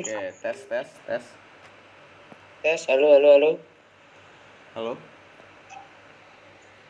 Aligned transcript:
Oke, 0.00 0.32
tes 0.32 0.56
tes 0.64 0.88
tes. 1.04 1.24
Tes, 2.64 2.80
halo, 2.88 3.20
halo, 3.20 3.28
halo. 3.36 3.50
Halo. 4.72 4.92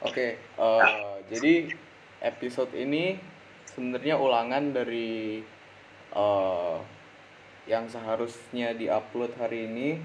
Oke, 0.07 0.39
eh, 0.39 1.15
jadi 1.27 1.75
episode 2.23 2.71
ini 2.79 3.19
sebenarnya 3.75 4.15
ulangan 4.15 4.71
dari 4.71 5.43
eh, 6.15 6.79
yang 7.67 7.91
seharusnya 7.91 8.79
diupload 8.79 9.35
hari 9.43 9.67
ini 9.67 9.99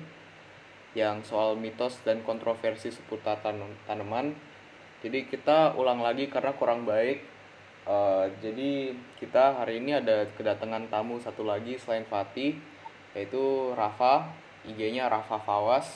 yang 0.98 1.22
soal 1.22 1.54
mitos 1.54 2.02
dan 2.02 2.26
kontroversi 2.26 2.90
seputar 2.90 3.38
tan- 3.46 3.78
tanaman. 3.86 4.34
Jadi 5.06 5.30
kita 5.30 5.78
ulang 5.78 6.02
lagi 6.02 6.26
karena 6.26 6.58
kurang 6.58 6.90
baik. 6.90 7.22
Eh, 7.86 8.26
jadi 8.42 8.98
kita 9.22 9.62
hari 9.62 9.78
ini 9.78 9.94
ada 9.94 10.26
kedatangan 10.34 10.90
tamu 10.90 11.22
satu 11.22 11.46
lagi 11.46 11.78
selain 11.78 12.10
Fatih 12.10 12.74
yaitu 13.16 13.72
Rafa, 13.74 14.28
IG-nya 14.68 15.08
Rafa 15.08 15.40
Fawas. 15.40 15.88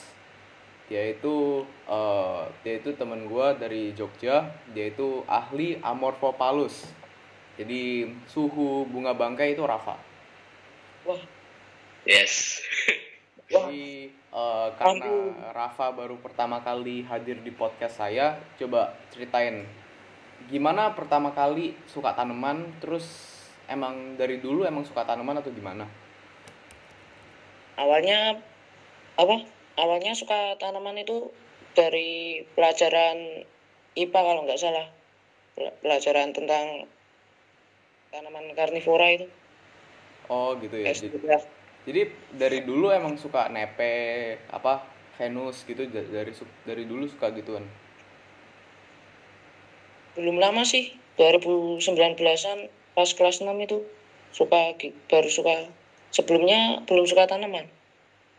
Dia 0.90 1.06
itu 1.14 1.62
eh, 1.86 2.42
dia 2.66 2.74
itu 2.82 2.90
teman 2.98 3.30
gua 3.30 3.54
dari 3.54 3.94
Jogja, 3.94 4.50
dia 4.74 4.90
itu 4.90 5.22
ahli 5.30 5.78
Amorphophallus. 5.78 6.88
Jadi 7.54 8.10
suhu 8.26 8.88
bunga 8.88 9.14
bangkai 9.14 9.54
itu 9.54 9.62
Rafa. 9.62 9.94
Wah, 11.06 11.22
Yes. 12.08 12.64
Jadi 13.50 14.08
eh, 14.10 14.68
karena 14.78 15.10
Rafa 15.52 15.92
baru 15.94 16.18
pertama 16.18 16.64
kali 16.64 17.06
hadir 17.06 17.38
di 17.44 17.52
podcast 17.54 18.00
saya, 18.00 18.40
coba 18.58 18.96
ceritain 19.14 19.66
gimana 20.48 20.96
pertama 20.96 21.30
kali 21.36 21.76
suka 21.84 22.16
tanaman, 22.16 22.80
terus 22.80 23.04
emang 23.68 24.16
dari 24.16 24.40
dulu 24.40 24.64
emang 24.64 24.82
suka 24.82 25.04
tanaman 25.04 25.38
atau 25.38 25.52
gimana? 25.52 25.84
Awalnya 27.80 28.36
apa? 29.16 29.36
Awalnya 29.80 30.12
suka 30.12 30.60
tanaman 30.60 31.00
itu 31.00 31.32
dari 31.72 32.44
pelajaran 32.52 33.46
IPA 33.96 34.20
kalau 34.20 34.44
nggak 34.44 34.60
salah. 34.60 34.86
Pel- 35.56 35.74
Pelajaran 35.80 36.36
tentang 36.36 36.84
tanaman 38.12 38.52
karnivora 38.52 39.08
itu. 39.16 39.26
Oh 40.28 40.54
gitu 40.60 40.76
ya. 40.76 40.92
Jadi, 40.92 41.16
jadi 41.88 42.02
dari 42.36 42.58
dulu 42.62 42.92
emang 42.92 43.16
suka 43.16 43.48
nepe 43.48 44.36
apa 44.52 44.84
Venus 45.16 45.64
gitu 45.64 45.84
da- 45.88 46.06
dari 46.06 46.32
dari 46.64 46.84
dulu 46.84 47.08
suka 47.08 47.32
gituan. 47.34 47.64
Belum 50.14 50.36
lama 50.42 50.66
sih, 50.66 50.92
2019-an 51.16 52.68
pas 52.94 53.10
kelas 53.14 53.40
6 53.40 53.56
itu 53.62 53.80
suka 54.34 54.74
baru 55.10 55.30
suka 55.30 55.70
sebelumnya 56.10 56.82
belum 56.86 57.06
suka 57.06 57.30
tanaman. 57.30 57.66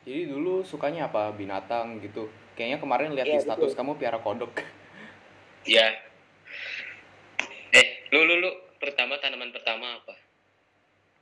Jadi 0.02 0.26
dulu 0.26 0.66
sukanya 0.66 1.08
apa 1.08 1.30
binatang 1.32 2.02
gitu. 2.02 2.26
Kayaknya 2.58 2.78
kemarin 2.82 3.14
lihat 3.14 3.30
di 3.30 3.38
Iya, 3.38 3.46
status 3.46 3.72
betul. 3.74 3.78
kamu 3.78 3.92
piara 4.02 4.18
kodok. 4.18 4.50
Ya. 5.62 5.94
Eh, 7.72 7.86
lu 8.10 8.26
lu 8.26 8.42
lu 8.42 8.50
pertama 8.82 9.22
tanaman 9.22 9.54
pertama 9.54 10.02
apa? 10.02 10.18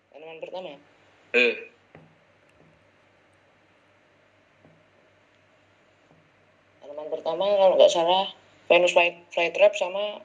Tanaman 0.09 0.39
pertama 0.39 0.69
Eh, 1.35 1.55
tanaman 6.81 7.07
pertama 7.13 7.45
kalau 7.45 7.75
nggak 7.77 7.93
salah 7.93 8.25
Venus 8.65 8.93
fly- 8.93 9.25
flytrap 9.29 9.73
sama 9.75 10.23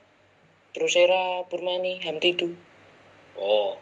Drosera 0.73 1.45
burmani 1.51 2.01
hamtidu 2.03 2.57
oh, 3.37 3.77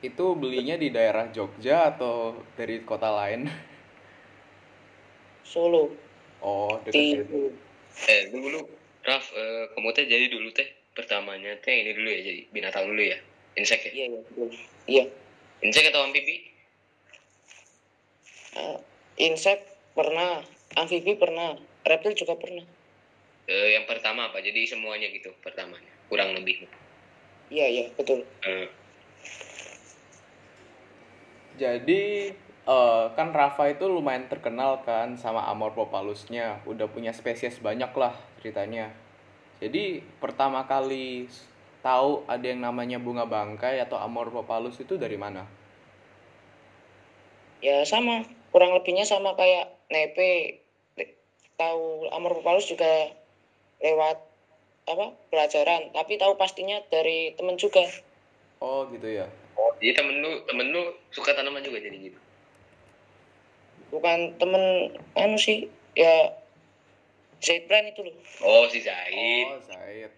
Itu 0.00 0.32
belinya 0.32 0.80
di 0.80 0.88
daerah 0.88 1.28
Jogja 1.28 1.92
atau 1.92 2.40
dari 2.56 2.80
kota 2.80 3.12
lain? 3.12 3.44
Solo. 5.44 5.92
Oh, 6.40 6.80
di 6.88 6.88
deket 6.88 7.28
situ. 7.28 7.52
eh 8.08 8.32
dulu 8.32 8.46
lu 8.48 8.60
Raf, 9.04 9.28
eh, 9.32 9.64
kamu 9.76 9.92
teh 9.92 10.08
jadi 10.08 10.32
dulu 10.32 10.48
teh. 10.56 10.68
Pertamanya 10.96 11.52
teh 11.60 11.84
ini 11.84 11.92
dulu 11.92 12.08
ya 12.08 12.20
jadi 12.24 12.40
binatang 12.50 12.88
dulu 12.90 12.98
ya, 13.00 13.16
insek 13.54 13.88
ya. 13.88 13.92
iya 13.94 14.06
iya 14.10 14.20
betul. 14.26 14.48
Iya. 14.88 15.04
Insek 15.60 15.84
atau 15.92 16.02
amfibi? 16.08 16.36
Eh, 18.56 18.78
insek 19.20 19.58
pernah. 19.92 20.40
Amfibi 20.80 21.12
pernah. 21.16 21.56
Reptil 21.84 22.16
juga 22.16 22.36
pernah. 22.36 22.64
Eh, 23.48 23.68
yang 23.76 23.84
pertama 23.84 24.32
apa? 24.32 24.40
Jadi 24.40 24.64
semuanya 24.64 25.08
gitu 25.12 25.32
pertamanya, 25.44 25.92
kurang 26.08 26.32
lebih. 26.36 26.64
iya 27.50 27.66
iya 27.66 27.84
betul. 27.98 28.22
Eh, 28.46 28.68
Jadi 31.60 32.32
eh, 32.64 33.04
kan 33.12 33.28
Rafa 33.36 33.68
itu 33.68 33.84
lumayan 33.84 34.24
terkenal 34.32 34.80
kan 34.80 35.20
sama 35.20 35.44
Amorphophallusnya, 35.52 36.64
udah 36.64 36.88
punya 36.88 37.12
spesies 37.12 37.60
banyak 37.60 37.92
lah 37.92 38.16
ceritanya. 38.40 38.88
Jadi 39.60 40.00
pertama 40.16 40.64
kali 40.64 41.28
tahu 41.84 42.24
ada 42.24 42.48
yang 42.48 42.64
namanya 42.64 42.96
bunga 42.96 43.28
bangkai 43.28 43.76
atau 43.84 44.00
Amorphophallus 44.00 44.80
itu 44.80 44.96
dari 44.96 45.20
mana? 45.20 45.60
ya 47.60 47.84
sama 47.84 48.24
kurang 48.50 48.72
lebihnya 48.72 49.04
sama 49.04 49.36
kayak 49.36 49.68
nepe 49.92 50.64
tahu 51.60 52.08
amorphophallus 52.08 52.72
juga 52.72 53.12
lewat 53.84 54.16
apa 54.88 55.06
pelajaran 55.28 55.92
tapi 55.92 56.16
tahu 56.16 56.40
pastinya 56.40 56.80
dari 56.88 57.36
temen 57.36 57.60
juga 57.60 57.84
Oh 58.60 58.84
gitu 58.92 59.08
ya. 59.08 59.24
Oh, 59.60 59.76
jadi 59.76 60.00
temen 60.00 60.24
lu 60.24 60.40
temen 60.48 60.72
lu 60.72 60.96
suka 61.12 61.36
tanaman 61.36 61.60
juga 61.60 61.84
jadi 61.84 61.96
gitu. 62.00 62.20
bukan 63.92 64.32
temen 64.40 64.96
anu 65.18 65.36
sih 65.36 65.68
ya 65.92 66.40
Zaid 67.40 67.68
Brand 67.68 67.88
itu 67.92 68.04
loh 68.04 68.16
Oh, 68.44 68.64
si 68.68 68.80
Zaid. 68.84 69.48
Oh 69.48 69.60
Zaid. 69.64 70.12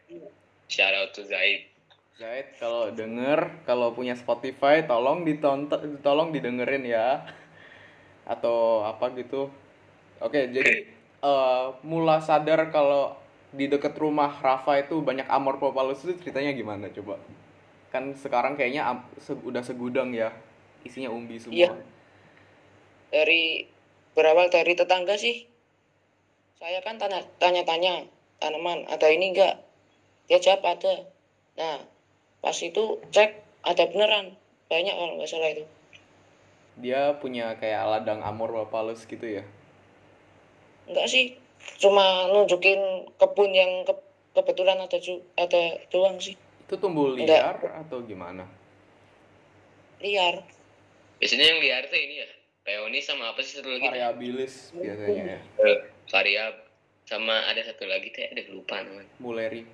Shout 0.66 0.94
out 0.94 1.10
to 1.14 1.22
Zaid. 1.26 1.70
Zaid 2.22 2.54
kalau 2.60 2.92
denger 2.94 3.64
kalau 3.66 3.90
punya 3.96 4.14
Spotify 4.14 4.84
tolong 4.86 5.26
ditonton 5.26 5.98
tolong 6.04 6.30
didengerin 6.30 6.86
ya 6.86 7.24
atau 8.22 8.86
apa 8.86 9.10
gitu 9.18 9.50
oke 10.22 10.40
jadi 10.54 10.86
eh, 11.26 11.66
mula 11.82 12.22
sadar 12.22 12.70
kalau 12.70 13.16
di 13.50 13.66
deket 13.66 13.98
rumah 13.98 14.38
Rafa 14.38 14.78
itu 14.80 15.02
banyak 15.02 15.26
Amorphophallus 15.26 16.04
itu 16.06 16.14
ceritanya 16.22 16.54
gimana 16.54 16.92
coba 16.94 17.18
kan 17.92 18.16
sekarang 18.16 18.56
kayaknya 18.56 18.88
se- 19.20 19.36
udah 19.36 19.60
segudang 19.60 20.16
ya 20.16 20.32
isinya 20.82 21.12
umbi 21.12 21.36
semua. 21.36 21.54
Iya. 21.54 21.70
dari 23.12 23.68
berawal 24.16 24.48
dari 24.48 24.72
tetangga 24.72 25.20
sih. 25.20 25.44
Saya 26.56 26.80
kan 26.80 26.96
tanya 26.96 27.20
tanya-tanya 27.36 28.08
tanaman 28.40 28.88
ada 28.88 29.04
ini 29.12 29.36
enggak 29.36 29.60
dia 30.24 30.40
jawab 30.40 30.64
ada. 30.64 31.04
Nah 31.60 31.84
pas 32.40 32.56
itu 32.56 32.96
cek 33.12 33.30
ada 33.60 33.84
beneran. 33.92 34.32
Banyak 34.72 34.96
kalau 34.96 35.12
nggak 35.20 35.28
salah 35.28 35.52
itu. 35.52 35.64
Dia 36.80 37.20
punya 37.20 37.52
kayak 37.60 37.84
ladang 37.84 38.24
Amorphophallus 38.24 39.04
gitu 39.04 39.28
ya? 39.28 39.44
Enggak 40.88 41.12
sih. 41.12 41.36
Cuma 41.76 42.32
nunjukin 42.32 42.80
kebun 43.20 43.52
yang 43.52 43.84
ke- 43.84 44.08
kebetulan 44.32 44.80
ada 44.80 44.96
ju- 44.96 45.22
ada 45.36 45.76
doang 45.92 46.16
sih 46.16 46.32
itu 46.72 46.80
tumbuh 46.80 47.12
liar 47.12 47.60
atau 47.84 48.00
gimana? 48.00 48.48
Liar. 50.00 50.40
Biasanya 51.20 51.44
yang 51.52 51.60
liar 51.60 51.84
tuh 51.92 52.00
ini 52.00 52.24
ya, 52.24 52.28
peoni 52.64 53.04
sama 53.04 53.28
apa 53.28 53.44
sih 53.44 53.60
satu 53.60 53.76
lagi? 53.76 53.92
variabilis 53.92 54.72
biasanya 54.72 55.36
ya. 55.36 55.40
Eh, 55.68 55.78
variab 56.08 56.56
sama 57.04 57.44
ada 57.44 57.60
satu 57.60 57.84
lagi 57.84 58.08
teh 58.08 58.32
ada 58.32 58.40
lupa 58.48 58.80
namanya. 58.80 59.12
muleri. 59.20 59.68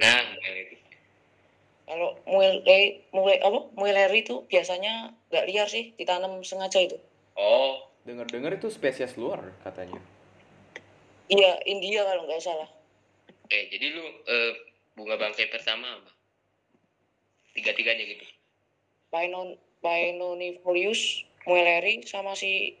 Nah, 0.00 0.24
itu. 0.40 0.80
kalau 1.84 2.16
mulai 2.24 3.04
mulai 3.12 3.36
apa? 3.44 3.68
Mueleri 3.76 4.24
itu 4.24 4.48
biasanya 4.48 5.12
nggak 5.28 5.44
liar 5.52 5.68
sih 5.68 5.92
ditanam 6.00 6.40
sengaja 6.40 6.80
itu. 6.80 6.96
Oh, 7.36 7.92
dengar-dengar 8.08 8.56
itu 8.56 8.72
spesies 8.72 9.20
luar 9.20 9.52
katanya. 9.60 10.00
Iya 11.28 11.60
India 11.68 12.08
kalau 12.08 12.24
nggak 12.24 12.40
salah. 12.40 12.72
Eh 13.52 13.68
jadi 13.68 13.92
lu 13.92 14.04
eh, 14.24 14.52
bunga 14.96 15.20
bangkai 15.20 15.52
pertama 15.52 15.92
apa? 15.92 16.17
Tiga-tiganya 17.58 18.04
gitu. 18.06 18.24
Painon 19.10 19.58
Painonifolius, 19.82 21.26
Mueleri 21.42 22.06
sama 22.06 22.38
si 22.38 22.78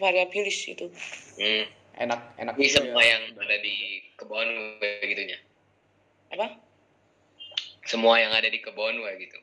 Variabilis 0.00 0.68
itu. 0.68 0.88
Hmm. 1.36 1.64
enak 1.96 2.20
enak 2.36 2.54
Ini 2.60 2.68
juga 2.68 2.76
semua 2.84 3.00
ya. 3.00 3.08
yang 3.16 3.22
ada 3.40 3.56
di 3.56 3.76
kebun 4.20 4.48
kayak 4.80 5.06
gitunya. 5.08 5.38
Apa? 6.36 6.46
Semua 7.88 8.20
yang 8.20 8.32
ada 8.36 8.48
di 8.48 8.60
kebun 8.60 9.00
kayak 9.00 9.16
gitu. 9.20 9.38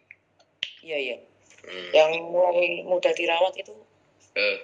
Iya 0.86 0.98
iya. 1.02 1.18
Hmm. 1.66 1.90
Yang 1.94 2.12
mulai 2.30 2.86
mudah 2.86 3.14
dirawat 3.18 3.54
itu 3.58 3.74
Eh, 4.34 4.58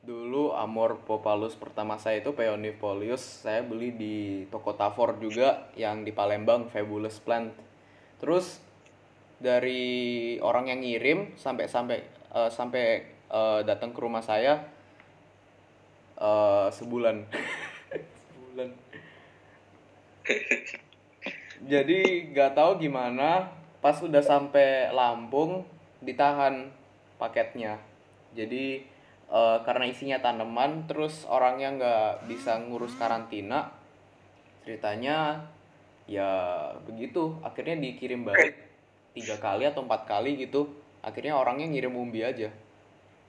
Dulu 0.00 0.56
Amorphophallus 0.56 1.52
pertama 1.60 2.00
saya 2.00 2.24
itu 2.24 2.32
Peonifolius 2.32 3.44
saya 3.44 3.60
beli 3.60 3.92
di 3.92 4.16
toko 4.48 4.72
Tafor 4.72 5.20
juga 5.20 5.68
yang 5.76 6.08
di 6.08 6.10
Palembang 6.10 6.72
Fabulous 6.72 7.20
Plant. 7.20 7.52
Terus 8.16 8.64
dari 9.40 10.36
orang 10.44 10.68
yang 10.68 10.80
ngirim 10.84 11.32
sampai 11.40 11.64
sampai 11.64 11.98
eh, 12.36 12.50
sampai 12.52 12.84
eh, 13.32 13.60
datang 13.64 13.90
ke 13.96 14.00
rumah 14.04 14.20
saya 14.20 14.60
eh, 16.20 16.68
sebulan. 16.68 17.24
Sebulan. 18.30 18.68
Jadi 21.64 22.00
nggak 22.30 22.52
tahu 22.52 22.84
gimana 22.84 23.48
pas 23.80 23.96
udah 24.04 24.20
sampai 24.20 24.92
Lampung 24.92 25.64
ditahan 26.04 26.68
paketnya. 27.16 27.80
Jadi 28.36 28.84
eh, 29.32 29.58
karena 29.64 29.88
isinya 29.88 30.20
tanaman 30.20 30.84
terus 30.84 31.24
orangnya 31.24 31.68
nggak 31.80 32.12
bisa 32.28 32.60
ngurus 32.60 32.92
karantina 33.00 33.72
ceritanya 34.68 35.48
ya 36.04 36.28
begitu. 36.84 37.40
Akhirnya 37.40 37.80
dikirim 37.80 38.28
balik 38.28 38.69
tiga 39.12 39.36
kali 39.36 39.64
atau 39.64 39.82
empat 39.82 40.04
kali 40.04 40.38
gitu 40.38 40.70
akhirnya 41.00 41.34
orangnya 41.34 41.66
ngirim 41.66 41.92
umbi 41.92 42.20
aja 42.20 42.48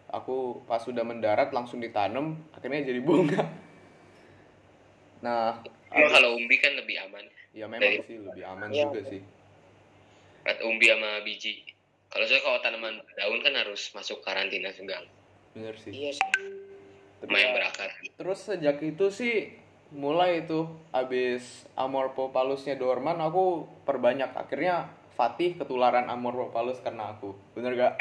aku 0.08 0.62
pas 0.66 0.80
sudah 0.80 1.02
mendarat 1.02 1.50
langsung 1.50 1.80
ditanam 1.80 2.36
akhirnya 2.52 2.84
jadi 2.84 3.00
bunga 3.00 3.42
nah 5.22 5.60
Cuma 5.88 6.08
kalau 6.10 6.36
umbi 6.36 6.56
kan 6.56 6.72
lebih 6.74 6.98
aman. 7.02 7.26
ya 7.52 7.68
memang 7.68 8.00
sih 8.02 8.16
lebih 8.18 8.44
aman 8.46 8.68
Iya. 8.70 8.88
juga 8.88 9.02
sih 9.08 9.22
At 10.42 10.58
umbi 10.60 10.90
sama 10.90 11.22
biji. 11.22 11.62
Kalau 12.08 12.26
saya 12.26 12.42
kalau 12.42 12.58
tanaman 12.60 12.98
daun 13.14 13.40
kan 13.40 13.54
harus 13.54 13.94
masuk 13.94 14.20
karantina 14.20 14.74
segala. 14.74 15.06
bener 15.52 15.78
sih 15.78 15.92
Iya 15.92 16.12
sih. 16.12 16.30
Tapi 17.20 17.30
Lumayan 17.30 17.46
ya, 17.46 17.54
berakar. 17.54 17.90
terus 18.16 18.40
sejak 18.42 18.82
itu 18.82 19.06
sih 19.08 19.54
mulai 19.92 20.42
itu 20.42 20.64
abis 20.90 21.68
Amorphopalusnya 21.76 22.74
Dorman 22.74 23.20
aku 23.20 23.68
perbanyak 23.84 24.34
akhirnya 24.34 24.90
Fatih 25.22 25.54
ketularan 25.54 26.10
Amorphopalus 26.10 26.82
karena 26.82 27.14
aku 27.14 27.38
bener 27.54 27.78
gak? 27.78 27.94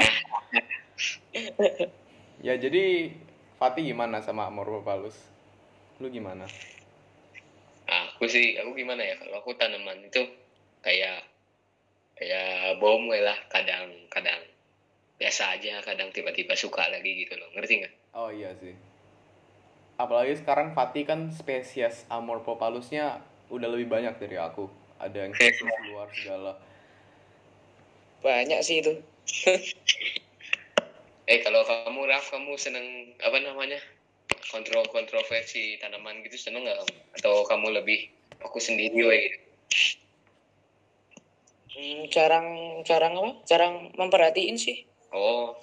ya 2.49 2.57
jadi 2.57 3.13
Fatih 3.61 3.93
gimana 3.93 4.25
sama 4.25 4.49
Amorphopalus? 4.49 5.13
Lu 6.01 6.09
gimana? 6.09 6.49
Aku 7.85 8.25
sih, 8.25 8.57
aku 8.57 8.73
gimana 8.73 9.05
ya? 9.05 9.21
Kalau 9.21 9.37
aku 9.45 9.53
tanaman 9.53 10.01
itu 10.01 10.25
kayak 10.81 11.29
kayak 12.17 12.81
bom 12.81 13.05
lah. 13.13 13.37
Kadang-kadang 13.53 14.41
biasa 15.21 15.61
aja, 15.61 15.85
kadang 15.85 16.09
tiba-tiba 16.17 16.57
suka 16.57 16.89
lagi 16.89 17.29
gitu 17.29 17.37
loh. 17.37 17.53
Ngerti 17.53 17.85
nggak? 17.85 17.95
Oh 18.17 18.33
iya 18.33 18.57
sih. 18.57 18.73
Apalagi 20.01 20.41
sekarang 20.41 20.73
Fatih 20.73 21.05
kan 21.05 21.29
spesies 21.37 22.09
Amorphopalusnya 22.09 23.21
udah 23.53 23.69
lebih 23.69 23.93
banyak 23.93 24.17
dari 24.17 24.41
aku. 24.41 24.73
Ada 24.97 25.29
yang 25.29 25.37
khusus 25.37 25.69
luar 25.93 26.09
segala. 26.17 26.70
Banyak 28.21 28.61
sih 28.65 28.85
itu. 28.85 28.93
Eh 31.31 31.47
kalau 31.47 31.63
kamu 31.63 32.11
Raf, 32.11 32.27
kamu 32.35 32.59
seneng 32.59 33.15
apa 33.23 33.39
namanya? 33.39 33.79
Kontrol 34.51 34.83
kontroversi 34.91 35.79
tanaman 35.79 36.27
gitu 36.27 36.35
seneng 36.35 36.67
nggak 36.67 36.83
kamu? 36.83 36.95
Atau 37.23 37.47
kamu 37.47 37.71
lebih 37.71 38.11
fokus 38.43 38.67
sendiri 38.67 38.91
gitu? 38.91 39.15
Hmm, 41.71 42.03
jarang 42.11 42.49
jarang 42.83 43.15
apa? 43.15 43.31
Jarang 43.47 43.95
memperhatiin 43.95 44.59
sih. 44.59 44.83
Oh, 45.15 45.55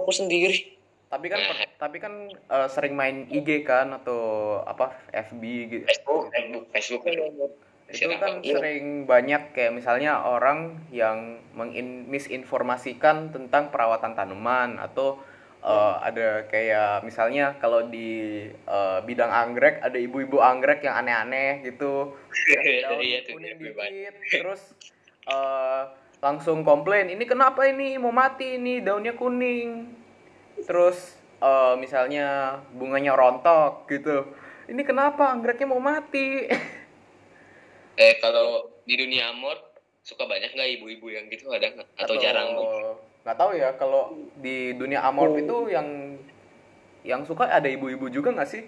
fokus 0.00 0.24
sendiri. 0.24 0.80
Tapi 1.12 1.28
kan 1.28 1.44
tapi 1.76 2.00
kan 2.00 2.32
eh, 2.32 2.68
sering 2.72 2.96
main 2.96 3.28
IG 3.28 3.68
kan 3.68 3.92
atau 3.92 4.64
apa 4.64 4.96
FB 5.12 5.42
gitu. 5.68 5.84
Facebook, 5.92 6.32
Facebook, 6.72 7.04
Facebook. 7.04 7.52
Itu 7.92 8.08
kan 8.16 8.40
Iya. 8.40 8.56
sering 8.58 9.04
banyak 9.04 9.52
kayak 9.52 9.72
misalnya 9.76 10.24
orang 10.24 10.80
yang 10.88 11.38
misinformasikan 12.08 13.30
tentang 13.30 13.68
perawatan 13.68 14.16
tanaman 14.16 14.80
atau 14.80 15.20
eh, 15.62 15.94
ada 16.02 16.42
kayak 16.50 17.06
misalnya 17.06 17.54
kalau 17.62 17.86
di 17.86 18.42
eh, 18.50 18.98
bidang 19.06 19.30
anggrek 19.30 19.78
ada 19.78 19.94
ibu-ibu 19.94 20.42
anggrek 20.42 20.82
yang 20.82 20.98
aneh-aneh 20.98 21.62
gitu. 21.62 22.16
Daun 22.82 22.98
Iya 22.98 23.18
kuning 23.28 23.56
dikit 23.60 24.14
terus 24.26 24.74
eh, 25.28 25.82
langsung 26.18 26.66
komplain 26.66 27.10
ini 27.10 27.22
kenapa 27.22 27.62
ini? 27.66 27.94
Mau 27.94 28.10
mati 28.10 28.58
ini 28.58 28.82
daunnya 28.82 29.14
kuning. 29.14 29.86
Terus 30.66 31.14
eh, 31.38 31.74
misalnya 31.78 32.58
bunganya 32.74 33.14
rontok 33.14 33.86
gitu. 33.86 34.34
Ini 34.66 34.82
kenapa? 34.82 35.30
Anggreknya 35.30 35.70
mau 35.70 35.82
mati 35.82 36.50
Eh 37.96 38.18
kalau 38.20 38.70
di 38.88 38.94
dunia 38.96 39.30
amor 39.32 39.56
suka 40.02 40.26
banyak 40.26 40.52
nggak 40.52 40.70
ibu-ibu 40.80 41.06
yang 41.12 41.30
gitu 41.30 41.52
ada 41.52 41.70
nggak? 41.70 41.88
Atau 42.00 42.16
jarang? 42.18 42.56
nggak 43.22 43.38
tahu 43.38 43.54
ya 43.54 43.70
kalau 43.78 44.10
di 44.42 44.74
dunia 44.74 44.98
amorf 45.06 45.38
itu 45.38 45.70
yang 45.70 46.18
yang 47.06 47.22
suka 47.22 47.46
ada 47.46 47.70
ibu-ibu 47.70 48.10
juga 48.10 48.34
nggak 48.34 48.50
sih 48.50 48.62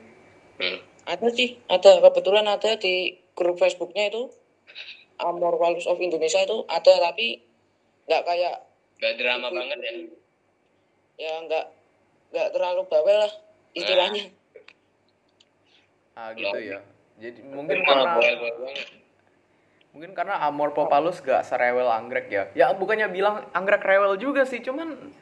Hmm. 0.55 0.79
Ada 1.03 1.35
sih, 1.35 1.59
ada 1.67 1.99
kebetulan 1.99 2.47
ada 2.47 2.79
di 2.79 3.19
grup 3.35 3.59
Facebooknya 3.59 4.07
itu 4.07 4.31
Amor 5.19 5.59
Walus 5.59 5.91
of 5.91 5.99
Indonesia 5.99 6.39
itu 6.47 6.63
ada 6.71 6.95
tapi 7.11 7.43
nggak 8.07 8.23
kayak 8.23 8.63
Gak 9.03 9.19
drama 9.19 9.51
banget 9.51 9.79
ya? 9.83 9.93
ya 11.19 11.33
nggak 11.43 11.67
nggak 12.31 12.49
terlalu 12.55 12.87
bawel 12.87 13.19
lah 13.27 13.33
istilahnya. 13.75 14.31
ah 16.15 16.31
gitu 16.39 16.59
ya 16.63 16.79
jadi 17.19 17.43
mungkin 17.51 17.83
karena. 17.83 18.15
Mungkin 19.95 20.11
karena 20.11 20.43
amorphophallus 20.51 21.23
gak 21.23 21.47
serewel 21.47 21.87
anggrek 21.87 22.27
ya 22.27 22.51
ya 22.53 22.75
bukannya 22.75 23.07
bilang 23.15 23.47
anggrek 23.55 23.87
rewel 23.87 24.19
juga 24.19 24.43
sih 24.43 24.59
cuman 24.59 25.15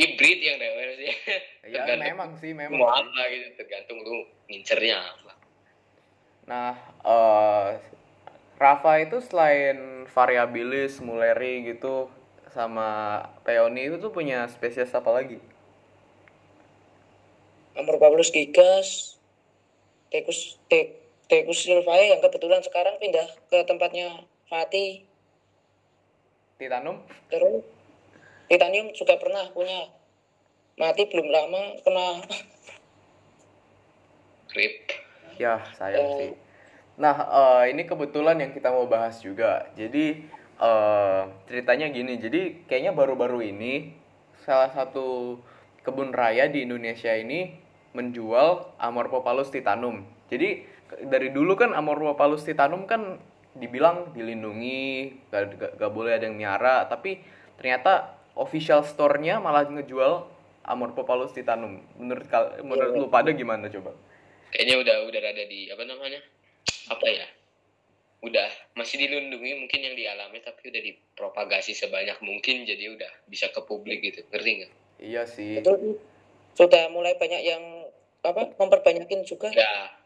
Hybrid 0.00 0.38
yang 0.38 0.56
rewel 0.62 0.90
sih. 0.96 1.12
ya 1.66 1.82
Tergantung 1.82 2.06
memang 2.06 2.30
sih 2.38 2.52
memang 2.54 2.78
mau 2.78 2.94
apa 2.94 3.22
gitu, 3.26 3.58
tergantung 3.58 3.98
lu 4.06 4.22
ngincernya 4.46 4.96
apa. 5.02 5.32
Nah, 6.46 6.74
eh 7.04 7.70
Rafa 8.60 8.92
itu 9.02 9.18
selain 9.24 10.04
variabilis, 10.06 11.00
muleri 11.00 11.64
gitu, 11.64 12.12
sama 12.52 13.24
peony 13.42 13.88
itu 13.88 13.96
tuh 13.96 14.12
punya 14.12 14.44
spesies 14.52 14.92
apa 14.92 15.10
lagi? 15.10 15.40
Amor 17.72 17.96
Pavlus 17.96 18.28
gigas, 18.28 19.16
Tekus 20.12 20.60
Te, 20.68 20.99
Tekus 21.30 21.62
silvae 21.62 22.10
yang 22.10 22.18
kebetulan 22.18 22.58
sekarang 22.58 22.98
pindah 22.98 23.22
ke 23.46 23.62
tempatnya 23.62 24.26
Fatih. 24.50 25.06
Titanum? 26.58 27.06
Terus 27.30 27.62
Titanium 28.50 28.90
juga 28.90 29.14
pernah 29.14 29.46
punya 29.54 29.86
mati 30.74 31.06
belum 31.06 31.30
lama 31.30 31.78
kena 31.86 32.06
Grip. 34.50 34.90
Ya, 35.38 35.62
sayang 35.78 36.18
sih. 36.18 36.30
Nah, 36.98 37.14
eh, 37.14 37.62
ini 37.70 37.86
kebetulan 37.86 38.42
yang 38.42 38.50
kita 38.50 38.74
mau 38.74 38.90
bahas 38.90 39.22
juga. 39.22 39.70
Jadi, 39.78 40.26
eh 40.58 41.22
ceritanya 41.46 41.94
gini. 41.94 42.18
Jadi, 42.18 42.66
kayaknya 42.66 42.90
baru-baru 42.90 43.46
ini 43.54 43.94
salah 44.42 44.74
satu 44.74 45.38
kebun 45.86 46.10
raya 46.10 46.50
di 46.50 46.66
Indonesia 46.66 47.14
ini 47.14 47.54
menjual 47.94 48.74
Amorphophallus 48.82 49.54
titanum. 49.54 50.02
Jadi, 50.26 50.66
dari 51.06 51.30
dulu 51.30 51.54
kan 51.54 51.70
Amorphophallus 51.72 52.42
titanum 52.42 52.84
kan 52.84 53.18
dibilang 53.54 54.14
dilindungi, 54.14 55.10
gak, 55.30 55.58
gak, 55.58 55.72
gak 55.78 55.92
boleh 55.92 56.14
ada 56.14 56.30
yang 56.30 56.38
miara, 56.38 56.86
tapi 56.86 57.18
ternyata 57.58 58.14
official 58.38 58.86
store-nya 58.86 59.42
malah 59.42 59.66
ngejual 59.66 60.26
Amorphophallus 60.66 61.34
titanum. 61.34 61.82
Menurut 61.98 62.26
kal- 62.30 62.62
menurut 62.62 62.94
lu 62.94 63.06
pada 63.10 63.34
gimana 63.34 63.66
coba? 63.66 63.96
Kayaknya 64.54 64.76
udah 64.82 64.96
udah 65.10 65.20
ada 65.20 65.44
di 65.46 65.70
apa 65.70 65.82
namanya? 65.86 66.20
Apa 66.90 67.06
ya? 67.06 67.26
Udah 68.20 68.50
masih 68.76 69.00
dilindungi 69.00 69.56
mungkin 69.56 69.80
yang 69.80 69.96
dialami 69.96 70.44
tapi 70.44 70.68
udah 70.68 70.82
dipropagasi 70.84 71.72
sebanyak 71.72 72.20
mungkin 72.20 72.68
jadi 72.68 72.92
udah 72.92 73.12
bisa 73.26 73.48
ke 73.48 73.64
publik 73.64 74.04
gitu. 74.04 74.20
Ngerti 74.28 74.50
nggak? 74.62 74.72
Iya 75.00 75.22
sih. 75.24 75.64
itu 75.64 75.96
sudah 76.52 76.92
mulai 76.92 77.16
banyak 77.16 77.40
yang 77.40 77.88
apa 78.20 78.52
memperbanyakin 78.60 79.24
juga. 79.24 79.48
Udah. 79.48 79.99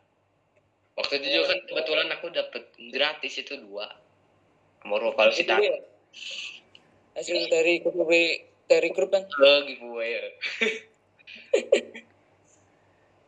Waktu 0.95 1.13
itu 1.23 1.27
juga 1.41 1.45
kan 1.51 1.59
kebetulan 1.67 2.09
aku 2.15 2.27
dapet 2.31 2.63
gratis 2.95 3.35
itu 3.43 3.55
dua. 3.59 3.91
Itu 5.35 5.51
ya. 5.51 5.75
Hasil 7.19 7.51
dari 7.51 7.83
grup 7.83 8.11
dari 8.67 8.89
grup 8.95 9.11
kan. 9.11 9.23
ke 9.27 9.51
giveaway. 9.71 10.21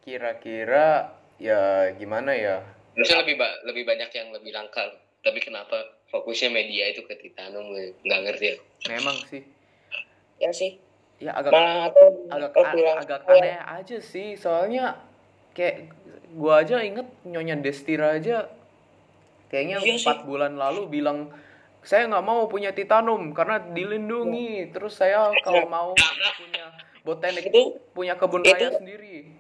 Kira-kira 0.07 1.11
ya 1.43 1.91
gimana 1.99 2.31
ya? 2.39 2.63
Harusnya 2.95 3.27
lebih 3.27 3.35
ba- 3.37 3.59
lebih 3.67 3.83
banyak 3.83 4.11
yang 4.15 4.29
lebih 4.31 4.55
langka. 4.55 4.87
Tapi 5.27 5.43
kenapa 5.43 5.99
fokusnya 6.15 6.55
media 6.55 6.87
itu 6.95 7.03
ke 7.03 7.19
titanum? 7.19 7.75
Nggak 8.07 8.21
ngerti 8.31 8.47
aku. 8.55 8.65
Memang 8.95 9.17
sih. 9.27 9.43
Ya 10.39 10.51
sih. 10.55 10.79
Ya 11.19 11.35
agak 11.35 11.51
Malah 11.51 11.91
agak 12.31 12.51
lebih 12.55 12.63
a- 12.63 12.87
lang- 12.87 13.01
agak 13.03 13.21
aneh 13.27 13.59
aja 13.59 13.99
sih. 13.99 14.39
Soalnya 14.39 15.03
kayak 15.57 15.89
gua 16.37 16.61
aja 16.61 16.79
inget 16.79 17.09
nyonya 17.25 17.57
Destira 17.57 18.13
aja 18.13 18.45
kayaknya 19.49 19.81
Iya 19.81 19.97
sih. 19.97 20.05
empat 20.05 20.19
bulan 20.23 20.55
lalu 20.55 20.85
bilang 20.87 21.33
saya 21.81 22.05
nggak 22.05 22.23
mau 22.23 22.45
punya 22.45 22.71
titanum 22.71 23.31
karena 23.31 23.63
dilindungi. 23.63 24.69
Terus 24.69 24.99
saya 24.99 25.31
kalau 25.39 25.65
mau 25.67 25.95
punya 25.95 26.67
botanik 27.01 27.47
Itu- 27.47 27.79
punya 27.91 28.15
kebun 28.15 28.43
itu- 28.43 28.53
raya 28.53 28.75
sendiri 28.75 29.31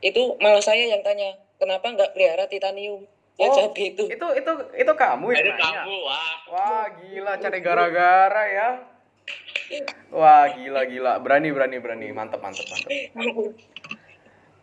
Itu 0.00 0.34
malah 0.36 0.58
saya 0.58 0.82
yang 0.84 0.98
tanya, 1.00 1.30
kenapa 1.54 1.86
nggak 1.86 2.10
pelihara 2.10 2.44
titanium? 2.44 3.06
Dia 3.32 3.46
Oh, 3.46 3.54
jawab 3.54 3.72
gitu. 3.72 4.04
itu 4.04 4.26
itu 4.34 4.52
itu 4.74 4.92
kamu 4.92 5.26
yang 5.30 5.40
Itu 5.40 5.52
nanya 5.52 5.62
kamu, 5.78 5.94
wah. 6.02 6.34
wah 6.50 6.84
gila 6.92 7.32
cari 7.38 7.58
gara-gara 7.58 8.44
ya 8.44 8.68
wah 10.10 10.44
gila 10.50 10.82
gila 10.84 11.12
berani 11.16 11.48
berani 11.48 11.76
berani 11.78 12.06
mantep 12.10 12.38
mantep 12.38 12.66
mantep 12.66 12.90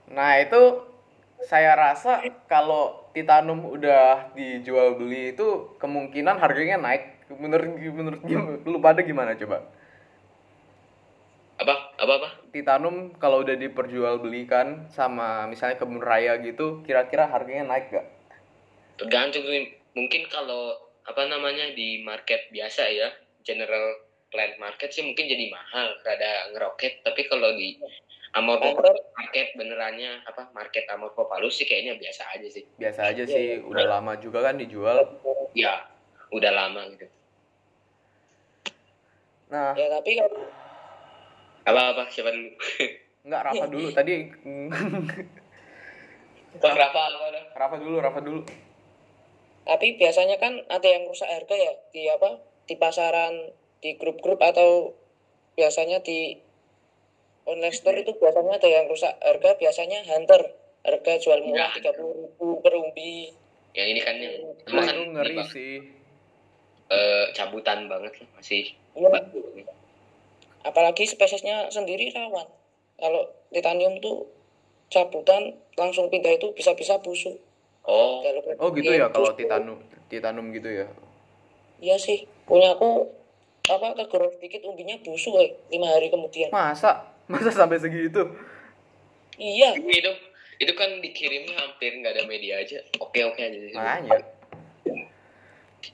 Nah 0.07 0.31
itu 0.37 0.61
saya 1.47 1.71
rasa 1.75 2.19
kalau 2.51 3.07
titanum 3.15 3.63
udah 3.63 4.35
dijual 4.35 4.99
beli 4.99 5.31
itu 5.31 5.75
kemungkinan 5.79 6.35
harganya 6.35 6.75
naik. 6.79 7.23
Menurut 7.29 7.77
menurut 7.77 8.19
lu 8.65 8.77
pada 8.81 9.05
gimana 9.05 9.37
coba? 9.37 9.63
Apa? 11.59 11.75
Apa 11.99 12.13
apa? 12.23 12.29
Titanum 12.55 13.13
kalau 13.19 13.43
udah 13.43 13.55
diperjualbelikan 13.59 14.87
sama 14.89 15.45
misalnya 15.45 15.75
kebun 15.75 15.99
raya 15.99 16.39
gitu, 16.39 16.81
kira-kira 16.87 17.27
harganya 17.27 17.67
naik 17.67 17.91
gak? 17.91 18.07
Tergantung. 18.95 19.43
Mungkin 19.93 20.31
kalau 20.31 20.79
apa 21.03 21.27
namanya 21.27 21.75
di 21.75 22.01
market 22.01 22.47
biasa 22.49 22.87
ya, 22.89 23.11
general 23.43 23.99
plant 24.31 24.55
market 24.61 24.93
sih 24.93 25.03
mungkin 25.03 25.25
jadi 25.25 25.51
mahal, 25.51 25.99
rada 26.05 26.49
ngeroket. 26.53 27.03
Tapi 27.03 27.27
kalau 27.27 27.53
di 27.57 27.75
Amorphopalus 28.29 29.01
market 29.17 29.47
benerannya 29.57 30.21
apa 30.21 30.53
market 30.53 30.85
Amorphopalus 30.93 31.57
sih 31.57 31.65
kayaknya 31.65 31.97
biasa 31.97 32.29
aja 32.37 32.47
sih. 32.47 32.63
Biasa 32.77 33.01
aja 33.09 33.23
sih, 33.25 33.57
udah 33.65 33.85
lama 33.89 34.13
juga 34.21 34.45
kan 34.45 34.61
dijual. 34.61 35.17
Ya, 35.57 35.89
udah 36.29 36.51
lama 36.53 36.85
gitu. 36.93 37.09
Nah, 39.49 39.73
Ya 39.73 39.89
tapi 39.89 40.13
kalau 40.21 40.45
Apa 41.65 41.81
apa 41.93 42.03
siapa 42.13 42.29
dulu? 42.29 42.49
nggak 43.25 43.41
Rafa 43.49 43.65
dulu 43.65 43.87
tadi. 43.93 44.15
Kok 46.59 46.73
Rafa 46.73 47.01
apa? 47.09 47.27
Rafa 47.57 47.75
dulu, 47.77 47.95
Rafa 48.01 48.19
dulu. 48.21 48.41
tapi 49.69 50.01
biasanya 50.01 50.41
kan 50.41 50.65
ada 50.65 50.87
yang 50.89 51.05
rusak 51.05 51.29
harga 51.29 51.53
ya 51.53 51.73
di 51.93 52.09
apa 52.09 52.41
di 52.65 52.73
pasaran 52.73 53.53
di 53.85 53.93
grup-grup 54.01 54.41
atau 54.41 54.97
biasanya 55.53 56.01
di 56.01 56.41
online 57.49 57.73
store 57.73 57.97
itu 57.99 58.13
biasanya 58.13 58.53
ada 58.55 58.69
yang 58.69 58.85
rusak 58.85 59.13
harga 59.19 59.49
biasanya 59.55 59.99
hunter 60.05 60.41
harga 60.79 61.11
jual 61.17 61.39
murah 61.43 61.67
Ya. 61.67 61.75
tiga 61.75 61.91
puluh 61.91 62.13
ribu 62.23 62.61
per 62.61 62.73
umbi 62.73 63.33
Yang 63.71 63.87
ini 63.87 64.01
kan 64.01 64.15
yang 64.17 64.35
kan 64.65 64.85
itu 64.87 65.03
ngeri 65.11 65.35
ini, 65.35 65.45
sih. 65.45 65.73
eh, 66.87 67.25
cabutan 67.31 67.85
banget 67.85 68.13
lah 68.17 68.27
masih. 68.35 68.65
Iya. 68.93 69.21
apalagi 70.61 71.05
spesiesnya 71.05 71.69
sendiri 71.69 72.11
rawan 72.11 72.45
kalau 72.95 73.21
titanium 73.47 73.95
tuh 73.97 74.27
cabutan 74.87 75.49
langsung 75.73 76.07
pindah 76.07 76.33
itu 76.33 76.51
bisa-bisa 76.51 76.97
busuk 76.99 77.37
Oh, 77.81 78.19
Kalau 78.19 78.43
Oh 78.59 78.69
gitu 78.69 78.91
iya, 78.91 79.05
ya 79.05 79.09
kalau 79.09 79.31
busuk. 79.31 79.39
titanum, 79.39 79.77
titanum 80.07 80.45
gitu 80.51 80.67
ya. 80.67 80.87
iya 81.79 81.95
sih 81.95 82.27
punya 82.43 82.73
aku 82.73 83.07
apa 83.65 83.95
kegorok 83.95 84.35
dikit 84.37 84.61
umbinya 84.63 84.99
busuk 84.99 85.31
eh 85.37 85.53
lima 85.69 85.87
hari 85.87 86.09
kemudian 86.09 86.49
Masa? 86.49 87.07
Masa 87.29 87.53
sampai 87.53 87.77
segitu? 87.77 88.25
iya 89.39 89.71
itu 89.71 90.11
itu 90.59 90.73
kan 90.75 90.99
dikirimnya 90.99 91.55
hampir 91.55 91.95
nggak 91.95 92.19
ada 92.19 92.23
media 92.27 92.59
aja. 92.59 92.83
Oke 92.99 93.23
oke 93.23 93.39
aja 93.39 93.55
sih. 93.55 93.71
Makanya. 93.71 94.19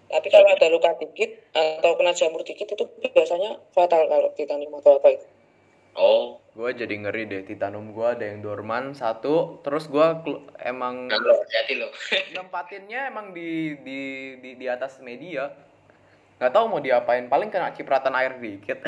Tapi 0.10 0.27
kalau 0.34 0.50
ada 0.50 0.68
luka 0.74 0.98
dikit 0.98 1.30
atau 1.54 1.94
kena 1.94 2.18
jamur 2.18 2.42
dikit 2.42 2.65
itu 2.65 2.84
biasanya 3.13 3.62
fatal 3.77 4.10
kalau 4.10 4.34
titanium 4.34 4.74
atau 4.82 4.98
apa 4.98 5.13
itu. 5.13 5.27
Oh, 5.96 6.42
Gue 6.56 6.72
jadi 6.72 6.96
ngeri 6.96 7.27
deh 7.27 7.44
titanum 7.44 7.92
gue 7.92 8.08
ada 8.08 8.24
yang 8.24 8.39
dorman 8.39 8.96
satu, 8.96 9.60
terus 9.60 9.92
gue 9.92 10.08
emang 10.63 11.12
hati 11.12 11.75
lo. 11.75 11.92
nempatinnya 12.36 13.12
emang 13.12 13.36
di 13.36 13.75
di 13.84 14.01
di, 14.39 14.50
di 14.56 14.65
atas 14.72 15.04
media. 15.04 15.51
Nggak 16.39 16.51
tahu 16.56 16.65
mau 16.72 16.80
diapain, 16.80 17.27
paling 17.27 17.51
kena 17.51 17.75
cipratan 17.75 18.15
air 18.15 18.39
dikit. 18.39 18.80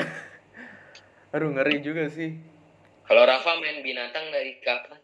Aduh 1.28 1.52
ngeri 1.52 1.84
juga 1.84 2.08
sih. 2.08 2.40
Kalau 3.04 3.24
Rafa 3.24 3.60
main 3.60 3.84
binatang 3.84 4.32
dari 4.32 4.56
kapan? 4.64 5.00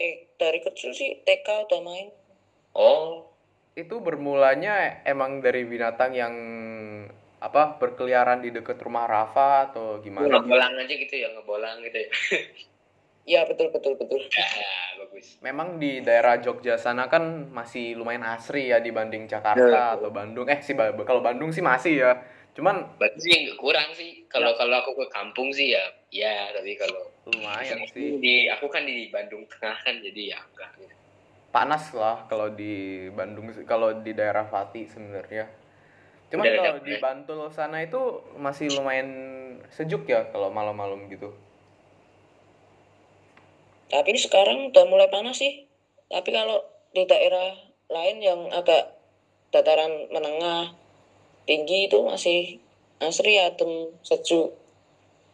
Eh 0.00 0.32
dari 0.40 0.60
kecil 0.64 0.96
sih 0.96 1.20
TK 1.20 1.68
udah 1.68 1.80
main. 1.84 2.08
Oh, 2.72 3.28
Itu 3.76 4.00
bermulanya 4.04 5.04
emang 5.04 5.40
dari 5.40 5.64
binatang 5.64 6.12
yang 6.12 6.34
apa 7.40 7.76
berkeliaran 7.76 8.44
di 8.44 8.52
dekat 8.52 8.80
rumah 8.80 9.04
Rafa 9.08 9.72
atau 9.72 10.00
gimana? 10.00 10.40
ngebolang 10.40 10.72
aja 10.76 10.94
gitu 10.94 11.14
ya, 11.16 11.28
ngebolang 11.36 11.80
gitu 11.84 11.98
ya. 12.00 12.08
Iya 13.28 13.40
betul 13.48 13.68
betul 13.72 13.96
betul. 14.00 14.20
ya, 14.28 15.00
bagus. 15.00 15.40
Memang 15.44 15.76
di 15.76 16.00
daerah 16.00 16.40
Jogja 16.40 16.80
sana 16.80 17.08
kan 17.08 17.52
masih 17.52 17.96
lumayan 17.96 18.24
asri 18.24 18.72
ya 18.72 18.80
dibanding 18.80 19.28
Jakarta 19.28 20.00
atau 20.00 20.08
Bandung. 20.08 20.48
Eh 20.48 20.60
sih 20.64 20.72
kalau 21.04 21.20
Bandung 21.20 21.52
sih 21.52 21.64
masih 21.64 22.00
ya. 22.00 22.12
Cuman 22.52 22.84
Berarti 23.00 23.18
sih 23.20 23.32
nggak 23.48 23.58
kurang 23.58 23.88
sih. 23.96 24.28
Kalau 24.28 24.52
kalau 24.60 24.84
aku 24.84 24.92
ke 25.04 25.06
kampung 25.08 25.48
sih 25.52 25.72
ya, 25.72 25.84
ya. 26.12 26.52
Tapi 26.52 26.76
kalau 26.76 27.08
lumayan 27.32 27.80
sih. 27.88 28.20
di 28.20 28.48
aku 28.52 28.68
kan 28.68 28.84
di 28.84 29.08
Bandung 29.08 29.48
Tengah 29.48 29.76
kan 29.80 29.94
jadi 30.00 30.36
ya 30.36 30.38
enggak. 30.40 30.70
gitu. 30.76 30.94
Panas 31.52 31.92
lah 31.92 32.24
kalau 32.28 32.52
di 32.52 33.08
Bandung 33.12 33.52
kalau 33.64 33.96
di 34.00 34.12
daerah 34.12 34.44
Pati 34.44 34.84
sebenarnya. 34.88 35.48
Cuman 36.32 36.44
Udah 36.48 36.56
kalau 36.60 36.80
di 36.80 36.94
Bantul 37.00 37.40
sana 37.52 37.84
itu 37.84 38.00
masih 38.40 38.72
lumayan 38.72 39.08
sejuk 39.72 40.08
ya 40.08 40.28
kalau 40.32 40.52
malam-malam 40.52 41.08
gitu. 41.08 41.32
Tapi 43.92 44.16
sekarang 44.16 44.72
udah 44.72 44.84
mulai 44.88 45.08
panas 45.12 45.36
sih. 45.36 45.68
Tapi 46.08 46.32
kalau 46.32 46.64
di 46.96 47.04
daerah 47.04 47.52
lain 47.92 48.16
yang 48.24 48.40
agak 48.48 48.96
dataran 49.52 50.08
menengah 50.08 50.72
tinggi 51.46 51.90
itu 51.90 51.98
masih 52.04 52.62
asri 53.02 53.38
adem 53.38 53.90
sejuk. 54.06 54.54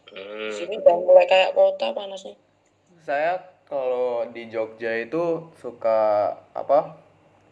Hmm. 0.09 0.51
Sini 0.53 0.81
udah 0.81 0.97
mulai 1.05 1.29
kayak 1.29 1.53
kota 1.53 1.93
panasnya. 1.93 2.35
Saya 3.05 3.41
kalau 3.69 4.25
di 4.33 4.49
Jogja 4.49 4.97
itu 4.97 5.53
suka 5.61 6.33
apa? 6.57 7.09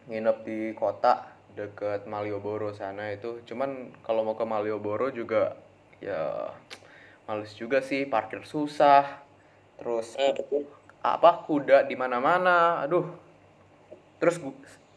nginep 0.07 0.37
di 0.47 0.59
kota 0.71 1.35
deket 1.51 2.07
Malioboro 2.07 2.71
sana 2.71 3.11
itu. 3.11 3.43
Cuman 3.43 3.91
kalau 4.07 4.23
mau 4.23 4.39
ke 4.39 4.47
Malioboro 4.47 5.11
juga 5.11 5.59
ya 5.99 6.55
males 7.27 7.51
juga 7.59 7.83
sih, 7.83 8.07
parkir 8.07 8.47
susah. 8.47 9.03
Terus 9.75 10.15
Nah 10.15 10.31
betul. 10.31 10.63
apa 11.03 11.43
kuda 11.45 11.85
di 11.85 11.93
mana-mana 11.93 12.81
aduh 12.81 13.05
terus 14.17 14.41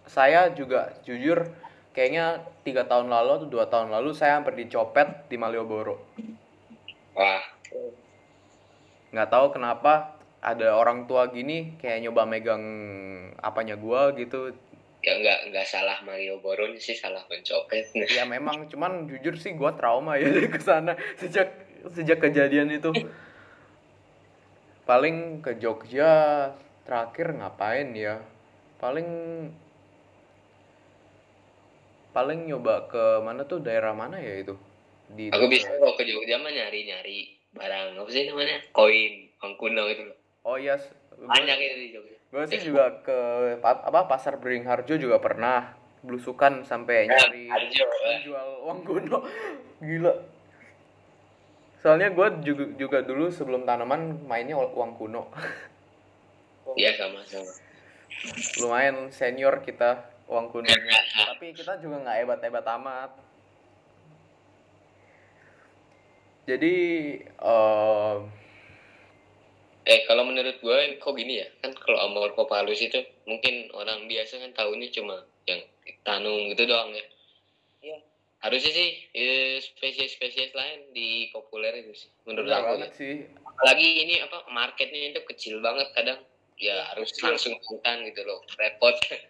saya 0.09 0.49
juga 0.51 0.97
jujur 1.05 1.45
kayaknya 1.91 2.47
tiga 2.63 2.87
tahun 2.87 3.11
lalu 3.11 3.43
atau 3.43 3.49
dua 3.51 3.67
tahun 3.67 3.91
lalu 3.91 4.15
saya 4.15 4.39
hampir 4.39 4.55
dicopet 4.55 5.27
di 5.27 5.37
Malioboro. 5.37 5.99
Wah, 7.15 7.43
nggak 9.11 9.31
tahu 9.31 9.47
kenapa 9.51 10.21
ada 10.41 10.73
orang 10.73 11.05
tua 11.05 11.29
gini 11.29 11.77
kayak 11.77 12.07
nyoba 12.07 12.25
megang 12.25 12.65
apanya 13.43 13.77
gua 13.77 14.15
gitu. 14.17 14.55
Ya 15.01 15.17
nggak 15.17 15.53
nggak 15.53 15.67
salah 15.69 15.99
Mario 16.05 16.41
Boron 16.41 16.77
sih 16.77 16.97
salah 16.97 17.25
mencopet. 17.29 17.93
ya 17.93 18.25
memang. 18.25 18.69
Cuman 18.69 19.09
jujur 19.09 19.37
sih 19.37 19.57
gua 19.57 19.75
trauma 19.77 20.17
ya 20.17 20.31
dari 20.35 20.49
ke 20.49 20.61
sana 20.61 20.97
sejak 21.19 21.51
sejak 21.93 22.21
kejadian 22.23 22.73
itu. 22.73 22.93
Paling 24.89 25.45
ke 25.45 25.61
Jogja 25.61 26.11
terakhir 26.89 27.37
ngapain 27.37 27.95
ya? 27.95 28.19
Paling 28.81 29.09
paling 32.11 32.47
nyoba 32.47 32.91
ke 32.91 33.23
mana 33.23 33.47
tuh 33.47 33.63
daerah 33.63 33.95
mana 33.95 34.19
ya 34.19 34.43
itu? 34.43 34.55
Di 35.11 35.31
Aku 35.31 35.47
bisa 35.47 35.67
kalau 35.71 35.95
ke 35.95 36.07
Jogja 36.07 36.39
mah 36.39 36.51
nyari 36.51 36.87
nyari 36.87 37.19
barang. 37.51 37.99
Apa 37.99 38.11
sih 38.11 38.31
namanya? 38.31 38.59
Koin 38.71 39.31
uang 39.43 39.55
kuno 39.59 39.85
itu. 39.91 40.03
Loh. 40.07 40.19
oh 40.41 40.57
iya 40.57 40.75
s- 40.75 40.91
banyak 41.13 41.57
itu 41.59 41.77
di 41.77 41.89
Jogja. 41.95 42.17
gue 42.31 42.45
sih 42.47 42.63
juga 42.63 43.03
ke 43.03 43.19
pa- 43.59 43.83
apa 43.83 44.07
pasar 44.07 44.39
Beringharjo 44.39 44.95
juga 44.97 45.19
pernah. 45.19 45.75
Belusukan 46.01 46.65
sampai 46.65 47.11
nyari 47.11 47.45
Harjo, 47.53 47.85
eh. 47.85 48.19
jual 48.25 48.49
uang 48.65 48.81
kuno. 48.87 49.19
Gila. 49.85 50.15
Soalnya 51.81 52.09
gue 52.13 52.27
juga 52.45 52.65
juga 52.77 52.99
dulu 53.01 53.29
sebelum 53.29 53.65
tanaman 53.65 54.25
mainnya 54.25 54.57
uang 54.57 54.95
kuno. 54.97 55.27
Iya 56.71 56.95
sama 56.95 57.19
sama. 57.27 57.51
lumayan 58.63 59.11
senior 59.11 59.59
kita 59.59 60.07
uang 60.31 60.47
kunonya 60.55 60.99
tapi 61.27 61.51
kita 61.51 61.83
juga 61.83 62.07
nggak 62.07 62.17
hebat 62.23 62.41
hebat 62.47 62.67
amat. 62.79 63.11
Jadi 66.47 66.77
em, 67.27 68.21
Eh 69.91 70.05
kalau 70.07 70.29
menurut 70.29 70.61
gue 70.61 70.79
kok 71.01 71.15
gini 71.17 71.41
ya? 71.41 71.49
Kan 71.65 71.73
kalau 71.75 71.99
Amorphopalus 72.07 72.79
itu 72.79 73.01
mungkin 73.25 73.73
orang 73.73 74.07
biasa 74.07 74.39
kan 74.39 74.53
tahunya 74.53 74.93
cuma 74.93 75.25
yang 75.49 75.65
tanum 76.05 76.53
gitu 76.53 76.69
doang 76.69 76.95
ya. 76.95 77.07
Iya. 77.81 77.99
harusnya 78.41 78.73
sih 78.73 78.91
eh, 79.13 79.61
spesies-spesies 79.61 80.57
lain 80.57 80.93
di 80.97 81.29
populer 81.29 81.85
itu 81.85 81.93
sih 81.93 82.13
menurut 82.25 82.49
aku 82.49 82.77
banget 82.77 82.93
ya. 82.93 82.97
sih. 82.97 83.15
Apalagi 83.41 83.89
ini 84.05 84.15
apa 84.21 84.49
marketnya 84.53 85.17
itu 85.17 85.21
kecil 85.29 85.65
banget 85.65 85.89
kadang. 85.97 86.21
Ya 86.61 86.93
harus 86.93 87.09
langsung 87.25 87.57
hutan 87.57 88.05
gitu 88.05 88.21
loh 88.21 88.45
repot 88.61 88.93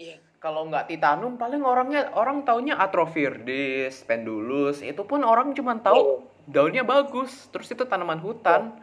Iya. 0.00 0.16
kalau 0.42 0.66
nggak 0.66 0.90
titanum 0.90 1.38
paling 1.38 1.62
orangnya 1.62 2.10
orang 2.18 2.42
taunya 2.42 2.74
atrofirdis 2.74 4.02
pendulus 4.02 4.82
itu 4.82 4.98
pun 5.06 5.22
orang 5.22 5.54
cuma 5.54 5.78
tahu 5.78 6.26
daunnya 6.48 6.82
bagus 6.82 7.46
terus 7.54 7.70
itu 7.70 7.84
tanaman 7.86 8.18
hutan. 8.18 8.74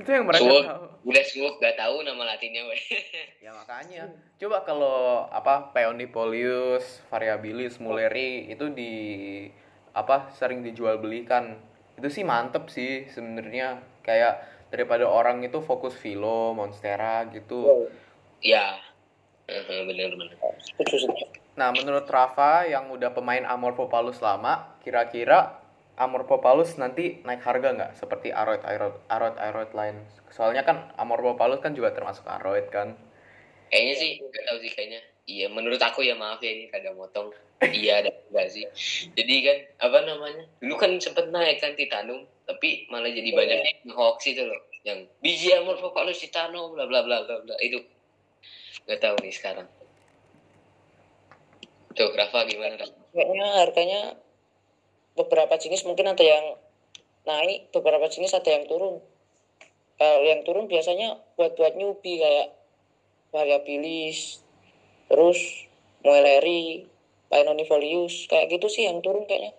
Itu 0.00 0.16
yang 0.16 0.24
mereka 0.24 0.48
Suwuk. 0.48 0.64
tahu 0.64 0.84
udah 1.12 1.24
semua 1.28 1.50
gak 1.60 1.76
tahu 1.76 1.96
nama 2.04 2.22
latinnya 2.24 2.62
ya 3.44 3.52
makanya. 3.52 4.08
Coba 4.40 4.64
kalau 4.64 5.28
apa 5.28 5.72
peonipolius 5.76 7.04
variabilis 7.12 7.76
mulleri 7.76 8.48
itu 8.48 8.72
di 8.72 8.92
apa 9.92 10.32
sering 10.32 10.64
dijual 10.64 11.02
belikan 11.02 11.60
itu 12.00 12.08
sih 12.08 12.24
mantep 12.24 12.72
sih 12.72 13.08
sebenarnya. 13.12 13.80
Kayak 14.00 14.40
daripada 14.72 15.04
orang 15.04 15.44
itu 15.44 15.60
fokus 15.60 15.92
philo 15.92 16.56
monstera 16.56 17.28
gitu. 17.28 17.88
Ya 18.40 18.80
Setuju. 20.78 21.10
Nah, 21.58 21.74
menurut 21.74 22.06
Rafa 22.06 22.64
yang 22.64 22.88
udah 22.88 23.10
pemain 23.12 23.44
Amorphopalus 23.44 24.22
lama, 24.22 24.78
kira-kira 24.80 25.60
Amorphopalus 26.00 26.80
nanti 26.80 27.20
naik 27.26 27.44
harga 27.44 27.76
nggak? 27.76 27.90
Seperti 27.98 28.32
aroid 28.32 28.64
aroid 28.64 28.96
aroid 29.12 29.36
aroid 29.36 29.70
lain. 29.76 29.96
Soalnya 30.32 30.64
kan 30.64 30.88
Amorphopalus 30.96 31.60
kan 31.60 31.76
juga 31.76 31.92
termasuk 31.92 32.24
aroid 32.24 32.70
kan. 32.72 32.96
kayaknya 33.70 33.94
sih 34.02 34.10
gak 34.18 34.44
tahu 34.50 34.58
sih 34.66 34.72
kayaknya 34.74 35.00
iya 35.30 35.46
menurut 35.46 35.78
aku 35.78 36.02
ya 36.02 36.18
maaf 36.18 36.42
ya 36.42 36.50
ini 36.50 36.66
kadang 36.66 36.98
motong 36.98 37.30
iya 37.70 38.02
ada 38.02 38.10
enggak 38.10 38.50
sih 38.50 38.66
jadi 39.14 39.34
kan 39.46 39.58
apa 39.86 39.98
namanya 40.10 40.44
dulu 40.58 40.74
kan 40.74 40.98
sempet 40.98 41.30
naik 41.30 41.62
kan 41.62 41.78
titanum 41.78 42.26
tapi 42.50 42.90
malah 42.90 43.14
jadi 43.14 43.30
banyak 43.30 43.58
yang 43.62 43.94
hoax 43.94 44.26
itu 44.26 44.42
loh 44.42 44.58
yang 44.82 45.06
biji 45.22 45.54
amorphopalus 45.54 46.18
titanum 46.18 46.74
bla 46.74 46.90
bla 46.90 47.06
bla 47.06 47.22
bla 47.22 47.36
bla 47.46 47.54
itu 47.62 47.78
gak 48.90 49.00
tahu 49.00 49.16
nih 49.22 49.30
sekarang 49.30 49.68
tuh 51.94 52.10
Rafa 52.14 52.46
gimana 52.46 52.74
Rafa 52.74 52.98
Kayaknya 53.10 53.46
harganya 53.58 54.02
beberapa 55.18 55.54
jenis 55.58 55.82
mungkin 55.82 56.06
ada 56.06 56.22
yang 56.22 56.54
naik, 57.26 57.74
beberapa 57.74 58.06
jenis 58.06 58.38
ada 58.38 58.46
yang 58.46 58.70
turun. 58.70 59.02
Kalau 59.98 60.22
yang 60.24 60.46
turun 60.46 60.64
biasanya 60.70 61.18
buat-buat 61.36 61.76
newbie 61.76 62.22
kayak 62.22 62.56
variabilis, 63.34 64.40
terus 65.10 65.68
mueleri, 66.00 66.88
paenonifolius, 67.28 68.30
kayak 68.30 68.48
gitu 68.56 68.70
sih 68.70 68.88
yang 68.88 69.04
turun 69.04 69.28
kayaknya. 69.28 69.52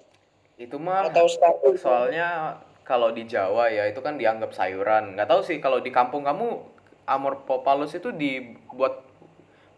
Itu 0.57 0.81
mah 0.81 1.11
Atau 1.11 1.29
status. 1.29 1.83
soalnya 1.83 2.57
kalau 2.88 3.13
di 3.13 3.29
Jawa 3.29 3.69
ya 3.69 3.85
itu 3.85 4.01
kan 4.01 4.17
dianggap 4.17 4.55
sayuran. 4.55 5.13
Nggak 5.19 5.29
tahu 5.29 5.41
sih 5.45 5.57
kalau 5.61 5.83
di 5.83 5.93
kampung 5.93 6.25
kamu 6.25 6.79
Amorphopalus 7.05 7.93
itu 7.97 8.09
dibuat 8.15 9.10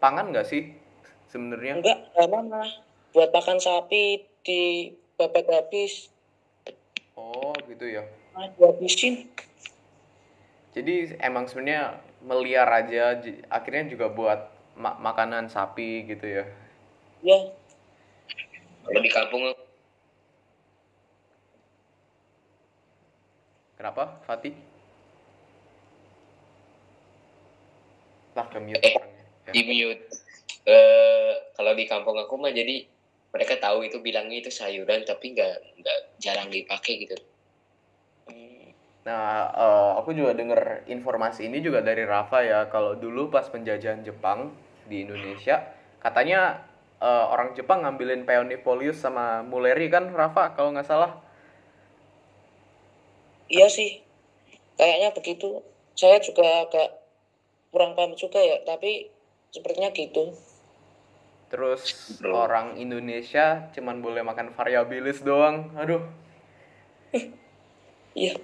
pangan 0.04 0.36
nggak 0.36 0.44
sih 0.44 0.68
sebenarnya? 1.32 1.80
Enggak, 1.80 1.98
malah 2.28 2.68
buat 3.16 3.32
pakan 3.32 3.56
sapi 3.56 4.20
di 4.44 4.92
bebek 5.16 5.48
habis, 5.48 6.12
Oh, 7.16 7.56
gitu 7.64 7.88
ya. 7.88 8.04
malah 8.36 8.52
dihabisin. 8.52 9.32
Jadi 10.76 11.16
emang 11.24 11.48
sebenarnya 11.48 12.04
meliar 12.20 12.68
aja 12.68 13.16
akhirnya 13.48 13.88
juga 13.88 14.12
buat 14.12 14.40
ma- 14.76 14.98
makanan 15.00 15.48
sapi 15.48 16.04
gitu 16.04 16.26
ya. 16.28 16.44
Ya, 17.24 17.38
kalau 18.84 19.00
di 19.00 19.08
kampung 19.08 19.42
Kenapa, 23.74 24.22
Fatih? 24.24 24.54
Lah 28.38 28.46
Eh. 28.54 28.72
Ya. 28.80 29.13
Di 29.52 29.60
mute 29.66 30.02
eh 30.64 31.32
kalau 31.56 31.76
di 31.76 31.84
kampung 31.84 32.16
aku 32.16 32.40
mah 32.40 32.52
jadi 32.52 32.84
mereka 33.34 33.58
tahu 33.60 33.84
itu 33.84 33.98
bilangnya 34.00 34.40
itu 34.40 34.50
sayuran 34.52 35.04
tapi 35.04 35.34
nggak 35.34 35.54
nggak 35.82 35.98
jarang 36.22 36.48
dipakai 36.48 37.04
gitu 37.04 37.16
Nah, 39.04 39.52
eh, 39.52 39.90
aku 40.00 40.16
juga 40.16 40.32
denger 40.32 40.88
informasi 40.88 41.44
ini 41.48 41.60
juga 41.60 41.84
dari 41.84 42.08
Rafa 42.08 42.40
ya. 42.40 42.60
Kalau 42.72 42.96
dulu 42.96 43.28
pas 43.28 43.44
penjajahan 43.52 44.00
Jepang 44.00 44.48
di 44.88 45.04
Indonesia, 45.04 45.60
katanya 46.00 46.64
eh, 47.04 47.24
orang 47.32 47.52
Jepang 47.52 47.84
ngambilin 47.84 48.24
Peonifolius 48.24 48.96
sama 49.04 49.44
Muleri 49.44 49.92
kan, 49.92 50.08
Rafa 50.08 50.56
kalau 50.56 50.72
nggak 50.72 50.88
salah. 50.88 51.20
iya 53.52 53.66
sih. 53.68 54.00
Kayaknya 54.80 55.10
begitu. 55.14 55.62
Saya 55.94 56.18
juga 56.24 56.66
agak 56.66 56.88
kurang 57.70 57.94
paham 57.94 58.16
juga 58.18 58.40
ya, 58.42 58.58
tapi 58.66 59.13
sepertinya 59.54 59.90
gitu. 59.94 60.34
Terus 61.50 61.82
Bro. 62.18 62.34
orang 62.50 62.66
Indonesia 62.84 63.70
cuman 63.74 64.02
boleh 64.02 64.22
makan 64.26 64.50
variabilis 64.58 65.22
doang. 65.22 65.70
Aduh, 65.78 66.02
Iya, 68.14 68.34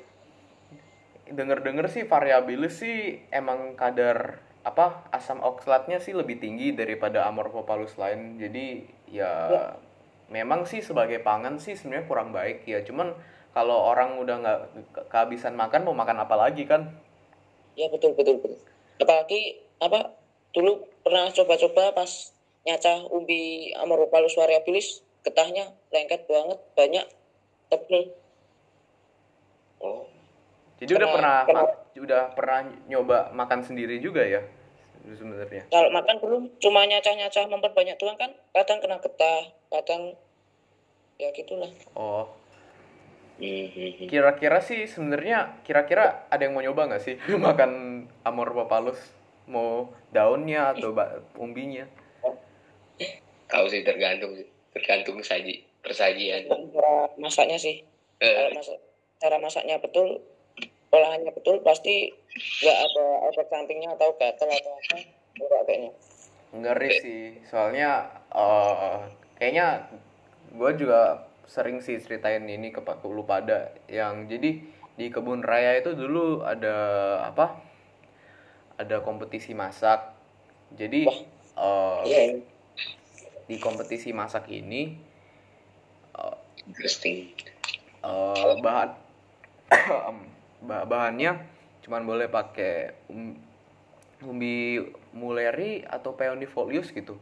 denger-denger 1.30 1.86
sih 1.94 2.04
variabilis 2.12 2.82
sih 2.82 3.22
emang 3.30 3.78
kadar 3.78 4.42
apa 4.66 5.08
asam 5.14 5.40
oksalatnya 5.40 6.02
sih 6.02 6.12
lebih 6.12 6.36
tinggi 6.42 6.74
daripada 6.74 7.24
Amorphopalus 7.30 7.96
lain. 7.96 8.36
Jadi 8.36 8.84
ya 9.08 9.32
memang 10.28 10.66
sih 10.66 10.82
sebagai 10.82 11.22
pangan 11.22 11.56
sih 11.62 11.74
sebenarnya 11.78 12.06
kurang 12.10 12.30
baik 12.34 12.66
ya. 12.66 12.82
Cuman 12.82 13.14
kalau 13.56 13.78
orang 13.90 14.18
udah 14.22 14.36
nggak 14.42 14.58
ke- 14.94 15.06
kehabisan 15.10 15.54
makan 15.58 15.86
mau 15.86 15.96
makan 15.96 16.18
apa 16.22 16.34
lagi 16.38 16.66
kan? 16.66 16.82
ya 17.78 17.86
betul 17.88 18.12
betul 18.18 18.42
betul. 18.42 18.58
Apalagi 19.00 19.64
apa 19.80 20.19
dulu 20.50 20.82
pernah 21.00 21.30
coba-coba 21.30 21.94
pas 21.94 22.10
nyacah 22.66 23.08
umbi 23.08 23.72
Amorphopalus 23.72 24.36
variabilis, 24.36 25.00
getahnya 25.22 25.72
lengket 25.88 26.26
banget, 26.26 26.58
banyak, 26.74 27.06
tebel. 27.68 28.12
oh 29.80 30.04
Jadi 30.76 30.92
udah 30.96 31.08
pernah 31.12 31.36
Pernah- 31.44 31.76
udah 31.92 32.22
pernah 32.32 32.58
nyoba 32.88 33.18
makan 33.32 33.60
sendiri 33.60 34.00
juga 34.00 34.24
ya 34.24 34.40
sebenarnya. 35.04 35.68
Kalau 35.68 35.88
makan 35.92 36.16
belum 36.20 36.42
cuma 36.56 36.84
nyacah-nyacah 36.84 37.44
memperbanyak 37.48 37.96
tuang 37.96 38.16
kan, 38.16 38.32
kadang 38.52 38.80
kena 38.80 38.96
getah, 39.00 39.42
kadang 39.68 40.16
ya 41.16 41.28
gitulah. 41.32 41.68
Oh, 41.92 42.28
Mhm. 43.36 44.08
kira-kira 44.08 44.60
sih 44.60 44.84
sebenarnya 44.84 45.60
kira-kira 45.64 46.28
ada 46.28 46.40
yang 46.40 46.52
mau 46.52 46.60
nyoba 46.60 46.92
nggak 46.92 47.02
sih 47.02 47.16
makan 47.40 48.04
Amorphopalus? 48.24 49.00
Mau 49.50 49.90
daunnya 50.14 50.70
atau 50.78 50.94
ba- 50.94 51.18
umbinya? 51.34 51.84
tahu 53.50 53.66
sih 53.66 53.82
tergantung 53.82 54.38
tergantung 54.70 55.18
saji 55.26 55.66
persajian 55.82 56.46
Cara 56.46 57.10
masaknya 57.18 57.58
sih. 57.58 57.82
Kalau 58.20 58.46
eh, 58.46 58.54
masak, 58.54 58.78
cara 59.18 59.36
masaknya 59.42 59.76
betul, 59.82 60.22
olahannya 60.94 61.32
betul, 61.34 61.58
pasti 61.64 62.12
nggak 62.62 62.78
ada 62.78 63.06
efek 63.32 63.46
sampingnya 63.48 63.96
atau 63.96 64.12
gatal 64.20 64.46
atau 64.46 64.72
apa. 64.76 64.96
Enggak 65.40 65.62
kayaknya. 65.66 65.90
Ngeri 66.50 66.90
sih, 67.00 67.22
soalnya 67.48 68.06
eh 68.30 68.98
kayaknya 69.40 69.88
gue 70.52 70.70
juga 70.76 71.26
sering 71.48 71.80
sih 71.80 71.98
ceritain 71.98 72.44
ini 72.44 72.70
ke 72.70 72.84
pak 72.84 73.02
lu 73.02 73.24
pada 73.24 73.72
yang 73.90 74.28
jadi 74.28 74.62
di 74.94 75.06
kebun 75.08 75.40
raya 75.40 75.80
itu 75.80 75.96
dulu 75.96 76.44
ada 76.44 76.76
apa? 77.24 77.56
Ada 78.80 79.04
kompetisi 79.04 79.52
masak. 79.52 80.16
Jadi 80.72 81.04
eh, 81.60 82.00
Iya, 82.08 82.40
di 83.44 83.56
kompetisi 83.60 84.14
masak 84.14 84.48
ini 84.48 85.10
interesting 86.70 87.34
eh, 88.06 88.52
bahan 88.62 88.90
bah- 90.68 90.86
bahannya 90.86 91.40
cuman 91.82 92.06
boleh 92.06 92.30
pakai 92.30 92.94
um- 93.10 93.38
umbi 94.20 94.78
muleri 95.16 95.80
atau 95.82 96.12
peonifolius 96.12 96.92
gitu. 96.92 97.16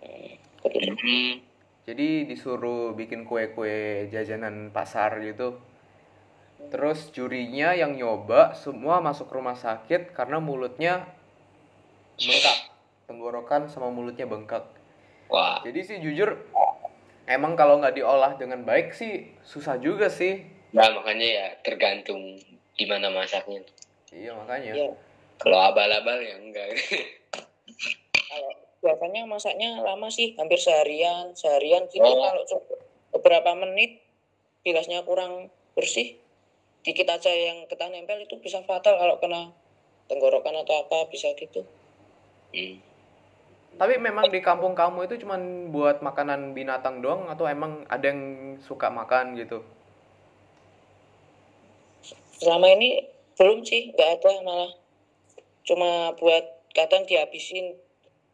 Hmm, 0.00 1.44
Jadi 1.84 2.24
disuruh 2.24 2.96
bikin 2.96 3.28
kue-kue 3.28 4.08
jajanan 4.08 4.72
pasar 4.72 5.20
gitu. 5.20 5.60
Terus 6.68 7.08
jurinya 7.10 7.72
yang 7.72 7.96
nyoba 7.96 8.52
semua 8.52 9.00
masuk 9.00 9.32
rumah 9.32 9.56
sakit 9.56 10.12
karena 10.12 10.36
mulutnya 10.36 11.08
bengkak. 12.20 12.58
Tenggorokan 13.08 13.66
sama 13.66 13.88
mulutnya 13.88 14.28
bengkak. 14.28 14.68
wah 15.26 15.64
Jadi 15.64 15.80
sih 15.80 15.96
jujur 15.98 16.36
emang 17.24 17.54
kalau 17.54 17.78
nggak 17.78 17.96
diolah 17.96 18.34
dengan 18.36 18.62
baik 18.62 18.92
sih 18.92 19.32
susah 19.40 19.80
juga 19.80 20.10
sih. 20.10 20.42
nah 20.70 20.86
makanya 20.94 21.26
ya 21.26 21.46
tergantung 21.66 22.38
gimana 22.78 23.10
masaknya 23.10 23.62
Iya 24.10 24.34
makanya. 24.34 24.70
Iya. 24.74 24.90
kalau 25.38 25.58
abal-abal 25.70 26.18
ya 26.18 26.38
enggak 26.38 26.66
Kalau 28.30 28.50
biasanya 28.80 29.26
masaknya 29.26 29.82
lama 29.82 30.06
sih, 30.08 30.38
hampir 30.38 30.56
seharian, 30.56 31.34
seharian 31.34 31.90
gitu 31.90 32.06
Oh. 32.06 32.14
kalau 32.22 32.42
beberapa 33.10 33.50
menit 33.58 33.98
bilasnya 34.62 35.02
kurang 35.02 35.50
bersih 35.74 36.14
dikit 36.80 37.08
aja 37.08 37.30
yang 37.30 37.68
getah 37.68 37.88
nempel 37.92 38.20
itu 38.20 38.36
bisa 38.40 38.60
fatal 38.64 38.96
kalau 38.96 39.16
kena 39.20 39.52
tenggorokan 40.08 40.56
atau 40.64 40.86
apa 40.86 41.08
bisa 41.10 41.32
gitu 41.36 41.64
Hmm. 42.50 42.82
Tapi 43.78 43.94
memang 44.02 44.26
di 44.26 44.42
kampung 44.42 44.74
kamu 44.74 45.06
itu 45.06 45.22
cuman 45.22 45.70
buat 45.70 46.02
makanan 46.02 46.50
binatang 46.50 46.98
doang 46.98 47.30
atau 47.30 47.46
emang 47.46 47.86
ada 47.86 48.10
yang 48.10 48.58
suka 48.58 48.90
makan 48.90 49.38
gitu? 49.38 49.62
selama 52.40 52.72
ini 52.72 53.04
belum 53.36 53.60
sih 53.62 53.92
nggak 53.92 54.10
ada 54.20 54.32
malah 54.40 54.72
cuma 55.68 56.16
buat 56.16 56.44
kadang 56.72 57.04
dihabisin 57.04 57.76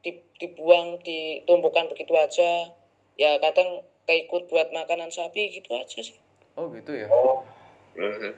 di- 0.01 0.23
dibuang 0.39 1.03
ditumpukan 1.03 1.91
begitu 1.91 2.15
aja 2.15 2.71
ya 3.19 3.35
kadang 3.43 3.83
keikut 4.07 4.47
buat 4.47 4.71
makanan 4.71 5.11
sapi 5.11 5.51
gitu 5.51 5.75
aja 5.75 5.99
sih 5.99 6.15
Oh 6.57 6.73
gitu 6.73 6.95
ya. 6.95 7.11
Mhm. 7.11 7.56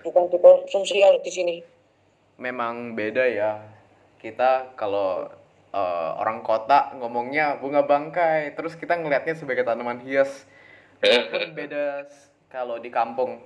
Bukan 0.05 0.25
dikonsumsi 0.31 1.03
kalau 1.03 1.21
di 1.21 1.33
sini 1.33 1.57
Memang 2.39 2.95
beda 2.95 3.27
ya. 3.27 3.59
Kita 4.23 4.79
kalau 4.79 5.27
eh, 5.75 6.11
orang 6.23 6.47
kota 6.47 6.95
ngomongnya 6.95 7.59
bunga 7.59 7.83
bangkai, 7.83 8.55
terus 8.55 8.79
kita 8.79 8.95
ngelihatnya 8.95 9.35
sebagai 9.35 9.67
tanaman 9.67 9.99
hias. 10.07 10.47
Walaupun 11.03 11.51
beda 11.59 12.07
kalau 12.47 12.79
di 12.79 12.95
kampung. 12.95 13.43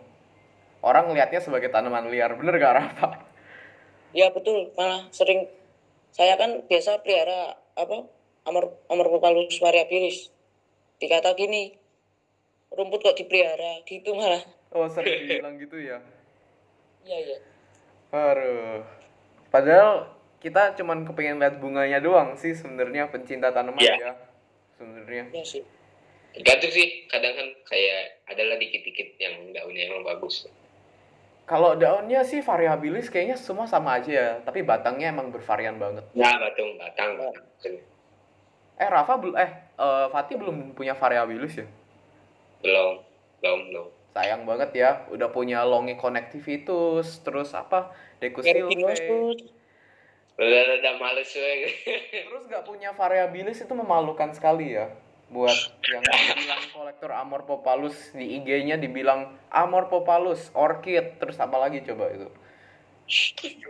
Orang 0.85 1.09
ngelihatnya 1.09 1.41
sebagai 1.41 1.73
tanaman 1.73 2.13
liar, 2.13 2.37
bener 2.37 2.61
gak 2.61 2.75
Rafa? 2.77 3.33
ya 4.13 4.29
betul 4.29 4.69
malah 4.77 5.09
sering 5.11 5.49
saya 6.13 6.37
kan 6.37 6.69
biasa 6.69 7.01
pelihara 7.01 7.57
apa 7.73 8.05
amor 8.45 8.77
amorphophallus 8.93 9.57
variabilis 9.57 10.29
dikata 11.01 11.33
gini 11.33 11.73
rumput 12.69 13.01
kok 13.01 13.17
dipelihara 13.17 13.81
gitu 13.89 14.13
malah 14.13 14.45
Oh 14.73 14.89
sering 14.89 15.17
dibilang 15.23 15.57
gitu 15.57 15.77
ya. 15.77 15.99
iya 17.03 17.19
iya 17.21 17.39
Aduh. 18.13 18.85
Padahal 19.49 20.09
kita 20.39 20.75
cuman 20.75 21.05
kepengen 21.05 21.39
lihat 21.39 21.57
bunganya 21.59 21.97
doang 21.99 22.37
sih 22.37 22.53
sebenarnya 22.53 23.09
pencinta 23.09 23.49
tanaman 23.49 23.81
Iya. 23.81 23.95
ya. 23.97 24.13
Sebenarnya. 24.77 25.25
iya 25.33 25.45
sih 25.45 25.63
Tergantung 26.33 26.73
sih, 26.73 27.05
kadang 27.13 27.37
kan 27.37 27.45
kayak 27.69 28.25
adalah 28.25 28.57
dikit-dikit 28.57 29.21
yang 29.21 29.53
daunnya 29.53 29.85
emang 29.85 30.01
bagus. 30.01 30.49
Kalau 31.45 31.77
daunnya 31.77 32.25
sih 32.25 32.41
variabilis 32.41 33.13
kayaknya 33.13 33.37
semua 33.37 33.69
sama 33.69 34.01
aja 34.01 34.09
ya, 34.09 34.29
tapi 34.41 34.65
batangnya 34.65 35.13
emang 35.13 35.29
bervarian 35.29 35.77
banget. 35.77 36.09
Nah, 36.17 36.33
batung, 36.41 36.81
batang, 36.81 37.21
batang. 37.21 37.77
Eh 38.75 38.89
Rafa 38.89 39.21
belum 39.21 39.37
eh 39.37 39.51
eh, 39.77 40.07
Fatih 40.09 40.41
belum 40.41 40.73
punya 40.73 40.97
variabilis 40.97 41.53
ya? 41.53 41.69
Belum, 42.65 43.05
belum, 43.45 43.61
belum. 43.69 43.87
Sayang 44.13 44.45
banget 44.45 44.71
ya, 44.77 44.91
udah 45.09 45.33
punya 45.33 45.65
longi 45.65 45.97
connectivitus, 45.97 47.25
terus 47.25 47.57
apa? 47.57 47.97
Decusilve. 48.21 48.69
Erkinus 48.69 49.01
Udah 50.37 50.61
udah 50.81 50.95
males 50.97 51.29
gue. 51.29 51.73
Terus 52.11 52.43
nggak 52.49 52.65
punya 52.65 52.93
variabilis 52.97 53.61
itu 53.61 53.73
memalukan 53.73 54.33
sekali 54.33 54.77
ya. 54.77 54.93
Buat 55.33 55.57
yang 55.89 56.05
bilang 56.05 56.61
kolektor 56.77 57.09
Amorphopalus 57.09 58.13
di 58.13 58.37
IG-nya 58.37 58.77
dibilang 58.77 59.33
Amorphopalus, 59.49 60.53
orchid, 60.53 61.17
terus 61.17 61.41
apa 61.41 61.57
lagi 61.57 61.81
coba 61.89 62.13
itu? 62.13 62.29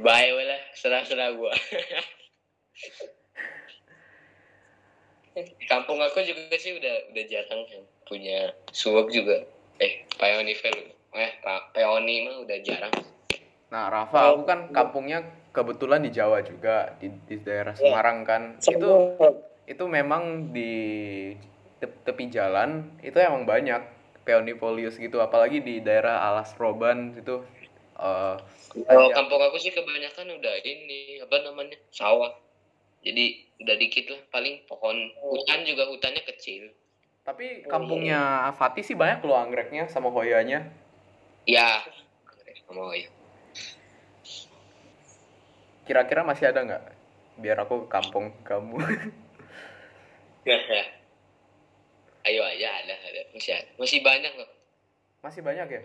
Bye 0.02 0.34
lah, 0.42 0.60
serah-serah 0.74 1.38
gua. 1.38 1.54
Di 5.38 5.66
kampung 5.70 6.02
aku 6.02 6.18
juga 6.26 6.56
sih 6.58 6.74
udah 6.76 7.14
udah 7.14 7.24
jarang 7.30 7.62
yang 7.70 7.84
punya 8.10 8.38
suwak 8.74 9.08
juga. 9.14 9.46
Eh, 9.82 9.92
peony 10.14 10.54
vel. 10.54 10.78
Eh, 11.12 11.30
peony 11.74 12.14
mah 12.22 12.36
udah 12.46 12.58
jarang. 12.62 12.94
Nah, 13.74 13.90
Rafa, 13.90 14.36
aku 14.36 14.42
kan 14.46 14.70
kampungnya 14.70 15.26
kebetulan 15.50 16.04
di 16.06 16.10
Jawa 16.14 16.44
juga, 16.46 16.94
di, 17.02 17.10
di 17.26 17.36
daerah 17.42 17.74
Semarang 17.74 18.22
kan. 18.22 18.42
Itu 18.62 18.88
semua 19.18 19.34
itu 19.62 19.84
memang 19.86 20.52
di 20.52 20.72
te- 21.78 22.00
tepi 22.04 22.28
jalan 22.28 22.98
itu 23.00 23.14
emang 23.16 23.46
banyak 23.46 23.80
peonifolius 24.22 25.00
gitu, 25.00 25.18
apalagi 25.18 25.62
di 25.62 25.82
daerah 25.82 26.22
Alas 26.22 26.54
Roban 26.58 27.16
itu 27.18 27.42
eh 28.02 28.36
Kalau 28.72 29.08
kampung 29.12 29.42
aku 29.44 29.60
sih 29.60 29.68
kebanyakan 29.68 30.32
udah 30.40 30.54
ini 30.64 31.20
apa 31.20 31.44
namanya 31.44 31.76
sawah. 31.92 32.32
Jadi 33.04 33.52
udah 33.60 33.76
dikit 33.76 34.08
lah, 34.08 34.22
paling 34.32 34.64
pohon 34.64 34.96
hutan 35.28 35.66
juga 35.68 35.90
hutannya 35.90 36.22
kecil. 36.24 36.70
Tapi 37.22 37.62
kampungnya 37.70 38.50
Fatih 38.58 38.82
sih 38.82 38.98
banyak 38.98 39.22
loh 39.22 39.38
anggreknya 39.38 39.86
sama 39.86 40.10
hoyanya. 40.10 40.66
Ya, 41.46 41.86
mau 42.70 42.90
ya. 42.90 43.06
Kira-kira 45.86 46.26
masih 46.26 46.50
ada 46.50 46.66
nggak? 46.66 46.82
Biar 47.38 47.62
aku 47.62 47.86
ke 47.86 47.88
kampung 47.90 48.34
kamu. 48.42 48.74
Ayo 52.22 52.42
aja 52.46 52.68
ada 52.82 52.94
ada 52.94 53.22
masih 53.34 53.50
ada. 53.54 53.70
masih 53.78 53.98
banyak 54.02 54.30
loh. 54.38 54.50
masih 55.22 55.42
banyak 55.42 55.66
ya? 55.70 55.82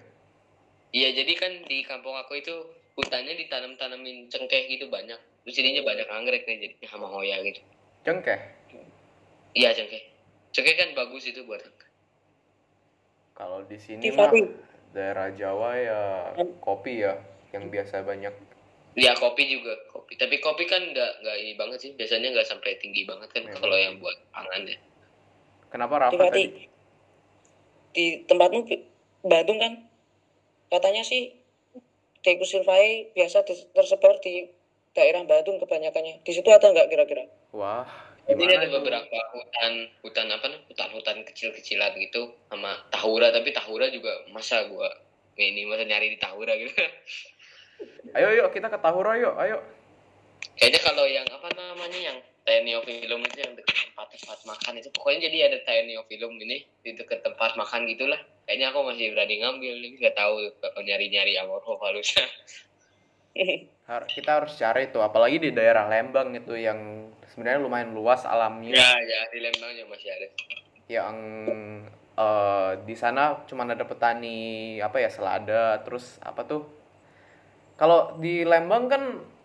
Iya 0.93 1.10
jadi 1.21 1.34
kan 1.38 1.52
di 1.65 1.82
kampung 1.86 2.13
aku 2.13 2.41
itu 2.41 2.54
hutannya 2.97 3.38
ditanam-tanamin 3.38 4.30
cengkeh 4.30 4.69
gitu 4.69 4.89
banyak. 4.89 5.17
Terus 5.45 5.56
jadinya 5.58 5.86
banyak 5.86 6.08
anggrek 6.10 6.45
nih 6.45 6.58
jadinya 6.62 6.88
sama 6.89 7.10
hoya 7.10 7.41
gitu. 7.45 7.62
Cengkeh. 8.06 8.38
Iya 9.54 9.73
cengkeh. 9.78 10.16
Cengkeh 10.51 10.75
kan 10.75 10.89
bagus 10.97 11.27
itu 11.27 11.43
buat. 11.43 11.62
Kalau 13.38 13.62
di 13.69 13.77
sini 13.77 14.10
mah 14.13 14.33
daerah 14.95 15.29
Jawa 15.36 15.69
ya 15.77 16.01
kopi 16.60 17.05
ya 17.05 17.19
yang 17.53 17.69
biasa 17.69 18.01
banyak. 18.01 18.33
Iya 18.97 19.13
kopi 19.13 19.45
juga 19.45 19.77
kopi. 19.93 20.17
Tapi 20.17 20.41
kopi 20.41 20.65
kan 20.65 20.81
nggak 20.81 21.12
nggak 21.21 21.36
ini 21.38 21.53
banget 21.53 21.77
sih. 21.86 21.91
Biasanya 21.93 22.33
nggak 22.33 22.49
sampai 22.49 22.81
tinggi 22.81 23.05
banget 23.05 23.29
kan 23.29 23.45
Memang. 23.45 23.62
kalau 23.62 23.77
yang 23.77 24.01
buat 24.01 24.17
pangan 24.33 24.65
ya. 24.65 24.77
Kenapa 25.69 25.93
Rafa 26.01 26.13
Tiba 26.15 26.27
tadi? 26.33 26.45
di 27.97 28.21
tempatmu 28.29 28.62
Bandung 29.25 29.57
kan 29.57 29.73
katanya 30.69 31.01
sih 31.01 31.33
Decusilvae 32.21 33.10
biasa 33.17 33.41
dis- 33.41 33.65
tersebar 33.73 34.21
di 34.21 34.45
daerah 34.93 35.25
Bandung 35.25 35.57
kebanyakannya 35.57 36.21
di 36.21 36.31
situ 36.31 36.45
ada 36.53 36.69
nggak 36.69 36.93
kira-kira 36.93 37.25
Wah, 37.57 37.89
Jadi 38.27 38.43
gimana 38.43 38.59
ada 38.59 38.67
beberapa 38.75 39.17
hutan 39.31 39.73
hutan 40.03 40.27
apa 40.35 40.45
nih 40.51 40.59
hutan-hutan 40.67 41.17
kecil-kecilan 41.31 41.95
gitu 41.95 42.35
sama 42.51 42.75
tahura 42.91 43.31
tapi 43.31 43.55
tahura 43.55 43.87
juga 43.87 44.11
masa 44.35 44.67
gua 44.67 44.91
ini 45.39 45.63
masa 45.63 45.87
nyari 45.87 46.11
di 46.11 46.19
tahura 46.19 46.53
gitu. 46.59 46.73
Ayo 48.17 48.33
yuk 48.33 48.49
kita 48.55 48.73
ke 48.73 48.77
Tahura 48.81 49.13
yuk, 49.21 49.37
ayo. 49.37 49.61
Kayaknya 50.57 50.81
kalau 50.81 51.05
yang 51.05 51.27
apa 51.29 51.49
namanya 51.53 51.99
yang 52.01 52.17
Teniofilum 52.47 53.21
itu 53.27 53.43
yang 53.43 53.53
dekat 53.59 53.91
tempat-tempat 53.91 54.39
makan 54.47 54.73
itu 54.79 54.89
pokoknya 54.95 55.27
jadi 55.27 55.37
ada 55.51 55.57
Teniofilum 55.67 56.33
ini 56.41 56.63
di 56.81 56.95
dekat 56.97 57.21
tempat 57.21 57.53
makan 57.59 57.85
gitulah. 57.85 58.17
Kayaknya 58.47 58.71
aku 58.71 58.79
masih 58.87 59.13
berani 59.13 59.35
ngambil 59.43 59.73
nggak 59.99 60.15
tahu 60.15 60.49
kalau 60.63 60.81
nyari-nyari 60.81 61.35
Amorphophallus. 61.37 62.15
Har- 63.88 64.10
Kita 64.10 64.43
harus 64.43 64.54
cari 64.56 64.91
tuh, 64.91 65.00
apalagi 65.00 65.39
di 65.39 65.52
daerah 65.56 65.88
Lembang 65.88 66.36
itu 66.36 66.54
yang 66.54 67.08
sebenarnya 67.32 67.63
lumayan 67.63 67.95
luas 67.95 68.28
alamnya. 68.28 68.76
ya 68.76 68.89
ya 69.00 69.21
di 69.32 69.39
Lembang 69.39 69.71
juga 69.71 69.88
masih 69.95 70.10
ada. 70.12 70.28
Yang 70.88 71.15
eh, 72.17 72.71
di 72.84 72.95
sana 72.97 73.43
cuma 73.47 73.63
ada 73.63 73.86
petani 73.88 74.38
apa 74.84 75.00
ya 75.00 75.08
selada, 75.08 75.80
terus 75.88 76.19
apa 76.19 76.43
tuh? 76.43 76.67
Kalau 77.78 78.17
di 78.17 78.41
Lembang 78.43 78.89
kan 78.89 79.04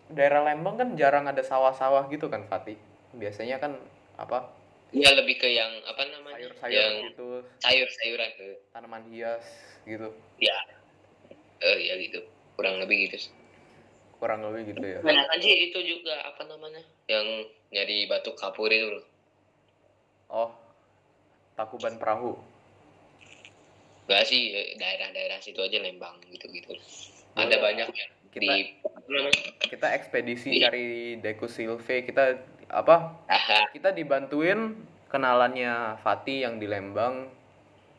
daerah 0.09 0.41
Lembang 0.43 0.75
kan 0.75 0.89
jarang 0.97 1.29
ada 1.29 1.39
sawah-sawah 1.39 2.09
gitu 2.09 2.27
kan, 2.27 2.43
Fatih. 2.49 2.75
Biasanya 3.13 3.61
kan 3.61 3.77
apa? 4.17 4.49
Iya 4.93 5.17
lebih 5.17 5.41
ke 5.41 5.49
yang 5.49 5.73
apa 5.89 6.05
namanya 6.05 6.37
yang 6.37 6.53
Sayur-sayuran 6.53 6.93
gitu, 7.09 7.27
sayur-sayuran 7.65 8.29
ke 8.37 8.45
tanaman 8.69 9.01
hias 9.09 9.41
gitu. 9.89 10.13
ya 10.37 10.53
eh 11.63 11.77
ya 11.81 11.97
gitu 11.97 12.21
kurang 12.53 12.77
lebih 12.77 13.09
gitu. 13.09 13.17
Kurang 14.23 14.39
lebih 14.47 14.71
gitu 14.71 14.87
ya. 14.87 14.99
Kebanyakan 15.03 15.37
sih 15.43 15.55
itu 15.67 15.79
juga 15.83 16.15
apa 16.23 16.47
namanya 16.47 16.79
yang 17.11 17.43
nyari 17.75 18.07
batu 18.07 18.31
kapur 18.39 18.71
itu 18.71 18.87
loh. 18.87 19.05
Oh, 20.31 20.49
Takuban 21.59 21.99
Perahu. 21.99 22.39
Enggak 24.07 24.23
sih 24.23 24.55
eh, 24.55 24.79
daerah-daerah 24.79 25.43
situ 25.43 25.59
aja 25.59 25.75
Lembang 25.83 26.23
gitu-gitu. 26.31 26.71
Ada 27.35 27.51
Boleh. 27.51 27.59
banyak 27.59 27.87
ya 27.91 28.07
Kita 28.31 28.53
di 28.55 28.63
kita 29.67 29.87
ekspedisi 29.91 30.55
cari 30.63 31.19
Decusilve, 31.19 32.07
kita 32.07 32.39
apa? 32.71 33.19
Aha. 33.27 33.75
Kita 33.75 33.91
dibantuin 33.91 34.87
kenalannya 35.11 35.99
Fatih 35.99 36.47
yang 36.47 36.63
di 36.63 36.71
Lembang. 36.71 37.27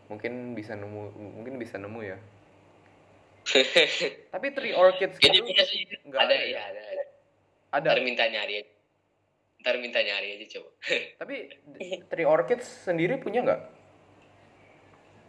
Mungkin 0.08 0.56
bisa 0.56 0.72
nemu 0.72 1.12
mungkin 1.36 1.60
bisa 1.60 1.76
nemu 1.76 2.00
ya. 2.00 2.16
Tapi 4.34 4.46
tree 4.50 4.74
orchids 4.74 5.16
gitu 5.18 5.40
nggak 6.10 6.20
ada 6.20 6.34
ada 6.34 6.34
ya 6.34 6.46
ya? 6.46 6.62
ada. 6.68 6.82
ada. 6.82 7.02
ada. 7.72 7.88
Ntar 7.90 7.98
minta 8.02 8.24
nyari 8.26 8.54
aja. 8.62 8.72
Ntar 9.62 9.74
minta 9.80 10.00
nyari 10.02 10.28
aja 10.38 10.46
coba. 10.58 10.70
Tapi 11.22 11.34
tree 12.10 12.26
orchids 12.26 12.66
sendiri 12.84 13.16
punya 13.18 13.42
nggak? 13.42 13.60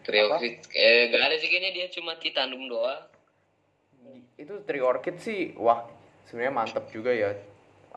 Triorchid 0.06 0.62
eh 0.78 1.10
gak 1.10 1.18
ada 1.18 1.36
sih 1.42 1.50
kayaknya 1.50 1.72
dia 1.74 1.88
cuma 1.90 2.14
titanium 2.22 2.70
doang 2.70 3.10
itu 4.38 4.54
Triorchid 4.62 5.18
sih 5.18 5.58
wah 5.58 5.90
sebenarnya 6.30 6.54
mantep 6.54 6.86
juga 6.94 7.10
ya 7.10 7.34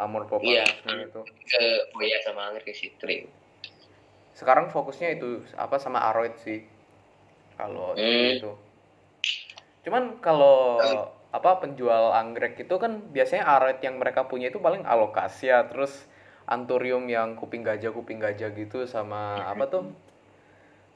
Amor 0.01 0.25
Iya. 0.25 0.65
Populus 0.65 1.05
itu 1.05 1.21
ke 1.45 1.63
Boya 1.93 2.19
sama 2.25 2.49
anggrek 2.49 2.73
sih 2.73 2.97
Tri 2.97 3.29
sekarang 4.33 4.73
fokusnya 4.73 5.21
itu 5.21 5.45
apa 5.53 5.77
sama 5.77 6.01
Aroid 6.09 6.33
sih 6.41 6.65
kalau 7.61 7.93
Hmm. 7.93 8.41
itu 8.41 8.51
cuman 9.87 10.19
kalau 10.19 10.79
apa 11.29 11.61
penjual 11.61 12.17
anggrek 12.17 12.57
itu 12.57 12.75
kan 12.81 13.05
biasanya 13.13 13.45
Aroid 13.45 13.79
yang 13.85 14.01
mereka 14.01 14.25
punya 14.25 14.49
itu 14.49 14.57
paling 14.59 14.83
alokasia 14.89 15.69
terus 15.69 16.09
anturium 16.49 17.05
yang 17.05 17.37
kuping 17.37 17.61
gajah 17.61 17.93
kuping 17.93 18.17
gajah 18.17 18.49
gitu 18.57 18.89
sama 18.89 19.45
apa 19.45 19.65
tuh? 19.69 19.85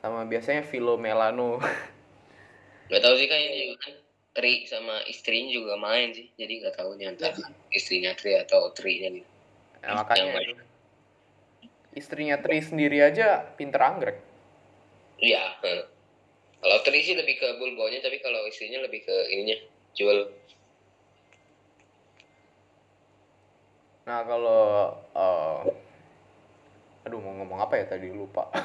Sama 0.00 0.26
biasanya 0.26 0.66
Philomelano 0.66 1.60
Gak 2.90 3.00
tahu 3.00 3.14
sih 3.16 3.28
kayaknya 3.28 3.56
juga 3.64 3.76
kan 3.86 3.94
Tri 4.32 4.64
sama 4.64 5.04
istrinya 5.04 5.52
juga 5.52 5.76
main 5.76 6.08
sih. 6.16 6.32
Jadi 6.40 6.64
gak 6.64 6.80
tahu 6.80 6.96
nih 6.96 7.12
antara 7.12 7.36
istrinya 7.68 8.16
Tri 8.16 8.32
atau 8.40 8.72
Tri 8.72 9.04
nya 9.04 9.10
gitu 9.12 9.28
Nah, 9.82 9.98
makanya 9.98 10.38
Yang 10.38 10.56
itu. 10.56 10.64
istrinya 11.98 12.36
Tri 12.40 12.58
sendiri 12.64 13.02
aja 13.02 13.44
pinter 13.58 13.82
anggrek. 13.82 14.18
Iya. 15.20 15.58
Kalau 16.62 16.76
Tri 16.86 17.02
sih 17.02 17.18
lebih 17.18 17.42
ke 17.42 17.58
bulbonya 17.58 17.98
tapi 17.98 18.22
kalau 18.22 18.46
istrinya 18.46 18.86
lebih 18.86 19.02
ke 19.02 19.16
ininya 19.34 19.58
jual 19.98 20.30
nah 24.02 24.22
kalau 24.26 24.62
eh, 25.14 25.58
aduh 27.06 27.18
mau 27.18 27.34
ngomong 27.42 27.58
apa 27.62 27.74
ya 27.78 27.84
tadi? 27.90 28.08
Lupa. 28.10 28.46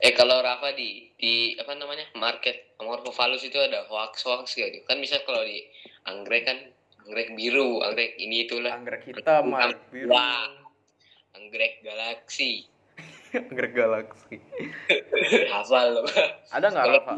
Eh 0.00 0.16
kalau 0.16 0.40
Rafa 0.40 0.72
di 0.72 1.12
di 1.20 1.52
apa 1.60 1.76
namanya 1.76 2.08
market 2.16 2.72
Amorphophallus 2.80 3.44
itu 3.44 3.60
ada 3.60 3.84
hoax 3.84 4.24
hoax 4.24 4.56
gitu? 4.56 4.80
Kan 4.88 4.96
bisa 4.96 5.20
kalau 5.28 5.44
di 5.44 5.60
anggrek 6.08 6.48
kan 6.48 6.56
anggrek 7.04 7.36
biru 7.36 7.84
anggrek 7.84 8.16
ini 8.16 8.48
itulah. 8.48 8.80
Anggrek 8.80 9.04
hitam 9.04 9.52
Bukan. 9.52 9.60
anggrek 9.60 9.84
biru. 9.92 10.10
Anggrek 11.36 11.72
galaksi 11.84 12.64
anggrek 13.32 13.72
galaksi 13.72 14.36
hafal 15.48 15.86
loh 15.92 16.04
ada 16.48 16.66
nggak 16.66 16.84
Kalau- 16.84 16.98
Rafa 17.00 17.14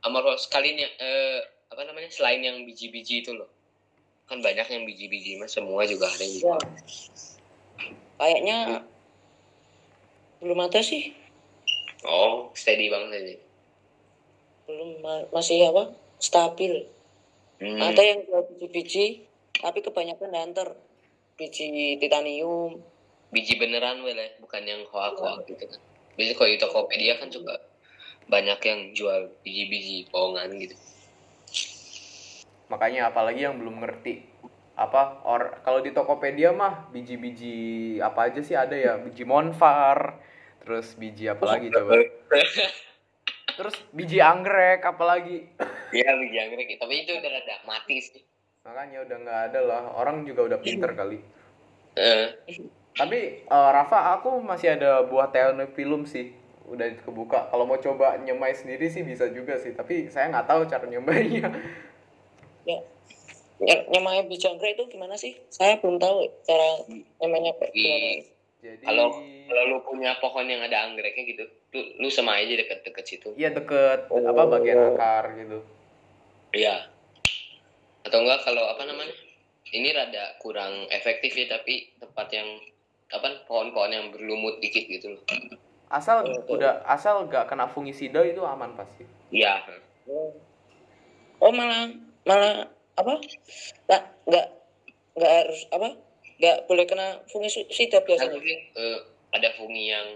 Amorphous 0.00 0.46
sekalian 0.46 0.78
yang 0.78 0.92
eh, 0.96 1.38
apa 1.68 1.82
namanya 1.82 2.06
selain 2.08 2.38
yang 2.38 2.62
biji-biji 2.62 3.20
itu 3.20 3.32
loh 3.32 3.50
kan 4.24 4.38
banyak 4.38 4.62
yang 4.64 4.84
biji-biji 4.84 5.36
mas 5.36 5.50
semua 5.50 5.82
juga 5.82 6.06
ada 6.06 6.20
yang 6.20 6.32
Ya. 6.32 6.40
jual. 6.44 6.60
Kayaknya 8.14 8.56
belum 10.38 10.58
ada 10.60 10.78
sih. 10.78 11.14
oh 12.00 12.52
steady 12.52 12.86
banget 12.86 13.10
aja 13.12 13.36
Belum 14.64 15.00
ma- 15.00 15.24
masih 15.32 15.64
apa? 15.66 15.96
Stabil. 16.18 16.84
Hmm. 17.56 17.80
Ada 17.80 18.02
yang 18.04 18.20
jual 18.22 18.44
biji-biji, 18.46 19.24
tapi 19.54 19.80
kebanyakan 19.80 20.28
hunter. 20.30 20.76
Biji 21.34 21.96
titanium. 21.96 22.76
Biji 23.30 23.60
beneran 23.60 24.00
well 24.04 24.16
ya. 24.16 24.28
Bukan 24.40 24.62
yang 24.64 24.82
hoax 24.88 25.18
hoax 25.20 25.44
gitu 25.48 25.64
kan. 25.68 25.80
Biasanya 26.18 26.36
kalau 26.36 26.50
di 26.50 26.58
Tokopedia 26.58 27.14
kan 27.20 27.28
juga 27.30 27.54
banyak 28.28 28.60
yang 28.60 28.80
jual 28.92 29.20
biji-biji 29.40 30.10
bohongan 30.12 30.52
gitu. 30.60 30.76
Makanya 32.68 33.08
apalagi 33.08 33.48
yang 33.48 33.56
belum 33.56 33.80
ngerti 33.80 34.28
apa 34.78 35.26
or 35.26 35.58
kalau 35.66 35.82
di 35.82 35.90
Tokopedia 35.90 36.54
mah 36.54 36.86
biji-biji 36.92 37.98
apa 38.04 38.28
aja 38.28 38.40
sih? 38.44 38.54
Ada 38.54 38.76
ya 38.76 38.92
biji 39.00 39.24
monfar 39.24 40.20
terus 40.62 40.92
biji 40.94 41.26
apa 41.26 41.44
lagi 41.48 41.72
coba? 41.72 41.96
Terus 43.58 43.74
biji 43.90 44.22
anggrek 44.22 44.86
apalagi? 44.86 45.50
Iya 45.88 46.14
biji 46.20 46.36
anggrek. 46.36 46.68
Tapi 46.78 46.94
itu 47.02 47.16
udah 47.16 47.30
rada 47.32 47.56
mati 47.64 47.96
sih. 47.98 48.22
Makanya 48.62 49.08
udah 49.08 49.16
nggak 49.24 49.40
ada 49.50 49.60
lah. 49.64 49.82
Orang 49.96 50.28
juga 50.28 50.44
udah 50.44 50.58
pinter 50.60 50.92
kali. 50.92 51.18
Eh, 51.96 52.28
tapi 52.98 53.18
eh, 53.40 53.70
Rafa 53.70 54.18
aku 54.18 54.42
masih 54.42 54.74
ada 54.74 55.06
buah 55.06 55.30
teonifilum 55.30 56.02
sih 56.04 56.34
udah 56.66 56.84
kebuka 57.00 57.48
kalau 57.48 57.64
mau 57.64 57.78
coba 57.78 58.18
nyemai 58.18 58.52
sendiri 58.52 58.90
sih 58.90 59.00
bisa 59.00 59.30
juga 59.30 59.56
sih 59.56 59.72
tapi 59.72 60.10
saya 60.10 60.28
nggak 60.28 60.44
tahu 60.46 60.66
cara 60.66 60.84
nyemainya 60.84 61.48
Ya. 62.68 62.84
Ny- 63.58 63.88
Nyamanya 63.88 64.28
biji 64.28 64.44
anggrek 64.44 64.76
itu 64.76 64.92
gimana 64.92 65.16
sih? 65.16 65.32
Saya 65.48 65.80
belum 65.80 65.96
tahu 65.96 66.20
cara 66.44 66.84
di 66.84 67.00
gimana. 67.16 67.48
jadi 68.60 68.84
kalau 68.84 69.08
kalau 69.48 69.62
lu 69.64 69.78
punya 69.80 70.20
pohon 70.20 70.44
yang 70.44 70.60
ada 70.60 70.84
anggreknya 70.84 71.24
gitu 71.24 71.44
lu, 71.72 71.80
lu 71.96 72.08
sama 72.12 72.36
aja 72.36 72.52
deket-deket 72.52 73.04
situ 73.08 73.28
iya 73.38 73.48
deket 73.48 74.04
apa 74.10 74.42
bagian 74.44 74.92
akar 74.92 75.32
gitu 75.32 75.64
Iya. 76.52 76.92
Atau 78.04 78.20
enggak 78.20 78.40
kalau 78.40 78.64
apa 78.68 78.84
namanya? 78.84 79.12
Ini 79.68 79.92
rada 79.92 80.36
kurang 80.40 80.88
efektif 80.88 81.32
ya 81.32 81.48
tapi 81.48 81.92
tempat 81.96 82.28
yang 82.32 82.48
apa 83.08 83.44
pohon-pohon 83.48 83.90
yang 83.92 84.06
berlumut 84.12 84.60
dikit 84.60 84.84
gitu 84.84 85.16
loh. 85.16 85.22
asal 85.88 86.20
udah 86.52 86.84
asal 86.84 87.24
nggak 87.24 87.48
kena 87.48 87.64
fungisida 87.72 88.20
itu 88.20 88.44
aman 88.44 88.76
pasti 88.76 89.08
Iya. 89.28 89.60
Oh 91.38 91.52
malah 91.52 91.92
malah 92.24 92.64
apa? 92.96 93.14
Nggak 93.86 94.02
nggak 94.24 94.46
nggak 95.20 95.32
harus 95.44 95.60
apa? 95.70 95.88
Nggak 96.38 96.56
boleh 96.66 96.84
kena 96.88 97.06
fungisida 97.28 98.00
Nah, 98.00 98.06
biasanya. 98.08 98.32
mungkin 98.34 98.58
eh, 98.74 98.98
ada 99.36 99.48
fungi 99.60 99.84
yang 99.92 100.06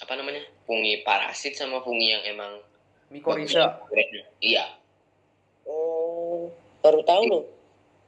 apa 0.00 0.12
namanya? 0.16 0.42
Fungi 0.64 1.04
parasit 1.04 1.54
sama 1.54 1.84
fungi 1.84 2.16
yang 2.16 2.24
emang 2.24 2.58
Anggreknya. 3.12 4.24
Iya. 4.40 4.64
Oh 5.68 6.48
baru 6.80 7.04
tahu 7.04 7.22
loh. 7.28 7.44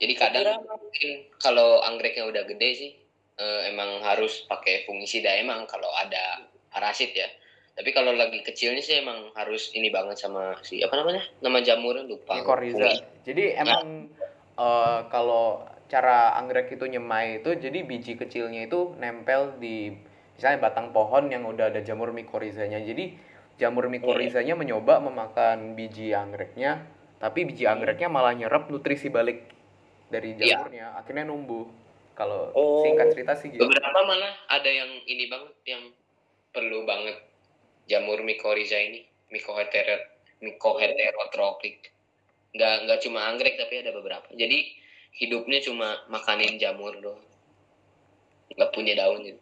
Jadi 0.01 0.17
kadang 0.17 0.65
mungkin 0.65 1.29
kalau 1.39 1.85
anggreknya 1.85 2.25
udah 2.27 2.43
gede 2.49 2.71
sih 2.75 2.91
eh, 3.39 3.61
emang 3.71 4.03
harus 4.03 4.47
pakai 4.47 4.87
fungisida 4.87 5.31
emang 5.39 5.67
kalau 5.67 5.89
ada 5.95 6.47
parasit 6.71 7.15
ya. 7.15 7.27
Tapi 7.75 7.91
kalau 7.91 8.15
lagi 8.15 8.39
kecilnya 8.47 8.79
sih 8.79 9.03
emang 9.03 9.35
harus 9.35 9.75
ini 9.75 9.91
banget 9.91 10.15
sama 10.23 10.55
si 10.63 10.79
apa 10.83 10.95
namanya? 10.95 11.27
Nama 11.43 11.59
jamurnya 11.59 12.07
lupa. 12.07 12.39
Fungi. 12.39 13.03
jadi 13.27 13.45
emang 13.59 14.09
eh, 14.55 15.01
kalau 15.11 15.67
cara 15.85 16.39
anggrek 16.39 16.75
itu 16.75 16.87
nyemai 16.87 17.43
itu 17.45 17.51
jadi 17.55 17.85
biji 17.85 18.17
kecilnya 18.17 18.67
itu 18.67 18.97
nempel 18.97 19.59
di 19.61 19.93
misalnya 20.35 20.67
batang 20.67 20.91
pohon 20.91 21.31
yang 21.31 21.47
udah 21.47 21.71
ada 21.71 21.79
jamur 21.85 22.11
mycorrhizanya 22.11 22.83
jadi 22.83 23.15
jamur 23.61 23.87
mycorrhizanya 23.87 24.59
mencoba 24.59 24.99
memakan 24.99 25.79
biji 25.79 26.11
anggreknya 26.11 26.83
tapi 27.23 27.47
biji 27.47 27.69
anggreknya 27.69 28.11
malah 28.11 28.35
nyerap 28.35 28.67
nutrisi 28.67 29.13
balik 29.13 29.47
dari 30.11 30.35
Iya. 30.35 30.67
jamurnya 30.67 30.87
akhirnya 30.99 31.25
numbuh 31.29 31.69
kalau 32.15 32.51
Oh. 32.53 32.83
singkat 32.83 33.11
cerita 33.11 33.35
sih 33.35 33.51
gitu 33.51 33.61
Beberapa 33.61 34.01
malah 34.01 34.35
ada 34.49 34.67
yang 34.67 34.91
ini 35.05 35.27
banget 35.27 35.55
yang 35.65 35.83
perlu 36.51 36.83
banget 36.83 37.19
jamur 37.85 38.19
mycorrhiza 38.19 38.79
ini, 38.79 39.03
mycoheter 39.29 39.85
mycoheterotrophic. 40.41 41.91
Nggak 42.53 42.75
nggak 42.87 42.99
cuma 43.03 43.27
anggrek 43.27 43.55
tapi 43.57 43.83
ada 43.83 43.91
beberapa. 43.91 44.31
Jadi 44.31 44.73
hidupnya 45.15 45.59
cuma 45.61 46.03
makanin 46.07 46.57
jamur 46.57 46.95
doang. 46.97 47.21
Nggak 48.51 48.71
punya 48.71 48.95
daun 48.95 49.21
gitu. 49.21 49.41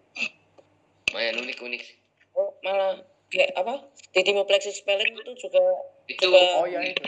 Lumayan 1.08 1.36
unik 1.38 1.58
unik. 1.60 1.80
sih. 1.82 1.96
Oh 2.32 2.56
malah 2.62 2.96
kayak 3.28 3.52
apa? 3.54 3.84
Titimoplexis 4.10 4.80
spelling 4.80 5.12
itu 5.14 5.32
juga 5.38 5.60
Itu 6.04 6.28
Juga- 6.28 6.56
oh 6.58 6.66
ya 6.66 6.80
itu 6.82 7.04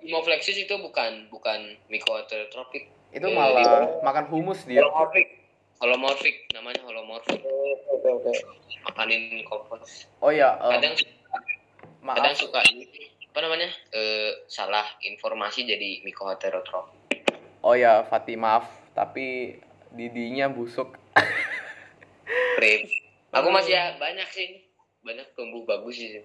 Hemoflexis 0.00 0.56
itu 0.56 0.74
bukan 0.78 1.26
bukan 1.28 1.74
mycoheterotrophic. 1.88 2.86
Itu 3.16 3.28
malah 3.32 3.96
makan 4.04 4.28
humus 4.28 4.60
dia. 4.68 4.84
Holomorphic. 4.84 5.26
Holomorphic 5.80 6.36
namanya 6.52 6.84
holomorphic. 6.84 7.40
oke 7.40 8.08
oke. 8.20 8.32
Makanin 8.84 9.40
kompos. 9.48 10.04
oh 10.20 10.28
ya 10.28 10.60
em, 10.60 10.78
Kadang 10.78 10.94
maaf. 12.04 12.16
kadang 12.20 12.36
suka 12.36 12.60
ini 12.68 12.84
apa 13.32 13.38
namanya? 13.40 13.68
Eh, 13.92 14.44
salah 14.48 14.84
informasi 15.00 15.64
jadi 15.68 16.00
mycoheterotrof 16.04 16.88
oh 17.64 17.74
ya 17.74 18.04
Fatih 18.06 18.36
maaf. 18.36 18.68
Tapi 18.92 19.58
didinya 19.92 20.48
busuk. 20.48 20.96
Prep. 22.56 22.88
aku 23.32 23.48
masih 23.52 23.76
ya 23.76 23.84
banyak 24.00 24.28
sih. 24.32 24.64
Banyak 25.04 25.36
tumbuh 25.36 25.64
bagus 25.68 25.96
sih. 26.00 26.24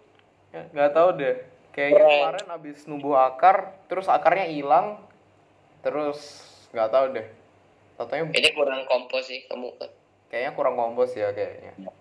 Ya, 0.51 0.67
nggak 0.71 0.91
tahu 0.95 1.09
deh. 1.19 1.35
Kayaknya 1.71 2.03
kemarin 2.03 2.47
abis 2.51 2.77
numbuh 2.87 3.15
akar 3.15 3.75
terus 3.91 4.07
akarnya 4.07 4.47
hilang. 4.47 4.99
Terus 5.83 6.50
nggak 6.71 6.89
tahu 6.91 7.05
deh 7.15 7.27
Katanya 7.99 8.23
kayaknya 8.33 8.51
kurang 8.57 8.81
kompos 8.89 9.29
sih 9.29 9.45
kamu 9.45 9.77
kayaknya 10.31 10.51
kurang 10.57 10.75
kompos 10.79 11.13
ya 11.13 11.29
kayaknya 11.35 11.73
iya. 11.77 11.91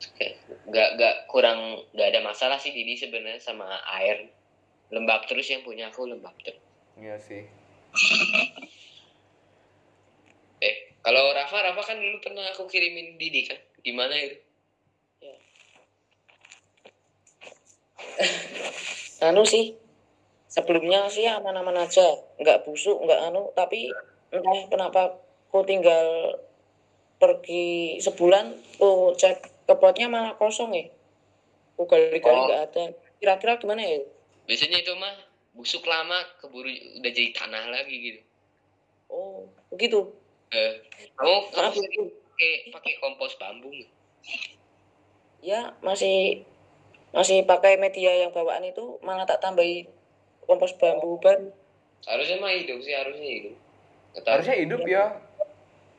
Oke, 0.00 0.32
nggak 0.64 0.88
nggak 0.96 1.14
kurang 1.28 1.84
nggak 1.92 2.08
ada 2.08 2.20
masalah 2.24 2.56
sih 2.56 2.72
Didi 2.72 2.96
sebenarnya 2.96 3.36
sama 3.36 3.68
air 4.00 4.32
lembab 4.88 5.28
terus 5.28 5.44
yang 5.52 5.60
punya 5.60 5.92
aku 5.92 6.08
lembab 6.08 6.32
terus. 6.40 6.56
Iya 6.96 7.20
sih. 7.20 7.44
eh, 10.64 10.74
kalau 11.04 11.36
Rafa, 11.36 11.52
Rafa 11.60 11.82
kan 11.84 12.00
dulu 12.00 12.16
pernah 12.24 12.48
aku 12.48 12.64
kirimin 12.64 13.20
Didi 13.20 13.44
kan? 13.44 13.60
Gimana 13.84 14.14
itu? 14.16 14.36
Ya? 15.20 15.36
anu 19.28 19.44
sih 19.44 19.76
sebelumnya 20.50 21.06
sih 21.06 21.24
aman-aman 21.30 21.78
aja. 21.78 22.18
Nggak 22.42 22.66
busuk 22.66 22.98
nggak 23.06 23.30
anu. 23.30 23.54
Tapi 23.54 23.86
entah 24.34 24.66
kenapa 24.66 25.22
aku 25.48 25.62
tinggal 25.62 26.36
pergi 27.22 27.96
sebulan 28.02 28.58
aku 28.76 29.14
cek 29.14 29.70
kebotnya 29.70 30.10
malah 30.10 30.34
kosong 30.34 30.74
ya. 30.74 30.90
Aku 31.78 31.86
gali-gali 31.86 32.34
Oh. 32.34 32.46
nggak 32.50 32.62
ada. 32.74 32.84
Kira-kira 33.22 33.56
gimana 33.62 33.86
ya? 33.86 34.02
Biasanya 34.50 34.82
itu 34.82 34.92
mah 34.98 35.14
busuk 35.54 35.86
lama 35.86 36.18
keburu 36.42 36.68
udah 36.98 37.10
jadi 37.14 37.30
tanah 37.30 37.70
lagi 37.70 37.94
gitu. 37.94 38.20
Oh 39.06 39.46
begitu? 39.70 40.10
Eh, 40.50 40.82
kamu 41.14 41.54
kamu 41.54 41.78
pakai 42.34 42.50
pakai 42.74 42.92
kompos 42.98 43.38
bambu 43.38 43.70
nggak? 43.70 43.90
ya 45.40 45.72
masih 45.80 46.44
masih 47.10 47.42
pakai 47.48 47.80
media 47.80 48.12
yang 48.12 48.30
bawaan 48.30 48.60
itu 48.62 49.00
malah 49.00 49.24
tak 49.24 49.40
tambahi 49.40 49.88
kompos 50.50 50.74
bambu 50.74 51.22
baru 51.22 51.54
harusnya 52.10 52.36
mah 52.42 52.50
hidup 52.50 52.82
sih 52.82 52.94
harusnya 52.96 53.30
hidup 53.30 53.54
tahu. 54.18 54.32
Harusnya 54.34 54.56
hidup 54.58 54.80
ya. 54.90 55.04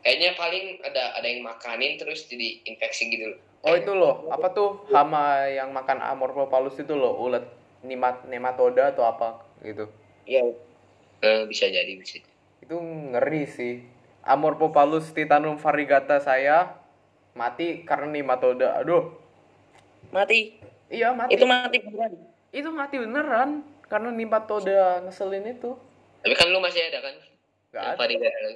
kayaknya 0.04 0.36
paling 0.36 0.66
ada 0.84 1.16
ada 1.16 1.28
yang 1.32 1.48
makanin 1.48 1.96
terus 1.96 2.28
jadi 2.28 2.60
infeksi 2.68 3.08
gitu 3.08 3.32
loh 3.32 3.42
Oh 3.62 3.78
itu 3.78 3.94
loh, 3.94 4.26
apa 4.34 4.58
tuh 4.58 4.90
hama 4.90 5.46
yang 5.46 5.70
makan 5.70 6.02
Amorphophallus 6.02 6.82
itu 6.82 6.98
loh, 6.98 7.14
ulet 7.14 7.46
nemat 7.86 8.26
nematoda 8.26 8.90
atau 8.90 9.06
apa 9.06 9.46
gitu. 9.62 9.86
ya 10.26 10.42
Eh, 11.22 11.46
bisa 11.46 11.70
jadi 11.70 11.94
bisa 12.02 12.18
jadi. 12.18 12.34
Itu 12.66 12.82
ngeri 12.82 13.46
sih. 13.46 13.86
Amorphophallus 14.26 15.14
titanum 15.14 15.62
variegata 15.62 16.18
saya 16.18 16.74
mati 17.38 17.86
karena 17.86 18.10
nematoda. 18.10 18.82
Aduh, 18.82 19.14
mati 20.10 20.58
iya 20.90 21.14
mati. 21.14 21.38
itu 21.38 21.46
mati 21.46 21.78
beneran 21.78 22.14
Itu 22.50 22.70
mati 22.74 22.96
beneran 22.98 23.50
karena 23.92 24.08
nematoda 24.10 25.04
ngeselin 25.04 25.52
itu. 25.52 25.76
tapi 26.24 26.32
kan 26.32 26.48
lu 26.48 26.64
masih 26.64 26.80
ada 26.88 27.04
kan 27.04 27.16
Gak 27.72 27.82
Yang 27.82 27.92
ada. 27.92 28.00
varigata 28.00 28.40
lu. 28.40 28.52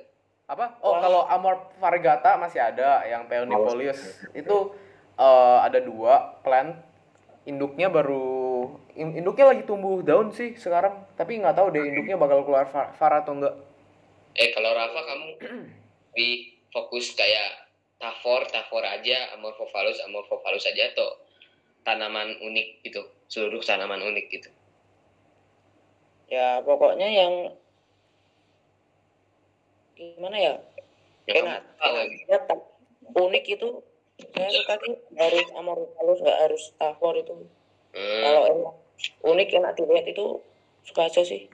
Apa? 0.45 0.65
Oh, 0.79 0.91
Wah. 0.93 0.99
kalau 1.01 1.21
Amor 1.25 1.55
variegata 1.75 2.37
masih 2.37 2.61
ada, 2.61 3.01
yang 3.03 3.25
Peonifolius 3.25 3.97
itu 4.31 4.57
eh, 5.15 5.57
ada 5.59 5.79
dua 5.79 6.39
plant. 6.39 6.75
Induknya 7.45 7.87
baru 7.87 8.65
in- 8.93 9.15
induknya 9.15 9.53
lagi 9.53 9.63
tumbuh 9.63 10.01
daun 10.01 10.29
sih 10.29 10.53
sekarang, 10.55 11.05
tapi 11.13 11.37
nggak 11.37 11.53
tahu 11.53 11.69
deh 11.69 11.83
induknya 11.83 12.17
bakal 12.17 12.41
keluar 12.41 12.65
var, 12.67 12.91
var 12.93 13.13
atau 13.21 13.33
enggak. 13.33 13.55
eh 14.33 14.51
kalau 14.51 14.73
Rafa 14.73 14.99
kamu 14.99 15.27
di 16.11 16.27
fokus 16.67 17.15
kayak 17.15 17.69
tafor 17.95 18.43
tafor 18.51 18.83
aja 18.83 19.31
amorphophallus 19.31 20.03
amorphophallus 20.03 20.67
aja 20.67 20.91
atau 20.91 21.07
tanaman 21.81 22.35
unik 22.43 22.83
gitu 22.83 22.99
seluruh 23.31 23.63
tanaman 23.63 24.03
unik 24.03 24.25
gitu 24.27 24.49
ya 26.29 26.61
pokoknya 26.65 27.07
yang 27.07 27.33
gimana 29.95 30.37
ya? 30.37 30.53
Enak. 31.25 31.61
suka 31.81 31.89
enak 32.29 32.61
unik 33.15 33.45
itu 33.57 33.69
saya 34.31 34.49
suka 34.51 34.73
sih 34.79 34.95
harus 35.17 35.47
amorphalus 35.57 36.19
nggak 36.21 36.39
harus 36.47 36.63
tavor 36.77 37.15
itu. 37.17 37.33
Hmm, 37.95 38.21
kalau 38.23 38.43
enak 38.47 38.75
unik 39.23 39.49
enak 39.59 39.73
dilihat 39.75 40.05
itu 40.07 40.39
suka 40.85 41.07
aja 41.07 41.21
sih. 41.25 41.47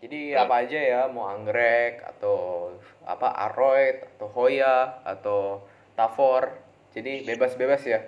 Jadi 0.00 0.32
apa 0.32 0.64
aja 0.64 0.80
ya, 0.80 1.00
mau 1.12 1.28
anggrek 1.28 2.00
atau 2.16 2.72
apa 3.04 3.28
aroid 3.50 4.00
atau 4.16 4.28
hoya 4.32 5.02
atau 5.04 5.60
tavor. 5.92 6.56
Jadi 6.90 7.22
bebas-bebas 7.28 7.82
ya. 7.84 8.00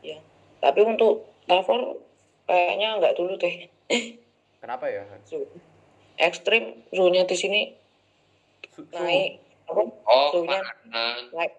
ya. 0.00 0.18
Tapi 0.62 0.80
untuk 0.86 1.26
tavor 1.50 1.98
kayaknya 2.46 2.98
nggak 2.98 3.14
dulu 3.14 3.34
deh 3.38 3.70
Kenapa 4.60 4.92
ya? 4.92 5.08
Suhu- 5.24 5.48
ekstrim 6.20 6.84
suhunya 6.92 7.24
di 7.24 7.36
sini 7.36 7.60
Su- 8.68 8.84
naik 8.92 9.40
apa? 9.64 9.82
Oh 10.04 10.28
suhunya 10.36 10.60
panasan 10.60 11.32
naik 11.32 11.52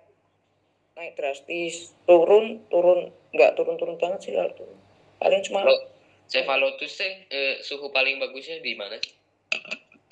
naik 0.93 1.11
drastis. 1.17 1.97
Turun 2.05 2.61
turun 2.69 3.09
nggak 3.33 3.57
turun 3.57 3.75
turun 3.81 3.97
banget 3.97 4.29
sih 4.29 4.31
kalau 4.37 4.53
turun. 4.53 4.77
Paling 5.17 5.41
cuma 5.49 5.65
kalau 5.65 5.81
cephalotus 6.29 6.93
teh 6.93 7.25
eh, 7.33 7.57
suhu 7.65 7.89
paling 7.89 8.21
bagusnya 8.21 8.61
di 8.61 8.77
mana 8.77 9.01
sih? 9.01 9.17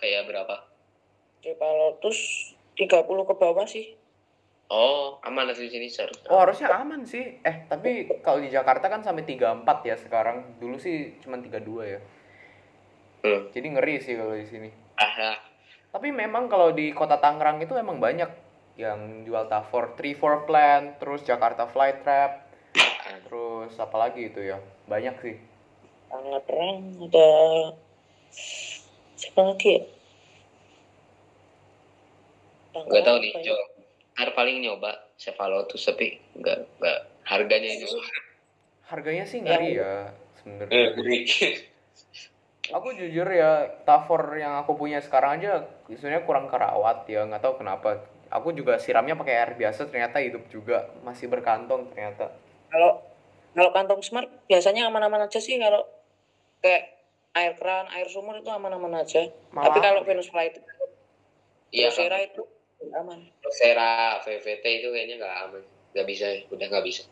Kayak 0.02 0.26
berapa? 0.26 0.66
Cephalotus 1.46 2.52
30 2.74 3.24
ke 3.30 3.36
bawah 3.38 3.70
sih. 3.70 3.94
Oh 4.70 5.18
aman 5.26 5.50
di 5.50 5.66
sini 5.70 5.90
seharusnya. 5.90 6.30
Oh 6.30 6.42
harusnya 6.42 6.74
aman 6.74 7.06
sih. 7.06 7.42
Eh 7.46 7.66
tapi 7.70 8.06
kalau 8.26 8.42
di 8.42 8.50
Jakarta 8.50 8.90
kan 8.90 9.02
sampai 9.06 9.26
34 9.26 9.66
ya 9.86 9.96
sekarang. 9.98 10.58
Dulu 10.58 10.78
sih 10.78 11.18
cuma 11.22 11.38
32 11.38 11.86
ya. 11.86 12.00
Hmm. 13.24 13.42
Jadi 13.56 13.68
ngeri 13.76 13.96
sih 14.02 14.14
kalau 14.16 14.36
di 14.36 14.48
sini. 14.48 14.70
ah 15.00 15.38
Tapi 15.90 16.14
memang 16.14 16.46
kalau 16.52 16.70
di 16.76 16.94
kota 16.94 17.18
Tangerang 17.18 17.64
itu 17.64 17.74
emang 17.74 17.98
banyak 17.98 18.30
yang 18.80 19.28
jual 19.28 19.50
tavor, 19.52 19.98
tree 20.00 20.16
for 20.16 20.48
plant, 20.48 21.02
terus 21.02 21.26
Jakarta 21.26 21.68
flytrap, 21.68 22.48
terus 23.28 23.76
apa 23.76 23.96
lagi 23.98 24.32
itu 24.32 24.40
ya? 24.40 24.62
Banyak 24.88 25.16
sih. 25.20 25.36
Tangerang 26.08 27.10
ada 27.10 27.30
siapa 29.20 29.42
lagi 29.44 29.70
ya 29.76 29.84
nggak 32.80 33.04
tahu 33.04 33.18
nih 33.20 33.34
coba 33.44 33.66
Har 34.20 34.30
paling 34.36 34.60
nyoba 34.60 34.92
cephalotus 35.16 35.80
tapi 35.88 36.20
nggak 36.36 36.60
nggak 36.80 37.00
harganya 37.24 37.72
itu 37.72 37.88
Harganya 38.84 39.24
sih 39.24 39.40
ngeri 39.40 39.80
ya 39.80 40.12
sebenarnya. 40.42 40.74
Eh, 40.76 40.88
ngeri. 40.98 41.18
Aku 42.70 42.94
jujur 42.94 43.26
ya, 43.26 43.82
tavor 43.82 44.38
yang 44.38 44.62
aku 44.62 44.78
punya 44.78 45.02
sekarang 45.02 45.42
aja 45.42 45.66
sebenarnya 45.90 46.22
kurang 46.22 46.46
kerawat 46.46 47.10
ya, 47.10 47.26
nggak 47.26 47.42
tahu 47.42 47.58
kenapa. 47.58 47.98
Aku 48.30 48.54
juga 48.54 48.78
siramnya 48.78 49.18
pakai 49.18 49.34
air 49.42 49.52
biasa, 49.58 49.90
ternyata 49.90 50.22
hidup 50.22 50.46
juga 50.54 50.86
masih 51.02 51.26
berkantong 51.26 51.90
ternyata. 51.90 52.30
kalau 52.70 53.02
kalau 53.58 53.74
kantong 53.74 54.02
smart 54.06 54.30
biasanya 54.46 54.86
aman-aman 54.86 55.26
aja 55.26 55.42
sih 55.42 55.58
kalau 55.58 55.82
kayak 56.62 57.02
air 57.34 57.58
keran 57.58 57.90
air 57.90 58.06
sumur 58.06 58.38
itu 58.38 58.46
aman-aman 58.46 59.02
aja 59.02 59.26
Malah- 59.50 59.74
tapi 59.74 59.80
kalau 59.82 60.06
Venus 60.06 60.30
flytrap 60.30 60.62
iya 61.74 61.90
kan 61.90 62.22
itu 62.22 62.46
aman 62.94 63.20
Drosera 63.42 64.22
VVT 64.22 64.66
itu 64.86 64.88
kayaknya 64.94 65.16
nggak 65.18 65.36
aman 65.50 65.64
nggak 65.98 66.06
bisa 66.06 66.26
udah 66.54 66.68
nggak 66.70 66.86
bisa 66.86 67.04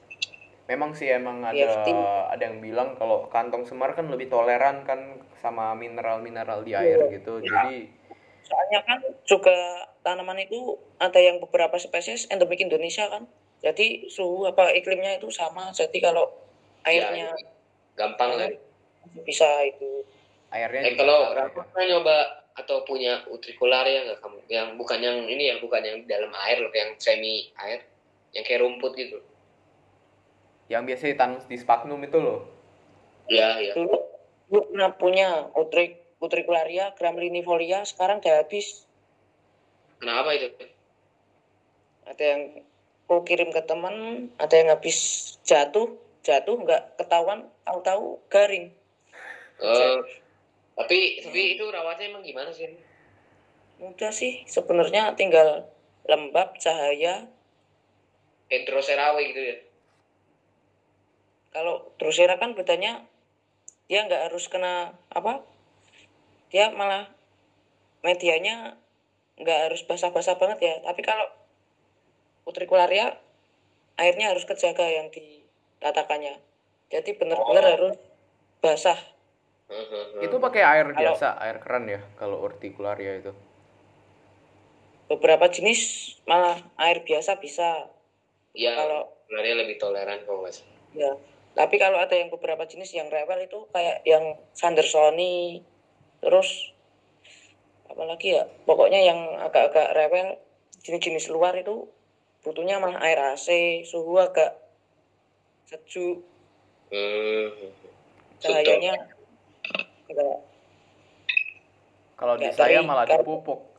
Memang 0.67 0.91
sih 0.93 1.08
emang 1.10 1.41
ada 1.41 1.58
DFT. 1.58 1.89
ada 2.28 2.43
yang 2.43 2.60
bilang 2.62 2.93
kalau 3.00 3.26
kantong 3.34 3.65
semar 3.65 3.96
kan 3.96 4.06
lebih 4.12 4.30
toleran 4.30 4.86
kan 4.86 5.00
sama 5.38 5.73
mineral-mineral 5.73 6.62
di 6.62 6.73
air 6.73 7.08
Iya. 7.08 7.13
gitu. 7.19 7.39
Jadi 7.39 7.89
soalnya 8.43 8.80
kan 8.88 9.00
juga 9.28 9.58
tanaman 10.02 10.39
itu 10.39 10.76
ada 10.97 11.19
yang 11.19 11.38
beberapa 11.38 11.76
spesies 11.76 12.26
endemik 12.28 12.60
Indonesia 12.60 13.06
kan. 13.08 13.28
Jadi 13.60 14.08
suhu 14.08 14.45
apa 14.45 14.71
iklimnya 14.71 15.17
itu 15.17 15.28
sama. 15.30 15.69
Jadi 15.71 15.97
kalau 15.97 16.30
airnya 16.86 17.34
Ya, 17.34 17.50
gampang 17.95 18.38
kan 18.38 18.52
bisa 19.26 19.45
itu. 19.65 20.06
Airnya 20.47 20.82
eh 20.86 20.95
kalau 20.95 21.36
ya. 21.36 21.50
pernah 21.52 21.86
nyoba 21.89 22.17
atau 22.56 22.82
punya 22.82 23.21
utricularia 23.28 24.08
nggak? 24.08 24.19
Kamu 24.23 24.38
yang 24.47 24.67
bukan 24.78 25.00
yang 25.02 25.17
ini 25.28 25.52
ya 25.52 25.56
bukan 25.60 25.82
yang 25.84 25.97
di 26.02 26.08
dalam 26.08 26.32
air 26.47 26.58
loh 26.58 26.71
yang 26.71 26.95
semi 26.97 27.52
air 27.60 27.84
yang 28.32 28.45
kayak 28.45 28.63
rumput 28.63 28.95
gitu. 28.95 29.19
Yang 30.67 30.84
biasa 30.88 31.04
ditanam 31.08 31.39
di 31.43 31.58
sphagnum 31.58 32.00
itu 32.02 32.17
loh. 32.17 32.39
ya 33.28 33.60
ya 33.60 33.76
dulu 33.76 34.07
dulu 34.47 34.71
pernah 34.71 34.91
punya 34.95 35.29
utrik 35.55 35.99
utricularia 36.17 36.95
graminifolia 36.97 37.83
sekarang 37.83 38.23
udah 38.23 38.43
habis. 38.43 38.88
Kenapa 39.99 40.33
itu? 40.33 40.47
Ada 42.07 42.23
yang 42.23 42.41
aku 43.08 43.23
kirim 43.27 43.52
ke 43.52 43.62
teman 43.63 44.27
ada 44.39 44.56
yang 44.56 44.71
habis 44.71 44.98
jatuh 45.43 45.95
jatuh 46.23 46.60
nggak 46.60 47.00
ketahuan 47.00 47.48
tahu-tahu 47.63 48.19
garing. 48.31 48.71
Eh, 49.58 50.00
tapi 50.75 51.23
tapi 51.23 51.41
itu 51.58 51.63
rawatnya 51.67 52.12
emang 52.12 52.23
gimana 52.23 52.52
sih? 52.52 52.77
Mudah 53.77 54.12
sih 54.12 54.43
sebenarnya 54.50 55.13
tinggal 55.13 55.69
lembab 56.08 56.56
cahaya. 56.58 57.29
Kayak 58.48 58.63
Droserawe 58.63 59.21
gitu 59.27 59.41
ya? 59.43 59.58
Kalau 61.52 61.89
drosera 61.98 62.37
kan 62.37 62.54
bedanya 62.54 63.04
dia 63.88 64.04
nggak 64.04 64.31
harus 64.31 64.48
kena 64.52 64.96
apa? 65.10 65.44
Dia 66.52 66.71
malah 66.71 67.08
medianya 68.04 68.75
nggak 69.40 69.60
harus 69.71 69.81
basah-basah 69.83 70.35
banget 70.35 70.60
ya. 70.63 70.75
Tapi 70.83 71.02
kalau 71.04 71.27
utricularia 72.44 73.15
airnya 73.98 74.31
harus 74.31 74.44
kejaga 74.44 74.83
yang 74.88 75.08
ditatakannya. 75.12 76.40
Jadi 76.88 77.10
benar-benar 77.19 77.63
Oh. 77.63 77.71
harus 77.75 77.94
basah. 78.63 79.00
Hehehe. 79.67 80.23
Itu 80.23 80.40
pakai 80.40 80.63
air 80.63 80.88
Kalau- 80.88 80.96
biasa, 81.15 81.35
air 81.44 81.60
keran 81.60 81.88
ya 81.88 82.00
kalau 82.15 82.40
urticularia 82.40 83.19
itu. 83.19 83.33
beberapa 85.08 85.48
jenis 85.48 86.12
malah 86.27 86.60
air 86.75 87.00
biasa 87.00 87.40
bisa. 87.40 87.88
Ya 88.52 88.75
kalau- 88.75 89.08
sebenarnya 89.23 89.56
lebih 89.63 89.79
toleran 89.79 90.19
kok 90.27 90.35
mas. 90.44 90.60
Ya 90.92 91.15
Tapi 91.58 91.75
kalau 91.81 91.97
ada 91.97 92.13
yang 92.13 92.29
beberapa 92.29 92.69
jenis 92.69 92.93
yang 92.93 93.10
rewel 93.10 93.41
itu 93.41 93.65
kayak 93.73 94.05
yang 94.05 94.37
Sandersoni, 94.53 95.65
terus 96.21 96.69
apalagi 97.89 98.37
ya, 98.37 98.45
pokoknya 98.69 99.01
yang 99.01 99.19
agak-agak 99.41 99.97
rewel 99.97 100.37
jenis-jenis 100.85 101.33
luar 101.33 101.58
itu 101.58 101.89
butuhnya 102.45 102.77
malah 102.77 103.01
air 103.01 103.17
AC, 103.33 103.81
suhu 103.89 104.21
agak 104.21 104.53
sejuk, 105.65 106.21
Hmm. 106.87 107.51
cahayanya 108.39 108.95
enggak 110.08 110.39
Kalau 112.15 112.33
di 112.39 112.47
saya 112.55 112.79
malah 112.79 113.03
dipupuk 113.03 113.75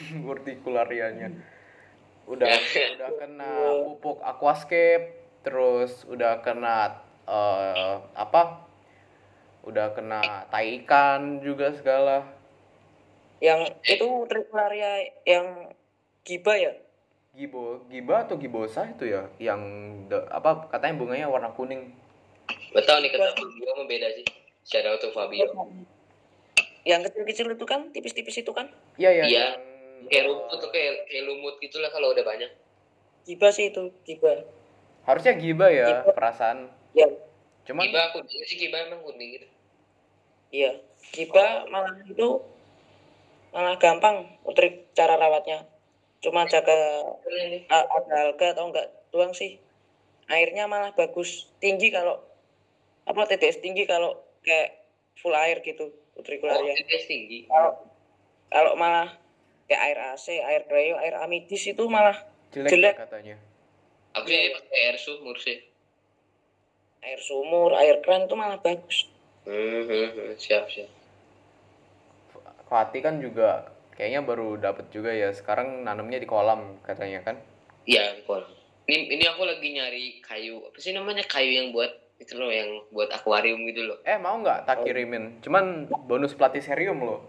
urtikularianya. 0.32 1.36
Udah 2.24 2.48
udah 2.96 3.10
kena 3.20 3.50
pupuk 3.84 4.24
aquascape, 4.24 5.19
terus 5.40 6.04
udah 6.04 6.40
kena 6.40 7.00
eh, 7.24 7.96
apa? 8.12 8.64
Udah 9.60 9.92
kena 9.92 10.20
tai 10.48 10.80
ikan 10.80 11.40
juga 11.40 11.72
segala. 11.72 12.24
yang 13.40 13.64
itu 13.82 14.04
tricularia 14.28 15.08
yang 15.24 15.72
giba 16.20 16.52
ya 16.52 16.76
Gibo, 17.32 17.80
giba 17.88 18.28
atau 18.28 18.36
gibosa 18.36 18.84
itu 18.84 19.08
ya 19.08 19.32
yang 19.40 19.62
de- 20.12 20.28
apa 20.28 20.68
katanya 20.68 21.00
bunganya 21.00 21.24
warna 21.24 21.48
kuning. 21.48 21.88
Betul 22.76 23.00
nih 23.00 23.08
kata 23.08 23.32
gua 23.32 23.72
mah 23.80 23.86
beda 23.88 24.12
sih. 24.12 24.26
Shout 24.60 24.84
out 24.84 25.00
to 25.00 25.08
Fabio. 25.10 25.48
yang 26.82 27.00
kecil-kecil 27.00 27.48
itu 27.50 27.64
kan 27.64 27.88
tipis-tipis 27.92 28.40
itu 28.40 28.52
kan 28.52 28.68
Iya 28.96 29.08
ya. 29.08 29.24
Iya. 29.24 29.24
yang, 29.24 29.52
Kayak 30.08 30.20
eh, 30.20 30.28
rumput 30.28 30.56
tuh 30.58 30.70
kayak, 30.72 30.94
kayak 31.08 31.24
lumut 31.24 31.54
gitulah 31.60 31.88
kalau 31.88 32.12
udah 32.12 32.24
banyak. 32.24 32.50
giba 33.22 33.48
sih 33.48 33.68
itu 33.68 33.88
giba 34.02 34.32
harusnya 35.02 35.32
giba 35.34 35.66
ya 35.68 36.02
Giba. 36.02 36.12
perasaan. 36.12 36.68
ya 36.92 37.06
Cuman 37.62 37.86
Kiba 37.86 38.02
kuning 38.10 38.42
sih 38.42 38.56
kiba 38.58 38.76
emang 38.82 39.00
kuning 39.00 39.30
gitu. 39.32 39.46
iya 40.50 40.72
giba 41.10 41.64
malah 41.66 41.94
itu 42.02 42.28
malah 43.50 43.74
gampang 43.76 44.26
utrik 44.42 44.90
cara 44.92 45.14
rawatnya 45.14 45.66
cuma 46.18 46.44
jaga 46.44 46.74
a- 47.66 47.88
ada 47.88 48.14
alga 48.26 48.46
atau 48.50 48.68
enggak 48.68 48.86
doang 49.08 49.30
sih 49.30 49.56
airnya 50.26 50.66
malah 50.66 50.92
bagus 50.92 51.48
tinggi 51.56 51.88
kalau 51.88 52.20
apa 53.02 53.26
TDS 53.26 53.58
tinggi 53.58 53.82
kalau 53.84 54.14
kayak 54.40 54.84
full 55.16 55.32
air 55.32 55.58
gitu 55.60 55.90
Oh, 56.10 56.20
utricularia 56.20 56.74
TDS 56.76 57.06
tinggi. 57.06 57.38
kalau 57.46 57.72
kalau 58.48 58.72
malah 58.74 59.14
kayak 59.64 59.82
air 59.82 59.98
AC 60.10 60.26
air 60.34 60.62
cryo 60.64 60.94
air 60.96 61.14
amidis 61.16 61.64
itu 61.64 61.80
malah 61.86 62.18
jelek, 62.50 62.68
jelek. 62.68 62.92
ya 62.92 63.00
katanya. 63.00 63.36
Aku 64.18 64.26
sih 64.26 64.34
iya. 64.34 64.56
pakai 64.58 64.78
air 64.90 64.96
sumur 64.98 65.36
sih. 65.38 65.58
air 67.00 67.20
sumur 67.24 67.72
air 67.80 68.04
keran 68.04 68.28
itu 68.28 68.36
malah 68.36 68.60
bagus 68.60 69.08
Hmm, 69.48 69.88
hmm, 69.88 70.08
hmm. 70.12 70.30
siap 70.36 70.68
siap. 70.68 70.90
Fatih 72.68 73.00
kan 73.00 73.18
juga 73.24 73.72
kayaknya 73.96 74.20
baru 74.20 74.60
dapet 74.60 74.92
juga 74.92 75.10
ya. 75.16 75.32
Sekarang 75.32 75.80
nanamnya 75.80 76.20
di 76.20 76.28
kolam 76.28 76.76
katanya 76.84 77.24
kan. 77.24 77.40
Iya, 77.88 78.20
kolam. 78.28 78.52
Ini 78.84 79.16
ini 79.16 79.24
aku 79.26 79.42
lagi 79.48 79.68
nyari 79.72 80.20
kayu. 80.20 80.60
Apa 80.68 80.78
sih 80.78 80.92
namanya 80.92 81.24
kayu 81.24 81.56
yang 81.56 81.72
buat 81.72 81.88
itu 82.20 82.36
loh 82.36 82.52
yang 82.52 82.84
buat 82.92 83.08
akuarium 83.08 83.64
gitu 83.64 83.88
loh. 83.88 83.98
Eh 84.04 84.20
mau 84.20 84.36
nggak 84.38 84.68
tak 84.68 84.84
kirimin? 84.84 85.40
Cuman 85.40 85.88
bonus 86.04 86.36
platiserium 86.36 87.00
loh. 87.00 87.24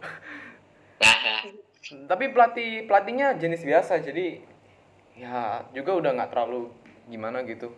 Nah, 0.99 1.47
Tapi 2.05 2.29
pelatih 2.29 2.85
pelatihnya 2.85 3.39
jenis 3.41 3.65
biasa 3.65 4.03
jadi 4.05 4.50
ya 5.13 5.65
juga 5.71 5.91
udah 5.95 6.11
nggak 6.13 6.31
terlalu 6.31 6.71
gimana 7.07 7.43
gitu. 7.43 7.71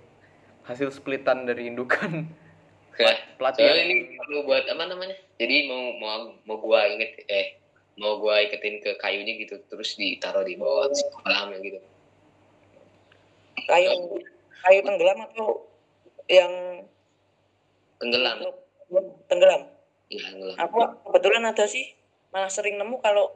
Hasil 0.63 0.89
splitan 0.89 1.43
dari 1.43 1.67
indukan. 1.67 2.27
pelatih 3.37 3.65
soalnya 3.65 3.83
yang- 3.83 3.89
ini 3.89 4.15
perlu 4.15 4.39
buat 4.45 4.63
apa 4.63 4.83
namanya? 4.85 5.17
Jadi 5.35 5.55
mau 5.65 5.81
mau 5.97 6.13
mau 6.45 6.57
gua 6.57 6.85
inget 6.85 7.25
eh 7.25 7.57
mau 7.95 8.17
gua 8.17 8.37
iketin 8.39 8.79
ke 8.79 8.93
kayunya 8.95 9.37
gitu 9.39 9.57
terus 9.67 9.93
ditaruh 9.95 10.41
di 10.41 10.55
bawah 10.55 10.89
si 10.89 11.03
kolamnya 11.11 11.57
gitu. 11.59 11.79
kayu 13.63 13.95
kayu 14.59 14.79
tenggelam 14.81 15.19
atau 15.23 15.71
yang 16.27 16.51
Tenggelam. 17.95 18.37
tenggelam 19.25 19.61
Iya, 20.09 20.23
tenggelam. 20.29 20.55
aku 20.59 20.77
kebetulan 21.07 21.43
ada 21.47 21.63
sih 21.63 21.95
malah 22.29 22.51
sering 22.51 22.75
nemu 22.75 22.99
kalau 22.99 23.31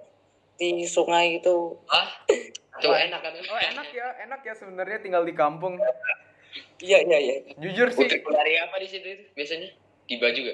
di 0.55 0.83
sungai 0.83 1.39
itu 1.39 1.79
Ah, 1.87 2.11
tuh 2.79 2.93
enak 2.93 3.19
kan? 3.19 3.33
Oh 3.33 3.59
enak 3.59 3.87
ya, 3.89 4.07
enak 4.21 4.41
ya 4.41 4.53
sebenarnya 4.53 4.97
tinggal 4.99 5.21
di 5.21 5.33
kampung. 5.33 5.77
iya 6.79 6.99
iya 6.99 7.17
iya 7.17 7.35
Jujur 7.55 7.89
sih, 7.89 8.05
Utricularia 8.05 8.65
apa 8.65 8.77
di 8.77 8.87
situ 8.87 9.07
itu 9.07 9.23
biasanya? 9.33 9.69
Tiba 10.05 10.27
juga. 10.31 10.53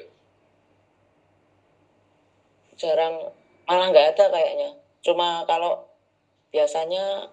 jarang 2.74 3.32
malah 3.64 3.88
nggak 3.90 4.08
ada 4.12 4.26
kayaknya 4.28 4.70
cuma 5.00 5.46
kalau 5.46 5.88
biasanya 6.50 7.30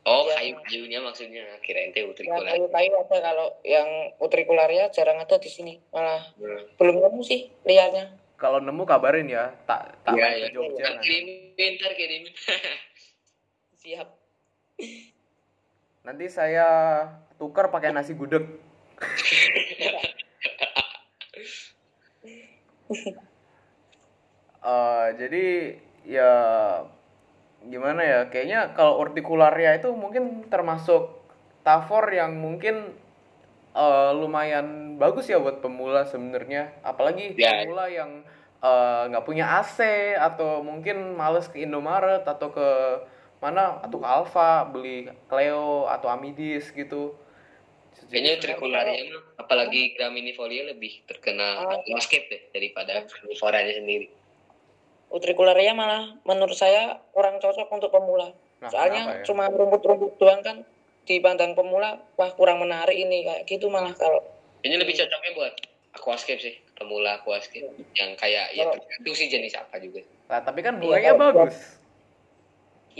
Oh, 0.00 0.24
Ya. 0.24 0.40
kayu-kayunya 0.40 0.96
maksudnya 0.98 1.44
kirain 1.60 1.92
teh 1.92 2.00
ya, 2.00 2.08
utricularia. 2.08 2.56
kayu-kayu 2.56 2.90
ada 2.96 3.16
kalau 3.20 3.46
yang 3.60 3.84
utricularia 4.16 4.88
jarang 4.88 5.20
ada 5.20 5.36
di 5.36 5.46
sini 5.46 5.76
malah 5.92 6.24
Hmm. 6.34 6.64
belum 6.74 6.96
nemu 6.98 7.20
sih 7.20 7.52
liarnya 7.62 8.08
kalau 8.34 8.56
nemu 8.58 8.80
kabarin 8.82 9.28
ya, 9.28 9.52
tak 9.68 10.00
tak 10.00 10.16
main 10.16 10.40
iya. 10.40 10.48
ke 10.48 10.56
Jogja 10.56 10.96
kirimin, 11.04 11.70
ntar 11.76 11.92
kirimin. 11.92 12.32
siap 13.84 14.08
Nanti 16.00 16.26
saya 16.28 16.68
tukar 17.36 17.68
pakai 17.68 17.92
nasi 17.92 18.16
gudeg. 18.16 18.44
Eh, 24.60 25.06
jadi 25.16 25.46
ya 26.04 26.32
gimana 27.64 28.00
ya? 28.04 28.20
Kayaknya 28.28 28.76
kalau 28.76 29.00
urtikularia 29.00 29.76
itu 29.80 29.88
mungkin 29.96 30.44
termasuk 30.52 31.16
tafor 31.64 32.12
yang 32.12 32.36
mungkin 32.36 32.92
eh, 33.72 34.10
lumayan 34.12 34.96
bagus 35.00 35.28
ya 35.32 35.40
buat 35.40 35.64
pemula 35.64 36.04
sebenarnya. 36.04 36.76
Apalagi 36.84 37.32
Ya. 37.40 37.64
pemula 37.64 37.88
yang 37.88 38.20
eh, 38.60 39.02
nggak 39.08 39.24
punya 39.24 39.48
AC 39.64 39.80
atau 40.20 40.60
mungkin 40.60 41.16
males 41.16 41.48
ke 41.48 41.64
Indomaret 41.64 42.28
atau 42.28 42.52
ke 42.52 42.68
mana 43.40 43.80
atau 43.80 43.96
ke 43.96 44.06
Alfa 44.06 44.64
beli 44.64 45.08
Cleo 45.26 45.88
atau 45.88 46.08
Amidis 46.08 46.68
gitu. 46.70 47.16
Kayaknya 48.06 48.32
utricularia 48.36 49.02
mah, 49.08 49.22
apalagi 49.38 49.94
graminifolia 49.94 50.66
lebih 50.66 51.04
terkena 51.04 51.62
Oh. 51.62 51.80
landscape 51.86 52.26
deh 52.26 52.42
daripada 52.50 53.02
graminiforanya 53.02 53.74
sendiri. 53.74 54.08
utricularia 55.10 55.74
malah 55.74 56.14
menurut 56.22 56.54
saya 56.54 57.02
kurang 57.10 57.38
cocok 57.38 57.66
untuk 57.66 57.90
pemula 57.90 58.30
Nah, 58.58 58.70
soalnya 58.70 59.02
ya? 59.10 59.26
cuma 59.26 59.48
rumput-rumput 59.48 60.14
doang 60.16 60.38
kan 60.38 60.62
dipandang 61.02 61.58
pemula 61.58 61.98
wah 62.14 62.30
kurang 62.30 62.60
menarik 62.60 62.94
ini 62.94 63.24
kayak 63.24 63.42
gitu 63.44 63.66
malah 63.66 63.90
kalau 63.92 64.22
Kayaknya 64.60 64.78
lebih 64.78 64.94
cocoknya 64.94 65.30
buat 65.34 65.54
aquascape 65.92 66.38
sih, 66.38 66.54
pemula 66.74 67.16
aquascape 67.16 67.64
yang 67.96 68.14
kayak 68.14 68.52
ya 68.52 68.68
tergantung 68.68 69.14
sih 69.16 69.26
jenis 69.26 69.56
apa 69.56 69.80
juga. 69.80 70.04
Nah, 70.28 70.38
tapi 70.38 70.60
kan 70.60 70.76
Iya, 70.76 70.80
bunganya 70.80 71.10
kalau- 71.10 71.48
bagus. 71.48 71.79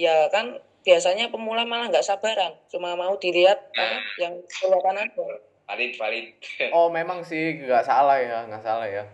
Ya 0.01 0.33
kan 0.33 0.57
biasanya 0.81 1.29
pemula 1.29 1.69
malah 1.69 1.93
nggak 1.93 2.07
sabaran 2.07 2.57
cuma 2.73 2.97
mau 2.97 3.13
dilihat 3.21 3.61
apa 3.77 3.97
yang 4.17 4.33
kelihatan 4.49 4.97
aja 4.97 5.25
Valid, 5.71 5.95
valid. 6.03 6.27
Oh, 6.75 6.91
memang 6.91 7.23
sih 7.23 7.63
nggak 7.63 7.87
salah 7.87 8.19
ya, 8.19 8.43
nggak 8.51 8.59
salah 8.67 8.91
ya. 8.91 9.07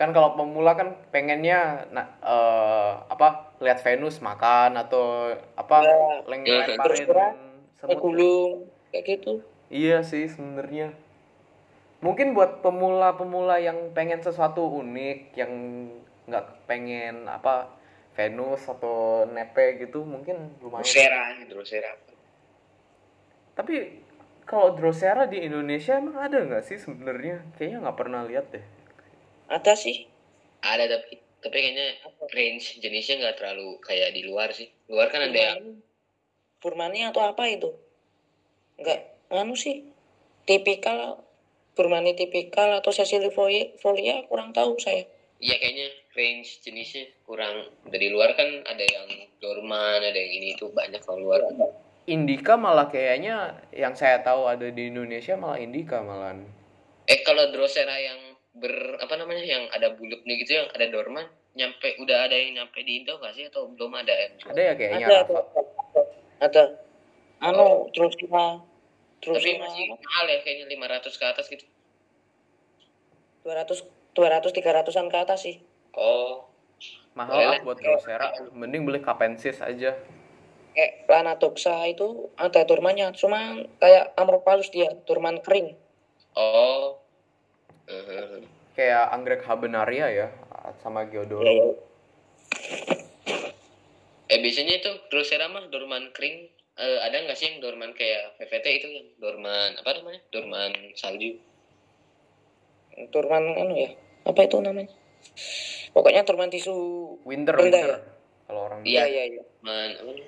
Kan 0.00 0.16
kalau 0.16 0.40
pemula 0.40 0.72
kan 0.72 0.96
pengennya 1.12 1.84
nah, 1.92 2.08
eh, 2.24 2.90
apa 3.12 3.52
lihat 3.60 3.84
Venus 3.84 4.16
makan 4.24 4.80
atau 4.80 5.36
apa 5.52 5.76
Ya. 5.84 6.24
leng 6.24 6.42
Ya, 6.48 6.64
lemparin 6.64 6.80
terus 6.80 7.00
terang, 7.04 7.36
semut. 7.76 8.00
gulung 8.00 8.72
kayak 8.88 9.04
gitu 9.04 9.44
Iya 9.68 10.00
sih 10.00 10.24
sebenarnya. 10.32 10.96
Mungkin 12.00 12.32
buat 12.32 12.64
pemula-pemula 12.64 13.60
yang 13.60 13.92
pengen 13.92 14.24
sesuatu 14.24 14.64
unik, 14.80 15.36
yang 15.36 15.52
nggak 16.24 16.64
pengen 16.64 17.28
apa 17.28 17.68
Venus 18.18 18.66
atau 18.66 19.22
nepe 19.30 19.78
gitu, 19.78 20.02
mungkin 20.02 20.58
lumayan. 20.58 20.82
Drosera, 20.82 21.22
Drosera. 21.46 21.92
Tapi 23.54 24.02
kalau 24.42 24.74
Drosera 24.74 25.30
di 25.30 25.46
Indonesia 25.46 25.94
emang 25.94 26.18
ada 26.18 26.42
nggak 26.42 26.66
sih 26.66 26.82
sebenarnya? 26.82 27.46
Kayaknya 27.54 27.78
nggak 27.86 27.98
pernah 27.98 28.26
lihat 28.26 28.50
deh. 28.50 28.66
ada 29.48 29.72
sih 29.72 30.04
Ada 30.60 30.84
tapi 30.90 31.22
tapi 31.38 31.56
kayaknya 31.56 32.02
range 32.34 32.82
jenisnya 32.82 33.22
nggak 33.22 33.36
terlalu 33.38 33.78
kayak 33.80 34.12
di 34.12 34.26
luar 34.26 34.50
sih. 34.50 34.66
Luar 34.90 35.08
kan 35.08 35.22
ada 35.22 35.38
yang 35.38 35.78
Burmani 36.58 37.06
atau 37.06 37.22
apa 37.22 37.46
itu 37.46 37.70
nggak 38.78 39.30
anu 39.34 39.54
sih 39.54 39.86
tipikal 40.46 41.22
Burmani 41.74 42.18
tipikal 42.18 42.82
atau 42.82 42.90
Cecilia 42.90 43.30
folia 43.30 44.26
kurang 44.26 44.50
tahu 44.50 44.78
saya 44.82 45.06
Iya 45.38 45.54
kayaknya 45.62 45.86
range 46.18 46.58
jenisnya 46.66 47.06
kurang 47.22 47.70
dari 47.86 48.10
luar 48.10 48.34
kan 48.34 48.66
ada 48.66 48.82
yang 48.82 49.06
dorman, 49.38 50.02
ada 50.02 50.18
yang 50.18 50.32
ini 50.42 50.58
itu 50.58 50.66
banyak 50.74 50.98
kalau 51.06 51.30
luar. 51.30 51.46
Indika 52.10 52.58
malah 52.58 52.90
kayaknya 52.90 53.62
yang 53.70 53.94
saya 53.94 54.18
tahu 54.26 54.50
ada 54.50 54.66
di 54.66 54.90
Indonesia 54.90 55.38
malah 55.38 55.62
Indika 55.62 56.02
malahan. 56.02 56.42
eh 57.08 57.24
kalau 57.24 57.48
Drosera 57.54 57.96
yang 57.96 58.20
ber 58.52 58.98
apa 59.00 59.14
namanya 59.16 59.40
yang 59.40 59.64
ada 59.72 59.96
bulutnya 59.96 60.34
gitu 60.44 60.60
yang 60.60 60.68
ada 60.76 60.92
dorman 60.92 61.24
nyampe 61.56 61.96
udah 62.04 62.28
ada 62.28 62.36
yang 62.36 62.60
nyampe 62.60 62.84
di 62.84 63.00
Indo 63.00 63.16
nggak 63.16 63.32
sih 63.32 63.48
atau 63.48 63.70
belum 63.72 63.96
ada 63.96 64.12
yang? 64.12 64.32
Ada 64.44 64.60
ya 64.60 64.72
kayaknya 64.76 65.06
ada 65.06 65.18
Rafa. 65.24 65.40
ada 66.38 66.62
anu 67.38 67.88
terus 67.94 68.14
lima 68.18 68.60
terus 69.22 69.40
tapi 69.40 69.56
lima 69.56 69.66
masih 69.66 69.84
mahal 69.94 70.24
ya 70.26 70.38
kayaknya 70.42 70.66
500 70.74 71.20
ke 71.20 71.24
atas 71.26 71.46
gitu 71.50 71.66
dua 73.46 73.54
ratus 73.62 73.78
dua 74.14 74.28
ratus 74.38 74.50
tiga 74.54 74.70
ratusan 74.74 75.06
ke 75.06 75.18
atas 75.18 75.46
sih 75.46 75.56
oh. 75.98 76.46
Mahal 77.12 77.34
lah 77.34 77.58
buat 77.60 77.74
Drosera. 77.76 78.30
Mending 78.54 78.86
beli 78.86 79.02
Capensis 79.02 79.58
aja. 79.58 79.98
kayak 80.70 81.10
Lana 81.10 81.34
Doxa 81.34 81.74
itu 81.84 82.30
ada 82.38 82.62
turmannya. 82.62 83.10
Cuma 83.12 83.58
kayak 83.76 84.14
Amorpalus 84.14 84.70
dia 84.70 84.94
turman 85.02 85.42
kering. 85.42 85.74
Oh. 86.32 87.02
Eh, 87.84 88.46
Kayak 88.72 89.10
anggrek 89.10 89.42
habenaria 89.42 90.06
ya 90.06 90.28
sama 90.78 91.02
Geodoro. 91.02 91.42
ya, 91.42 91.74
eh 94.28 94.38
biasanya 94.38 94.78
itu 94.78 94.90
Drosera 95.10 95.50
mah 95.50 95.66
dorman 95.66 96.14
kering. 96.14 96.46
Eh, 96.78 96.98
ada 97.02 97.18
nggak 97.18 97.34
sih 97.34 97.50
yang 97.50 97.58
dorman 97.58 97.90
kayak 97.90 98.38
VVT 98.38 98.66
itu 98.70 98.86
yang 98.86 99.08
dorman 99.18 99.74
apa 99.74 99.98
namanya? 99.98 100.22
Dorman 100.30 100.70
salju. 100.94 101.42
Turman 103.10 103.42
anu 103.56 103.74
ya 103.74 103.90
apa 104.22 104.44
itu 104.44 104.58
namanya 104.58 104.90
pokoknya 105.90 106.22
turman 106.22 106.48
tisu. 106.48 106.74
Winter, 107.24 107.54
Rendah 107.54 107.64
winter. 107.64 107.90
ya? 107.90 107.98
Kalau 108.44 108.60
orang 108.66 108.80
Iya. 108.82 109.04
iya 109.04 109.22
iya. 109.30 109.42
Dorman 109.60 109.90
apa 109.92 110.02
namanya 110.04 110.26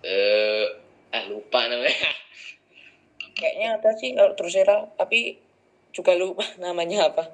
eh 0.00 0.64
ah 1.10 1.24
lupa 1.26 1.60
namanya. 1.66 1.92
Kayaknya 3.38 3.68
ada 3.76 3.90
sih 3.94 4.10
kalau 4.12 4.32
Drosera 4.34 4.76
tapi 4.94 5.38
juga 5.90 6.12
lupa 6.14 6.42
namanya 6.64 7.08
apa. 7.08 7.24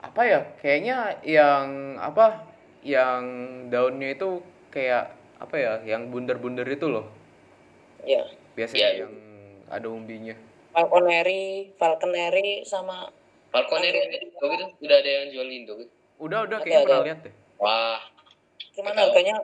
Apa 0.00 0.22
ya? 0.22 0.40
Kayaknya 0.58 1.20
yang 1.22 1.66
apa 1.98 2.44
yang 2.80 3.22
daunnya 3.66 4.14
itu 4.14 4.40
kayak 4.70 5.10
apa 5.36 5.54
ya 5.54 5.72
yang 5.84 6.08
bundar-bundar 6.08 6.64
itu 6.64 6.86
loh. 6.86 7.08
Ya 8.02 8.22
biasanya 8.54 8.80
Iya. 8.80 8.90
yang 9.04 9.12
ada 9.66 9.86
umbinya. 9.90 10.36
Falconeri 10.70 11.72
Falconeri 11.74 12.62
sama 12.62 13.08
Falconer 13.56 13.88
Oke. 13.88 13.98
yang 13.98 14.12
Indo 14.20 14.44
gitu? 14.46 14.64
Udah 14.84 14.96
ada 15.00 15.10
yang 15.10 15.26
jual 15.32 15.48
Indo 15.48 15.72
gitu. 15.80 15.92
Udah 16.16 16.38
udah 16.44 16.58
kayaknya 16.60 16.76
ada. 16.76 16.86
pernah 16.86 17.06
lihat 17.08 17.18
deh. 17.24 17.34
Wah. 17.56 18.00
Cuman 18.76 18.92
Tahu. 18.92 19.02
harganya 19.08 19.36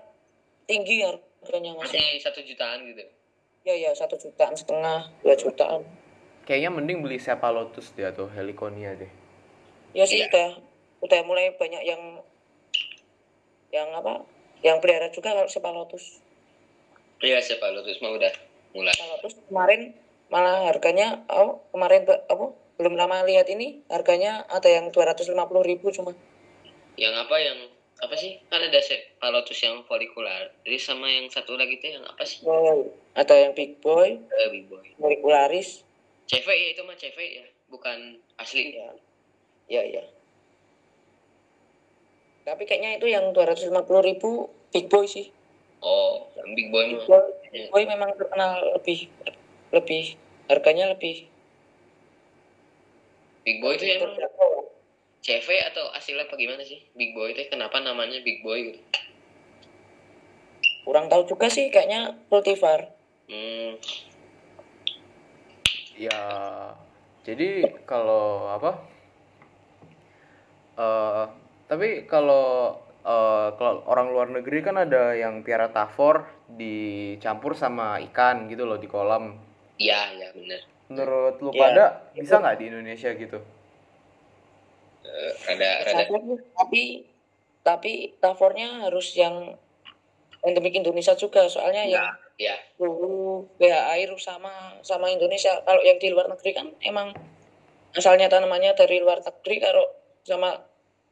tinggi 0.69 0.97
harganya 1.01 1.71
masih. 1.75 1.97
Masih 1.97 2.21
satu 2.21 2.41
jutaan 2.45 2.79
gitu. 2.85 3.03
Ya 3.63 3.75
ya 3.79 3.91
satu 3.93 4.15
jutaan 4.15 4.53
setengah 4.53 5.09
dua 5.21 5.35
jutaan. 5.35 5.81
Kayaknya 6.45 6.71
mending 6.71 6.99
beli 7.01 7.17
Cephalotus 7.17 7.95
dia 7.95 8.13
tuh 8.13 8.29
Heliconia 8.29 8.93
deh. 8.93 9.09
Ya 9.93 10.05
sih 10.05 10.21
Iya. 10.21 10.29
udah 10.29 10.49
udah 11.03 11.21
mulai 11.25 11.53
banyak 11.57 11.83
yang 11.83 12.21
yang 13.73 13.89
apa 13.93 14.25
yang 14.61 14.79
pelihara 14.79 15.09
juga 15.09 15.33
kalau 15.33 15.49
Cephalotus 15.49 16.21
iya 17.21 17.41
siapa 17.41 17.71
lo 17.73 17.81
terus 17.83 17.99
mah 17.99 18.13
udah 18.13 18.33
mulai. 18.73 18.93
Cephalotus 18.93 19.35
kemarin 19.45 19.81
malah 20.29 20.65
harganya 20.65 21.23
oh 21.29 21.61
kemarin 21.71 22.05
apa 22.07 22.47
belum 22.83 22.99
lama 22.99 23.22
lihat 23.22 23.47
ini 23.47 23.87
harganya 23.87 24.43
ada 24.51 24.66
yang 24.66 24.91
250.000 24.91 25.39
ribu 25.62 25.87
cuma. 25.95 26.12
Yang 26.99 27.14
apa 27.22 27.37
yang 27.39 27.59
apa 28.03 28.14
sih? 28.18 28.43
Kan 28.51 28.66
ada 28.66 28.83
Cephalotus 28.83 29.62
yang 29.62 29.87
folikular 29.87 30.51
jadi 30.66 30.78
sama 30.83 31.07
yang 31.07 31.30
satu 31.30 31.55
lagi 31.55 31.78
tuh 31.78 31.95
yang 31.95 32.05
apa 32.05 32.26
sih? 32.26 32.43
Oh, 32.43 32.91
ada 33.14 33.35
yang 33.39 33.55
big 33.55 33.78
boy. 33.78 34.18
Eh, 34.18 34.49
big 34.51 34.66
boy. 34.66 34.83
Molecularis 34.99 35.87
CV 36.26 36.47
ya 36.51 36.68
itu 36.74 36.83
mah 36.83 36.99
CV 36.99 37.18
ya. 37.39 37.47
Bukan 37.70 38.18
asli. 38.43 38.74
Ya 38.74 38.91
ya 39.70 39.83
ya 39.87 40.05
tapi 42.43 42.66
kayaknya 42.66 42.99
itu 42.99 43.07
yang 43.07 43.30
250.000 43.30 43.70
ribu 44.03 44.51
big 44.74 44.91
boy 44.91 45.07
sih. 45.07 45.30
Oh 45.83 46.26
yang 46.39 46.55
big 46.55 46.68
boy 46.70 46.95
big 46.95 47.03
boy, 47.07 47.22
big 47.51 47.66
boy 47.70 47.83
memang 47.87 48.14
terkenal 48.18 48.62
lebih 48.78 49.11
lebih 49.70 50.18
harganya 50.51 50.91
lebih 50.95 51.30
big 53.43 53.59
boy 53.59 53.74
itu 53.74 53.84
emang 53.86 54.14
terjangkau. 54.14 54.70
CV 55.22 55.49
atau 55.70 55.86
asli 55.95 56.18
apa 56.18 56.34
gimana 56.34 56.66
sih? 56.66 56.82
Big 56.99 57.14
boy 57.14 57.30
itu 57.30 57.47
kenapa 57.47 57.78
namanya 57.78 58.18
big 58.26 58.43
boy 58.43 58.59
gitu? 58.59 58.80
Kurang 60.82 61.07
tahu 61.07 61.30
juga 61.30 61.47
sih 61.47 61.70
kayaknya 61.70 62.18
cultivar 62.26 62.90
hmm. 63.30 63.78
Ya 65.95 66.18
jadi 67.22 67.78
kalau 67.86 68.51
apa? 68.51 68.82
Eh 70.74 71.24
tapi 71.70 72.03
kalau 72.11 72.82
eh, 73.07 73.49
kalau 73.55 73.86
orang 73.86 74.11
luar 74.11 74.28
negeri 74.34 74.59
kan 74.66 74.74
ada 74.74 75.14
yang 75.14 75.47
piara 75.47 75.70
tavor 75.70 76.26
dicampur 76.51 77.55
sama 77.55 78.03
ikan 78.11 78.51
gitu 78.51 78.66
loh 78.66 78.82
di 78.82 78.90
kolam. 78.90 79.38
Iya 79.78 80.18
ya 80.18 80.28
benar 80.34 80.72
menurut 80.93 81.40
lu 81.40 81.51
Ya. 81.57 81.61
pada 81.64 81.84
bisa 82.12 82.36
nggak 82.38 82.57
di 82.61 82.64
Indonesia 82.68 83.11
gitu? 83.16 83.38
Eh, 85.03 85.32
rada 85.49 85.70
rada 85.88 86.03
Bisa 86.05 86.18
sih, 86.20 86.38
tapi 86.55 86.82
tapi 87.62 87.93
tavornya 88.20 88.86
harus 88.86 89.16
yang 89.16 89.57
endemik 90.45 90.76
Indonesia 90.76 91.16
juga. 91.16 91.49
Soalnya 91.49 91.88
yang 91.88 92.07
ya 92.36 92.57
suhu 92.76 93.47
pH 93.57 93.74
air 93.99 94.11
sama 94.20 94.78
sama 94.84 95.09
Indonesia. 95.09 95.57
Kalau 95.64 95.80
yang 95.82 95.99
di 95.99 96.09
luar 96.12 96.28
negeri 96.28 96.51
kan 96.53 96.68
emang 96.84 97.16
asalnya 97.97 98.28
tanamannya 98.28 98.76
dari 98.76 99.01
luar 99.01 99.24
negeri 99.24 99.57
kalau 99.59 99.84
sama 100.22 100.55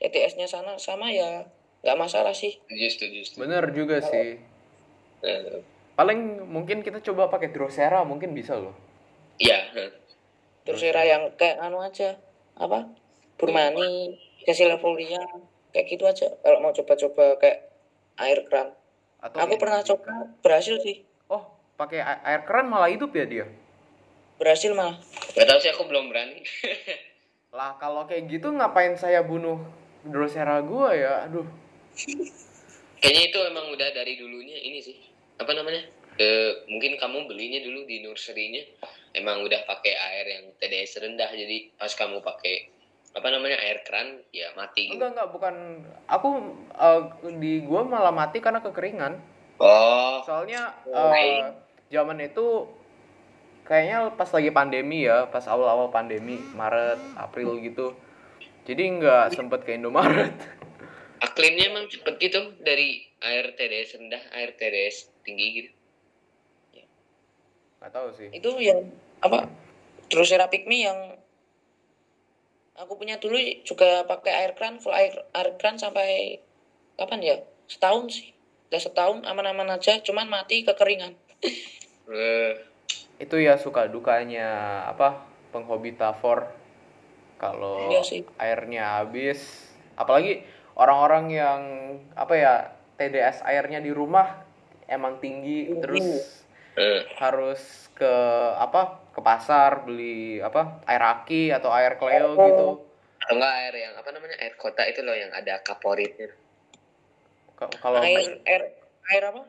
TTS-nya 0.00 0.48
sana 0.48 0.76
sama 0.80 1.10
ya 1.12 1.44
nggak 1.82 1.98
masalah 1.98 2.32
sih. 2.36 2.56
Setuju 2.68 2.86
setuju 2.88 3.20
bener 3.42 3.64
juga 3.74 3.96
sih. 4.04 4.38
Eh, 5.20 5.60
paling 5.98 6.48
mungkin 6.48 6.80
kita 6.80 7.04
coba 7.04 7.28
pakai 7.28 7.52
Drosera 7.52 8.00
mungkin 8.08 8.32
bisa 8.32 8.56
loh 8.56 8.72
iya. 9.40 9.58
Terus 10.68 10.80
era 10.84 11.02
yang 11.02 11.32
kayak 11.34 11.58
anu 11.58 11.80
aja 11.80 12.14
apa? 12.54 12.86
Burmani 13.40 14.14
Cecilia 14.44 14.76
kayak 15.72 15.86
gitu 15.88 16.04
aja. 16.04 16.28
Kalau 16.44 16.58
mau 16.60 16.70
coba-coba 16.76 17.40
kayak 17.40 17.58
air 18.20 18.44
keran. 18.46 18.76
Atau 19.20 19.36
aku 19.40 19.54
pernah 19.56 19.80
coba 19.80 20.28
berhasil 20.44 20.76
sih. 20.84 21.02
Oh 21.32 21.60
pakai 21.80 22.04
a- 22.04 22.20
air 22.28 22.44
keran 22.44 22.68
malah 22.68 22.92
hidup 22.92 23.08
ya 23.16 23.24
dia? 23.24 23.46
Berhasil 24.36 24.76
malah. 24.76 25.00
Gak 25.32 25.48
tahu 25.48 25.58
sih 25.60 25.70
aku 25.72 25.88
belum 25.88 26.12
berani. 26.12 26.44
Lah 27.56 27.80
kalau 27.80 28.04
kayak 28.04 28.28
gitu 28.28 28.52
ngapain 28.52 28.94
saya 29.00 29.24
bunuh 29.24 29.58
Drosera 30.04 30.60
gua 30.60 30.92
ya? 30.92 31.24
Aduh. 31.28 31.48
Kayaknya 33.00 33.22
itu 33.32 33.38
emang 33.48 33.72
udah 33.72 33.88
dari 33.96 34.20
dulunya 34.20 34.60
ini 34.60 34.80
sih. 34.80 34.96
Apa 35.40 35.56
namanya 35.56 35.88
Eh, 36.20 36.68
mungkin 36.68 37.00
kamu 37.00 37.32
belinya 37.32 37.64
dulu 37.64 37.88
di 37.88 38.04
nursery-nya. 38.04 38.60
Emang 39.16 39.40
udah 39.40 39.64
pakai 39.64 39.96
air 39.96 40.26
yang 40.36 40.44
TDS 40.60 41.00
rendah 41.00 41.32
jadi 41.32 41.72
pas 41.80 41.88
kamu 41.96 42.20
pakai 42.20 42.68
apa 43.10 43.26
namanya 43.32 43.58
air 43.64 43.80
keran 43.88 44.20
ya 44.28 44.52
mati 44.52 44.92
gitu. 44.92 45.00
Enggak 45.00 45.16
enggak 45.16 45.28
bukan. 45.32 45.54
Aku 46.12 46.28
eh, 46.76 47.02
di 47.40 47.64
gua 47.64 47.88
malah 47.88 48.12
mati 48.12 48.44
karena 48.44 48.60
kekeringan. 48.60 49.16
Oh. 49.56 50.20
Soalnya 50.28 50.76
Oh, 50.92 51.08
eh, 51.08 51.56
zaman 51.88 52.20
itu 52.20 52.68
kayaknya 53.64 54.12
pas 54.12 54.28
lagi 54.28 54.52
pandemi 54.52 55.08
ya 55.08 55.24
pas 55.24 55.48
awal-awal 55.48 55.88
pandemi 55.88 56.36
Maret 56.52 57.00
April 57.16 57.56
gitu. 57.64 57.96
Jadi 58.68 59.00
nggak 59.00 59.40
sempet 59.40 59.64
ke 59.64 59.72
Indomaret. 59.80 60.36
Aklimnya 61.24 61.72
emang 61.72 61.88
cepet 61.88 62.20
gitu 62.20 62.52
dari 62.60 63.08
air 63.24 63.56
TDS 63.56 63.96
rendah 63.96 64.22
air 64.36 64.52
TDS 64.52 65.08
tinggi 65.24 65.48
gitu 65.64 65.79
nggak 67.80 67.92
tahu 67.92 68.08
sih. 68.14 68.28
Itu 68.30 68.60
yang 68.60 68.92
apa 69.24 69.48
Drosera 70.12 70.52
pygmy 70.52 70.84
yang 70.84 71.16
aku 72.76 72.96
punya 72.96 73.16
dulu 73.20 73.36
juga 73.64 74.04
pakai 74.04 74.32
air 74.44 74.52
keran 74.56 74.80
full 74.80 74.92
air 74.92 75.12
air 75.32 75.56
keran 75.56 75.80
sampai 75.80 76.40
kapan 77.00 77.20
ya? 77.24 77.36
Setahun 77.66 78.12
sih. 78.12 78.28
Udah 78.70 78.80
setahun 78.80 79.24
aman-aman 79.24 79.74
aja 79.74 79.98
cuman 80.04 80.28
mati 80.28 80.62
kekeringan. 80.62 81.16
Eh, 82.10 82.58
itu 83.22 83.38
ya 83.38 83.54
suka 83.54 83.86
dukanya 83.86 84.82
apa 84.90 85.22
penghobi 85.54 85.94
tavor 85.94 86.50
kalau 87.38 87.86
Iya 87.86 88.26
airnya 88.34 88.98
habis. 88.98 89.70
Apalagi 89.94 90.42
orang-orang 90.74 91.30
yang 91.30 91.60
apa 92.18 92.34
ya 92.34 92.54
TDS 92.98 93.46
airnya 93.46 93.78
di 93.78 93.94
rumah 93.94 94.42
emang 94.90 95.22
tinggi 95.22 95.70
Tinggi. 95.70 95.78
terus 95.78 96.39
eh, 96.80 97.00
harus 97.20 97.92
ke 97.92 98.14
apa 98.56 99.04
ke 99.12 99.20
pasar 99.20 99.84
beli 99.84 100.40
apa 100.40 100.80
air 100.88 101.02
aki 101.04 101.52
atau 101.52 101.68
air 101.68 102.00
Oh. 102.00 102.08
Cleo 102.08 102.28
gitu 102.40 102.66
atau 103.20 103.34
enggak 103.36 103.52
air 103.60 103.74
yang 103.84 103.92
apa 104.00 104.08
namanya 104.16 104.36
air 104.40 104.56
kota 104.56 104.82
itu 104.88 105.04
loh 105.04 105.12
yang 105.12 105.28
ada 105.36 105.60
kaporitnya 105.60 106.32
K- 107.60 107.76
kalau 107.84 108.00
air 108.00 108.40
air 108.48 108.62
air 109.12 109.22
apa 109.28 109.42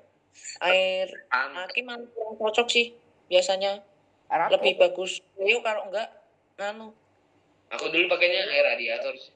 air 0.67 1.07
Am, 1.31 1.55
aki 1.63 1.81
malah 1.87 2.03
kurang 2.11 2.35
cocok 2.35 2.67
sih 2.67 2.91
biasanya 3.31 3.79
air 4.27 4.41
apa? 4.51 4.59
lebih 4.59 4.75
bagus 4.75 5.23
Leo 5.39 5.63
kalau 5.63 5.87
enggak 5.87 6.11
nganu 6.59 6.91
Aku 7.71 7.87
dulu 7.87 8.11
pakainya 8.11 8.51
air 8.51 8.67
radiator 8.67 9.15
sih 9.15 9.31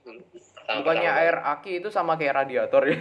Bukannya 0.68 1.08
air 1.08 1.40
aki 1.40 1.80
itu 1.80 1.88
sama 1.88 2.20
kayak 2.20 2.44
radiator 2.44 2.84
ya? 2.84 3.00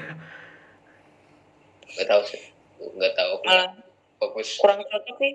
Nggak 1.90 2.06
tahu 2.06 2.22
sih. 2.22 2.42
Nggak 2.78 3.12
tahu. 3.18 3.30
Aku 3.40 3.44
Malah 3.50 3.70
fokus. 4.18 4.58
kurang 4.58 4.80
cocok 4.84 5.16
sih. 5.18 5.32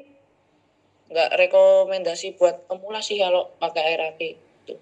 Nggak 1.10 1.30
rekomendasi 1.42 2.38
buat 2.38 2.70
pemula 2.70 3.02
sih 3.02 3.18
kalau 3.18 3.50
pakai 3.58 3.82
air 3.94 4.02
aki. 4.14 4.30
Tuh. 4.66 4.78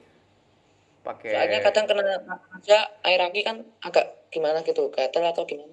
Pakai 1.04 1.32
Soalnya 1.32 1.60
kadang 1.64 1.86
kena 1.88 2.04
aja 2.52 2.80
air 3.08 3.22
aki 3.24 3.42
kan 3.48 3.64
agak 3.80 4.28
gimana 4.28 4.60
gitu, 4.62 4.92
gatel 4.92 5.24
atau 5.24 5.48
gimana. 5.48 5.72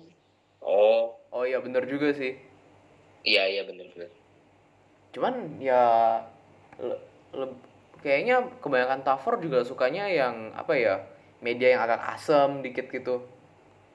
Oh, 0.62 1.18
Oh 1.34 1.42
iya 1.42 1.58
bener 1.58 1.82
juga 1.84 2.14
sih. 2.14 2.38
iya 3.26 3.50
iya 3.50 3.66
bener 3.66 3.90
bener. 3.90 4.06
Cuman 5.10 5.58
ya 5.58 5.82
le- 6.78 7.02
le- 7.34 7.58
kayaknya 7.98 8.46
kebanyakan 8.62 9.02
Tafor 9.02 9.42
juga 9.42 9.66
sukanya 9.66 10.06
yang 10.06 10.54
apa 10.54 10.78
ya? 10.78 11.02
Media 11.42 11.74
yang 11.74 11.82
agak 11.82 12.00
asem 12.14 12.62
dikit 12.62 12.86
gitu. 12.88 13.26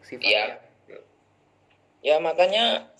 Sifatnya. 0.04 0.60
Iya. 0.86 1.00
Ya 2.00 2.16
makanya 2.20 2.92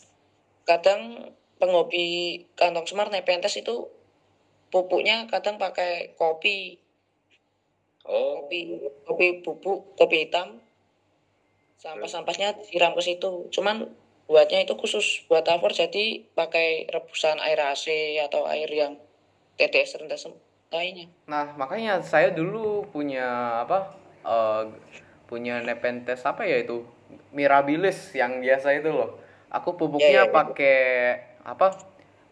kadang 0.70 1.34
penghobi 1.58 2.46
kantong 2.54 2.86
semar 2.86 3.10
Nepenthes 3.10 3.58
itu 3.58 3.90
pupuknya 4.70 5.26
kadang 5.26 5.58
pakai 5.58 6.14
kopi, 6.14 6.78
Oh, 8.10 8.42
kopi, 8.42 8.80
kopi 9.06 9.28
bubuk, 9.46 9.94
kopi 9.94 10.26
hitam. 10.26 10.58
Sampah-sampahnya 11.78 12.58
disiram 12.58 12.98
ke 12.98 13.06
situ. 13.06 13.46
Cuman 13.54 13.86
buatnya 14.26 14.66
itu 14.66 14.74
khusus 14.74 15.26
buat 15.30 15.46
Tafor 15.46 15.70
jadi 15.70 16.26
pakai 16.34 16.90
rebusan 16.90 17.38
air 17.38 17.62
AC 17.62 18.18
atau 18.18 18.50
air 18.50 18.66
yang 18.66 18.98
TDS 19.62 20.02
rendah 20.02 20.18
lainnya. 20.74 21.06
Nah, 21.30 21.54
makanya 21.54 22.02
saya 22.02 22.34
dulu 22.34 22.90
punya 22.90 23.62
apa? 23.62 23.94
eh, 24.26 24.64
punya 25.30 25.62
Nepenthes 25.62 26.26
apa 26.26 26.44
ya 26.50 26.60
itu? 26.66 26.82
Mirabilis 27.30 28.14
yang 28.18 28.42
biasa 28.42 28.74
itu 28.74 28.90
loh. 28.90 29.22
Aku 29.50 29.74
Ya, 29.74 29.78
pupuknya 29.78 30.10
ya, 30.10 30.24
ya. 30.26 30.34
pakai 30.34 30.78
apa? 31.42 31.68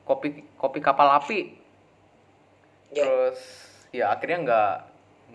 Kopi 0.05 0.45
kopi 0.55 0.79
kapal 0.79 1.09
api. 1.17 1.39
Ya. 2.93 3.03
Terus 3.03 3.39
ya 3.91 4.05
akhirnya 4.13 4.37
nggak 4.45 4.73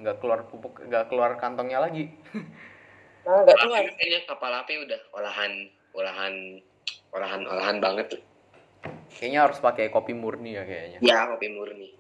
nggak 0.03 0.16
keluar 0.22 0.41
pupuk 0.49 0.78
nggak 0.87 1.11
keluar 1.11 1.37
kantongnya 1.39 1.83
lagi. 1.83 2.09
Nah, 3.22 3.47
nggak 3.47 3.55
keluar. 3.55 3.87
api 3.87 3.95
kayaknya 4.03 4.20
kapal 4.26 4.51
api 4.51 4.83
udah 4.83 5.01
olahan 5.14 5.53
olahan 5.95 6.35
olahan 7.14 7.41
olahan 7.47 7.78
banget 7.78 8.18
tuh. 8.18 8.22
Kayaknya 9.14 9.47
harus 9.47 9.62
pakai 9.62 9.95
kopi 9.95 10.11
murni 10.11 10.59
ya 10.59 10.66
kayaknya. 10.66 10.99
Ya 10.99 11.30
kopi 11.30 11.47
murni. 11.55 11.95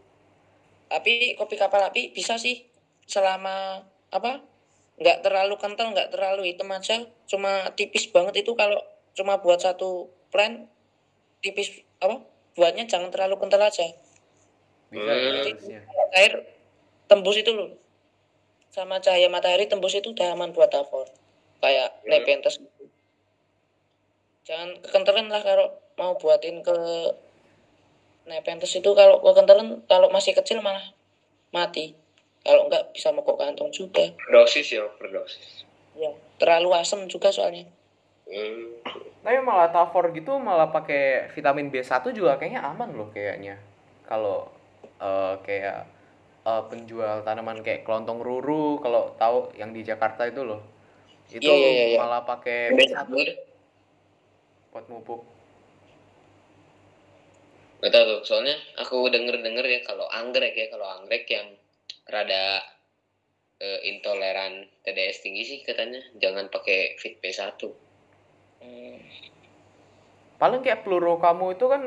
Tapi 0.90 1.38
kopi 1.38 1.54
kapal 1.54 1.86
api 1.86 2.10
bisa 2.10 2.42
sih 2.42 2.66
selama 3.06 3.86
apa? 4.10 4.42
Nggak 4.98 5.22
terlalu 5.22 5.54
kental, 5.62 5.94
nggak 5.94 6.10
terlalu 6.10 6.42
hitam 6.50 6.74
aja. 6.74 7.06
Cuma 7.30 7.70
tipis 7.78 8.10
banget 8.10 8.42
itu 8.42 8.58
kalau 8.58 8.82
cuma 9.12 9.40
buat 9.40 9.60
satu 9.60 10.08
plan 10.32 10.66
tipis 11.40 11.84
apa? 11.98 12.22
Buatnya 12.52 12.84
jangan 12.84 13.08
terlalu 13.08 13.40
kental 13.40 13.60
aja. 13.60 13.84
Bisa 14.92 15.08
Hmm. 15.08 15.56
ya. 15.68 15.80
Air 16.16 16.44
tembus 17.08 17.40
itu 17.40 17.48
loh. 17.48 17.72
Sama 18.72 19.00
cahaya 19.00 19.28
matahari 19.28 19.68
tembus 19.68 19.96
itu 19.96 20.12
udah 20.12 20.32
aman 20.32 20.52
buat 20.52 20.68
Tafor. 20.68 21.08
Kayak 21.60 21.96
Hmm. 22.04 22.08
Nepenthes 22.12 22.60
gitu. 22.60 22.84
Jangan 24.42 24.80
kekentalan 24.82 25.30
lah 25.30 25.40
kalau 25.40 25.72
mau 25.96 26.16
buatin 26.18 26.60
ke 26.60 26.76
Nepenthes 28.26 28.74
itu 28.76 28.90
kalau 28.94 29.18
kekentalan 29.20 29.82
kalau 29.88 30.08
masih 30.12 30.36
kecil 30.36 30.60
malah 30.62 30.92
mati. 31.50 31.96
Kalau 32.42 32.66
enggak 32.66 32.90
bisa 32.90 33.14
mogok 33.14 33.38
kantong 33.38 33.70
juga. 33.70 34.02
Dosis 34.30 34.66
ya 34.74 34.82
overdosis. 34.82 35.62
Ya, 35.94 36.10
terlalu 36.42 36.74
asam 36.74 37.06
juga 37.06 37.30
soalnya. 37.30 37.68
Hmm. 38.32 38.80
Tapi 39.20 39.38
malah 39.44 39.68
Tafor 39.68 40.08
gitu 40.16 40.40
malah 40.40 40.72
pakai 40.72 41.28
vitamin 41.36 41.68
B1 41.68 42.00
juga 42.16 42.40
kayaknya 42.40 42.64
aman 42.64 42.96
loh 42.96 43.12
kayaknya. 43.12 43.60
Kalau 44.08 44.48
eh, 44.80 45.34
kayak 45.44 45.84
eh, 46.48 46.62
penjual 46.72 47.20
tanaman 47.20 47.60
kayak 47.60 47.84
kelontong 47.84 48.24
ruru 48.24 48.80
kalau 48.80 49.12
tahu 49.20 49.52
yang 49.60 49.76
di 49.76 49.84
Jakarta 49.84 50.24
itu 50.24 50.40
loh. 50.42 50.64
Itu 51.28 51.44
Iya, 51.44 51.54
iya, 51.54 51.70
iya, 51.70 51.84
iya. 51.92 51.98
malah 52.00 52.24
pakai 52.24 52.72
B1 52.72 53.12
buat 54.72 54.88
mupuk. 54.88 55.20
Gak 57.84 57.92
tau 57.92 58.04
tuh, 58.06 58.20
soalnya 58.24 58.56
aku 58.78 59.10
denger-denger 59.10 59.66
ya 59.66 59.80
kalau 59.82 60.06
anggrek 60.06 60.54
ya, 60.54 60.70
kalau 60.70 60.86
anggrek 60.86 61.26
yang 61.28 61.50
rada 62.08 62.62
eh, 63.60 63.80
intoleran 63.90 64.70
TDS 64.86 65.20
tinggi 65.20 65.42
sih 65.44 65.58
katanya 65.66 66.00
jangan 66.16 66.48
pakai 66.48 66.96
Fit 66.96 67.20
B1. 67.20 67.81
Hmm. 68.62 68.96
Paling 70.38 70.60
kayak 70.62 70.82
pluro 70.82 71.18
kamu 71.18 71.54
itu 71.54 71.64
kan 71.70 71.82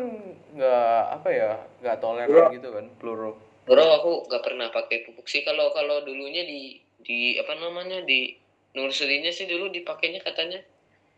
nggak 0.56 1.02
apa 1.20 1.28
ya 1.32 1.52
nggak 1.84 1.98
toleran 2.00 2.52
gitu 2.56 2.70
kan 2.72 2.86
pluro. 3.00 3.36
Bro, 3.66 3.82
aku 3.82 4.12
gak 4.30 4.46
pernah 4.46 4.70
pakai 4.70 5.10
pupuk 5.10 5.26
sih 5.26 5.42
kalau 5.42 5.74
kalau 5.74 6.06
dulunya 6.06 6.46
di 6.46 6.78
di 7.02 7.42
apa 7.42 7.58
namanya 7.58 8.06
di 8.06 8.38
nurserynya 8.78 9.34
sih 9.34 9.50
dulu 9.50 9.74
dipakainya 9.74 10.22
katanya 10.22 10.62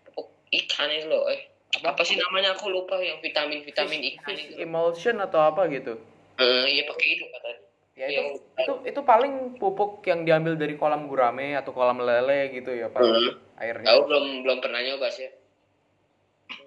pupuk 0.07 0.31
ikan 0.55 0.87
itu 0.87 1.11
loh 1.11 1.27
eh 1.27 1.43
apa, 1.83 1.99
sih 2.07 2.15
namanya 2.15 2.55
aku 2.55 2.71
lupa 2.71 2.95
yang 3.03 3.19
vitamin 3.19 3.67
vitamin 3.67 3.99
Fish- 3.99 4.15
ikan 4.15 4.33
fish 4.33 4.43
itu 4.47 4.63
emulsion 4.63 5.19
atau 5.19 5.43
apa 5.43 5.67
gitu. 5.67 5.99
Eh, 6.39 6.65
iya 6.71 6.83
pakai 6.87 7.07
itu 7.19 7.25
katanya 7.27 7.61
Ya 7.97 8.05
itu, 8.13 8.21
Yang- 8.21 8.37
itu 8.61 8.73
itu 8.93 8.99
paling 9.01 9.33
pupuk 9.57 10.05
yang 10.05 10.21
diambil 10.21 10.53
dari 10.53 10.77
kolam 10.77 11.09
gurame 11.09 11.57
atau 11.57 11.73
kolam 11.73 11.97
lele 11.97 12.53
gitu 12.53 12.69
ya 12.71 12.93
pak 12.93 13.01
Hmm. 13.01 13.33
airnya. 13.57 13.89
aku 13.89 14.01
belum 14.05 14.25
belum 14.45 14.57
pernah 14.61 14.79
nyoba 14.85 15.09
sih 15.09 15.25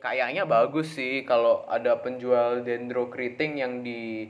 Kayaknya 0.01 0.45
bagus 0.45 0.97
sih 0.97 1.25
kalau 1.25 1.65
ada 1.69 2.01
penjual 2.01 2.65
dendrokriting 2.65 3.61
yang 3.61 3.81
di 3.81 4.29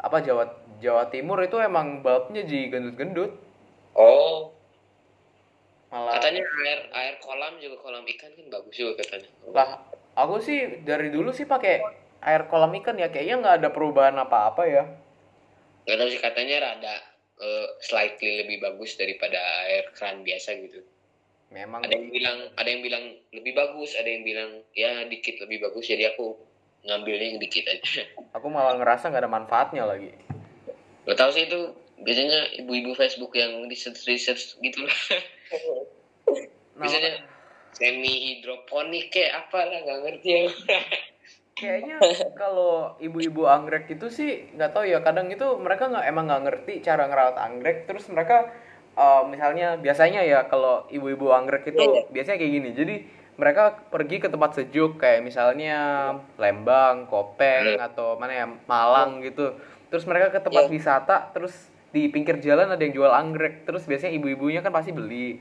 apa 0.00 0.24
Jawa 0.24 0.48
Jawa 0.80 1.12
Timur 1.12 1.40
itu 1.44 1.60
emang 1.60 2.00
bulbnya 2.00 2.44
jadi 2.44 2.72
gendut-gendut. 2.72 3.32
oh 3.96 4.56
Malah 5.90 6.22
katanya 6.22 6.46
air 6.46 6.80
air 6.94 7.14
kolam 7.18 7.58
juga 7.58 7.76
kolam 7.82 8.06
ikan 8.06 8.30
kan 8.30 8.46
bagus 8.46 8.74
juga 8.78 9.02
katanya 9.02 9.28
lah 9.50 9.68
aku 10.14 10.38
sih 10.38 10.86
dari 10.86 11.10
dulu 11.10 11.34
sih 11.34 11.50
pakai 11.50 11.82
air 12.22 12.46
kolam 12.46 12.70
ikan 12.78 12.94
ya 12.94 13.10
kayaknya 13.10 13.42
nggak 13.42 13.56
ada 13.58 13.68
perubahan 13.74 14.14
apa-apa 14.14 14.62
ya. 14.70 14.84
nggak 15.84 15.96
tahu 15.98 16.08
sih 16.14 16.22
katanya 16.22 16.56
rada 16.62 16.94
eh, 17.42 17.66
slightly 17.82 18.46
lebih 18.46 18.62
bagus 18.62 18.94
daripada 18.94 19.42
air 19.66 19.90
keran 19.90 20.22
biasa 20.22 20.54
gitu 20.62 20.78
Memang 21.50 21.82
ada 21.82 21.94
yang 21.98 22.14
bilang 22.14 22.38
ada 22.54 22.68
yang 22.70 22.82
bilang 22.82 23.04
lebih 23.34 23.52
bagus 23.58 23.98
ada 23.98 24.06
yang 24.06 24.22
bilang 24.22 24.62
ya 24.74 25.02
dikit 25.10 25.42
lebih 25.42 25.66
bagus. 25.66 25.90
Jadi 25.90 26.06
aku 26.06 26.38
ngambilnya 26.86 27.36
yang 27.36 27.40
dikit 27.42 27.64
aja. 27.68 28.06
Aku 28.38 28.46
malah 28.48 28.78
ngerasa 28.78 29.10
nggak 29.10 29.22
ada 29.26 29.32
manfaatnya 29.32 29.84
lagi. 29.84 30.14
lo 31.08 31.16
tau 31.16 31.32
sih 31.32 31.48
itu 31.48 31.74
biasanya 32.00 32.60
ibu-ibu 32.60 32.94
Facebook 32.94 33.34
yang 33.34 33.66
research 33.66 34.04
research 34.06 34.56
gitu 34.60 34.84
lah 34.84 34.94
Nah, 36.80 36.88
biasanya 36.88 37.12
semi 37.76 38.40
hidroponik 38.40 39.12
kayak 39.12 39.44
apa 39.44 39.68
lah 39.68 39.78
nggak 39.84 40.00
ngerti 40.00 40.28
ya. 40.32 40.42
Kayaknya 41.60 41.96
kalau 42.40 42.96
ibu-ibu 42.96 43.44
anggrek 43.44 43.92
itu 43.92 44.08
sih 44.08 44.48
nggak 44.56 44.72
tahu 44.72 44.88
ya. 44.88 45.04
Kadang 45.04 45.28
itu 45.28 45.44
mereka 45.60 45.92
nggak 45.92 46.08
emang 46.08 46.24
nggak 46.24 46.44
ngerti 46.48 46.72
cara 46.80 47.04
ngerawat 47.04 47.36
anggrek. 47.36 47.84
Terus 47.84 48.08
mereka 48.08 48.48
eh, 48.94 49.22
misalnya 49.26 49.76
biasanya 49.76 50.20
ya 50.22 50.46
kalau 50.46 50.86
ibu-ibu 50.88 51.30
anggrek 51.30 51.66
itu 51.66 51.78
Iya, 51.78 51.90
iya. 51.90 52.02
biasanya 52.08 52.38
kayak 52.38 52.52
gini. 52.52 52.70
Jadi 52.72 52.94
mereka 53.34 53.62
pergi 53.88 54.20
ke 54.20 54.28
tempat 54.28 54.52
sejuk 54.52 54.96
kayak 54.96 55.24
misalnya 55.24 56.12
Lembang, 56.36 57.06
Kopeng 57.06 57.80
atau 57.80 58.14
mana 58.14 58.32
ya 58.34 58.46
Malang 58.66 59.22
gitu. 59.22 59.56
Terus 59.88 60.04
mereka 60.04 60.30
ke 60.30 60.40
tempat 60.40 60.68
Iya. 60.68 60.72
wisata 60.72 61.32
terus 61.32 61.54
di 61.90 62.06
pinggir 62.06 62.38
jalan 62.38 62.70
ada 62.70 62.78
yang 62.78 62.92
jual 62.92 63.08
anggrek. 63.08 63.64
Terus 63.64 63.82
biasanya 63.84 64.14
ibu-ibunya 64.14 64.60
kan 64.60 64.70
pasti 64.70 64.92
beli. 64.92 65.40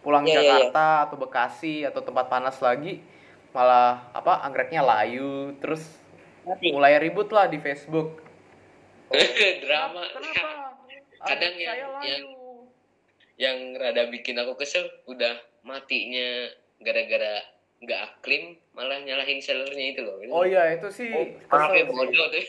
Pulang 0.00 0.24
Iya, 0.24 0.30
iya, 0.30 0.40
iya. 0.40 0.48
Jakarta 0.70 0.86
atau 1.04 1.16
Bekasi 1.18 1.84
atau 1.84 2.00
tempat 2.00 2.26
panas 2.26 2.56
lagi 2.58 3.02
malah 3.50 4.08
apa 4.14 4.40
anggreknya 4.40 4.80
layu. 4.80 5.52
Terus 5.58 5.82
Mati. 6.40 6.72
mulai 6.72 6.96
ribut 6.96 7.28
lah 7.28 7.44
di 7.46 7.58
Facebook. 7.58 8.22
Drama. 9.60 10.00
Kenapa? 10.06 10.78
Kadang 11.20 11.52
yang- 11.52 11.68
saya 11.68 11.86
layu. 11.90 12.06
yang- 12.06 12.39
yang 13.40 13.72
rada 13.74 14.04
bikin 14.06 14.36
aku 14.36 14.52
kesel 14.54 14.84
udah 15.06 15.32
matinya 15.62 16.52
gara-gara 16.78 17.40
nggak 17.80 18.00
aklim 18.12 18.42
malah 18.70 19.00
nyalahin 19.00 19.40
sellernya 19.40 19.96
itu 19.96 20.00
loh 20.04 20.20
oh 20.30 20.44
iya 20.44 20.76
itu 20.76 20.92
sih 20.92 21.08
Maaf 21.48 21.72
ya 21.72 21.88
bodoh 21.88 22.28
tuh 22.28 22.44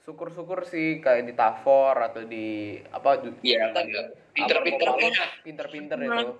syukur-syukur 0.00 0.62
sih 0.62 0.98
kayak 0.98 1.26
di 1.26 1.34
Tafor 1.34 1.94
atau 1.94 2.22
di 2.22 2.74
apa 2.88 3.22
Iya, 3.40 3.70
Tapi- 3.70 3.94
pinter-pinter 4.32 4.88
ya. 4.96 5.26
pinter-pinter 5.42 5.98
itu 6.00 6.32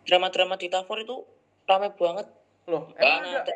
Drama-drama 0.00 0.54
di 0.56 0.66
Tafor 0.66 0.98
itu 1.00 1.22
ramai 1.64 1.90
banget. 1.92 2.26
loh 2.66 2.90
Ah, 2.94 3.18
emang 3.18 3.42
ada 3.42 3.52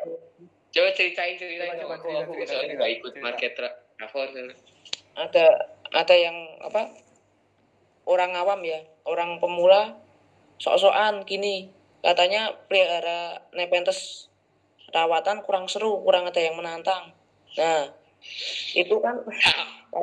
Coba 0.69 0.89
ceritain 0.91 1.35
ceritain 1.35 1.71
Coba, 1.77 1.95
coba, 1.95 1.95
aku, 1.95 2.03
cerita, 2.05 2.19
aku 2.21 2.31
cerita, 2.33 2.45
soalnya 2.45 2.63
cerita, 2.65 2.75
nggak 2.75 2.91
ikut 2.93 3.11
cerita. 3.13 3.23
market 3.23 3.51
tra- 3.55 3.77
travel 3.95 4.23
tuh. 4.27 4.47
Ada 5.15 5.45
ada 5.93 6.15
yang 6.17 6.37
apa 6.61 6.81
orang 8.05 8.37
awam 8.37 8.61
ya 8.61 8.81
orang 9.05 9.37
pemula 9.41 9.97
sok-sokan 10.61 11.25
gini. 11.25 11.69
Katanya 12.05 12.53
pelihara 12.69 13.41
Nepenthes 13.57 14.29
rawatan 14.93 15.41
kurang 15.41 15.65
seru 15.65 16.05
kurang 16.05 16.29
ada 16.29 16.37
yang 16.37 16.53
menantang. 16.53 17.17
Nah 17.57 17.89
itu 18.77 18.95
kan 19.01 19.25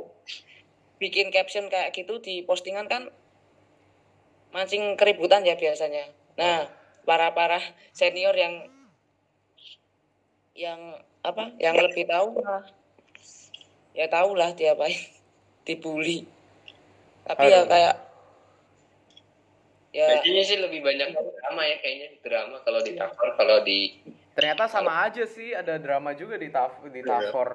bikin 1.02 1.30
caption 1.30 1.70
kayak 1.70 1.94
gitu 1.94 2.18
di 2.18 2.42
postingan 2.42 2.90
kan 2.90 3.06
mancing 4.50 4.98
keributan 4.98 5.46
ya 5.46 5.54
biasanya. 5.54 6.10
Nah 6.34 6.66
para 7.06 7.34
para 7.34 7.62
senior 7.94 8.34
yang 8.34 8.66
yang 10.58 10.80
apa 11.22 11.54
yang 11.62 11.78
lebih 11.78 12.04
tahu 12.10 12.42
ya 13.96 14.10
tahu 14.10 14.36
lah 14.36 14.52
dia 14.52 14.74
apa 14.74 14.90
dibully 15.64 16.28
tapi 17.22 17.46
ya 17.46 17.62
Aduh. 17.62 17.68
kayak 17.68 17.94
ya 19.92 20.06
Kayaknya 20.18 20.42
sih 20.42 20.58
lebih 20.58 20.80
banyak 20.80 21.12
drama 21.12 21.62
ya 21.62 21.76
kayaknya 21.78 22.08
drama 22.20 22.56
kalau 22.60 22.80
di 22.80 22.92
cover 22.94 23.28
kalau 23.36 23.58
di 23.60 23.80
Ternyata 24.32 24.64
sama 24.64 25.04
aja 25.04 25.28
sih, 25.28 25.52
ada 25.52 25.76
drama 25.76 26.16
juga 26.16 26.40
di 26.40 26.48
taf 26.48 26.80
di 26.82 27.04
Iya. 27.04 27.28
Tafor. 27.28 27.52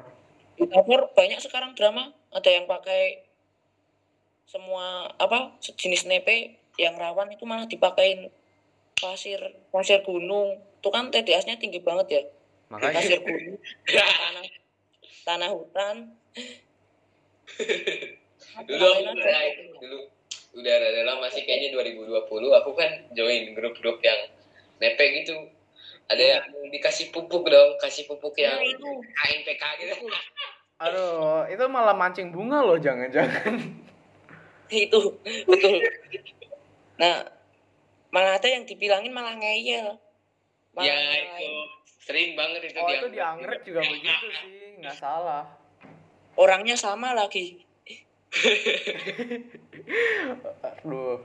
di 0.53 0.65
dapur 0.65 1.09
banyak 1.11 1.37
sekarang 1.37 1.73
drama 1.73 2.09
ada 2.29 2.49
yang 2.49 2.65
pakai 2.65 3.21
semua 4.43 5.05
apa 5.13 5.53
sejenis 5.59 6.05
nepe 6.05 6.53
yang 6.77 6.93
rawan 6.95 7.29
itu 7.29 7.45
malah 7.45 7.65
dipakein 7.65 8.29
pasir 8.93 9.37
pasir 9.69 10.01
gunung 10.01 10.57
itu 10.57 10.89
kan 10.89 11.09
TDS-nya 11.09 11.57
tinggi 11.57 11.77
banget 11.77 12.07
ya 12.09 12.21
Makanya 12.69 12.93
pasir 12.95 13.19
gunung 13.21 13.57
tanah 13.89 14.45
tanah 15.23 15.49
hutan 15.53 15.95
dulu 18.59 18.85
aku 18.85 19.01
udah 19.13 19.41
dulu 19.77 19.99
udah 20.57 20.73
ada 20.73 21.01
lama 21.05 21.27
sih 21.27 21.43
kayaknya 21.43 21.69
2020 21.75 22.25
aku 22.53 22.71
kan 22.73 22.89
join 23.11 23.53
grup-grup 23.53 24.01
yang 24.01 24.17
nepe 24.77 25.03
gitu 25.17 25.35
ada 26.07 26.23
yang 26.23 26.43
dikasih 26.69 27.11
pupuk 27.11 27.45
dong 27.45 27.75
kasih 27.77 28.05
pupuk 28.05 28.33
yang 28.35 28.55
Nah, 28.55 28.63
itu. 28.63 28.89
KNPK 29.13 29.63
gitu 29.79 29.93
aduh, 30.77 31.45
itu 31.45 31.63
malah 31.67 31.91
mancing 31.91 32.29
bunga 32.29 32.61
loh 32.61 32.77
jangan-jangan. 32.77 33.57
itu 34.67 35.01
betul 35.43 35.79
nah 36.95 37.25
malah 38.09 38.35
ada 38.35 38.47
yang 38.47 38.63
dibilangin 38.63 39.09
malah 39.09 39.33
ngeyel 39.33 39.95
malah 40.71 40.85
ya 40.85 40.95
nyalain. 40.95 41.27
itu 41.35 41.47
sering 41.99 42.29
banget 42.33 42.61
itu 42.65 42.77
Oh, 42.77 42.87
dia 42.87 42.97
itu 42.97 43.07
di 43.09 43.19
anggrek 43.19 43.61
juga 43.61 43.81
begitu 43.81 44.25
sih, 44.33 44.77
nggak 44.77 44.95
salah. 44.95 45.43
orangnya 46.33 46.73
sama 46.73 47.11
lagi 47.11 47.66
Aduh. 50.83 51.19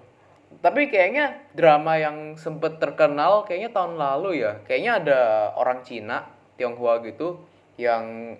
Tapi 0.60 0.92
kayaknya 0.92 1.48
drama 1.56 1.96
yang 1.96 2.36
sempet 2.36 2.76
terkenal 2.76 3.42
kayaknya 3.42 3.72
tahun 3.72 3.96
lalu 3.96 4.44
ya. 4.44 4.60
Kayaknya 4.62 4.92
ada 5.00 5.20
orang 5.56 5.80
Cina, 5.82 6.28
Tionghoa 6.54 7.00
gitu 7.02 7.40
yang 7.80 8.36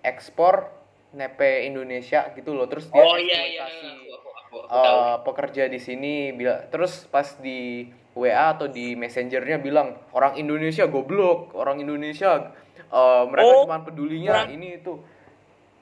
ekspor 0.00 0.70
nepe 1.10 1.66
Indonesia 1.66 2.30
gitu 2.32 2.54
loh. 2.54 2.70
Terus 2.70 2.86
dia 2.88 3.02
oh 3.02 3.18
iya 3.18 3.40
iya 3.44 3.64
eksploitasi, 3.66 4.06
aku 4.06 4.28
aku 4.28 4.28
aku, 4.30 4.56
aku 4.62 4.78
tahu 4.78 4.98
pekerja 5.26 5.62
di 5.66 5.80
sini 5.82 6.14
bila 6.30 6.62
terus 6.70 7.04
pas 7.04 7.26
di 7.36 7.90
WA 8.14 8.54
atau 8.54 8.70
di 8.70 8.94
messengernya 8.94 9.58
bilang 9.58 9.98
orang 10.12 10.38
Indonesia 10.38 10.86
goblok, 10.86 11.52
orang 11.54 11.82
Indonesia 11.82 12.54
eh, 12.78 13.22
mereka 13.26 13.50
Oh, 13.50 13.62
cuma 13.66 13.82
pedulinya 13.82 14.46
orang- 14.46 14.54
ini 14.54 14.78
itu. 14.78 14.94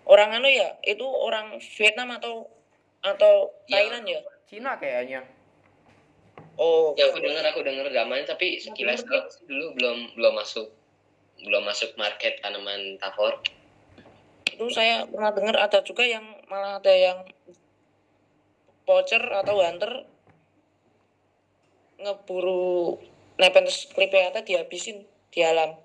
Orang 0.06 0.38
anu 0.38 0.48
ya 0.48 0.78
itu 0.82 1.04
orang 1.04 1.58
Vietnam 1.58 2.14
atau 2.16 2.46
atau 3.02 3.50
Iya. 3.66 3.74
Thailand 3.86 4.06
ya? 4.06 4.20
Cina 4.46 4.78
kayaknya. 4.78 5.22
oh 6.56 6.96
ya 6.96 7.12
aku 7.12 7.20
dengar 7.20 7.44
aku 7.52 7.60
dengar 7.60 7.84
dramanya 7.92 8.32
tapi 8.32 8.56
sekilas 8.56 9.04
dulu 9.44 9.76
belum 9.76 9.98
belum 10.16 10.34
masuk 10.40 10.72
belum 11.44 11.68
masuk 11.68 11.92
market 12.00 12.40
tanaman 12.40 12.96
tafor 12.96 13.44
itu 14.48 14.64
saya 14.72 15.04
pernah 15.04 15.36
dengar 15.36 15.68
ada 15.68 15.84
juga 15.84 16.00
yang 16.08 16.24
malah 16.48 16.80
ada 16.80 16.88
yang 16.96 17.28
poacher 18.88 19.20
atau 19.20 19.60
hunter 19.60 20.08
ngeburu 22.00 22.96
Nepenthes 23.36 23.92
clipeata 23.92 24.40
dihabisin 24.40 25.04
di 25.28 25.44
alam 25.44 25.76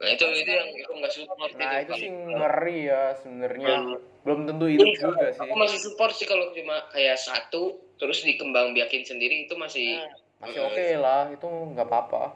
nah 0.00 0.08
itu 0.08 0.24
itu 0.32 0.48
yang 0.48 0.68
aku 0.80 0.92
nggak 0.96 1.12
support 1.12 1.50
Nah 1.54 1.72
itu 1.78 1.92
Pak. 1.92 2.00
sih 2.00 2.08
ngeri 2.08 2.78
ya 2.88 3.02
sebenarnya. 3.20 3.74
Hmm. 3.76 3.96
Belum 4.20 4.40
tentu 4.44 4.64
hidup 4.64 4.86
Iya, 4.86 4.96
juga 4.98 5.26
sih. 5.28 5.40
aku 5.44 5.54
masih 5.54 5.78
support 5.78 6.12
sih 6.12 6.24
kalau 6.24 6.48
cuma 6.50 6.88
kayak 6.88 7.16
satu 7.16 7.62
terus 7.96 8.24
dikembang 8.24 8.72
biakin 8.72 9.04
sendiri 9.04 9.44
itu 9.44 9.52
masih 9.54 10.00
nah, 10.40 10.48
Masih 10.48 10.60
oke 10.64 10.86
lah, 10.96 11.28
itu 11.28 11.44
nggak 11.44 11.84
apa-apa. 11.84 12.32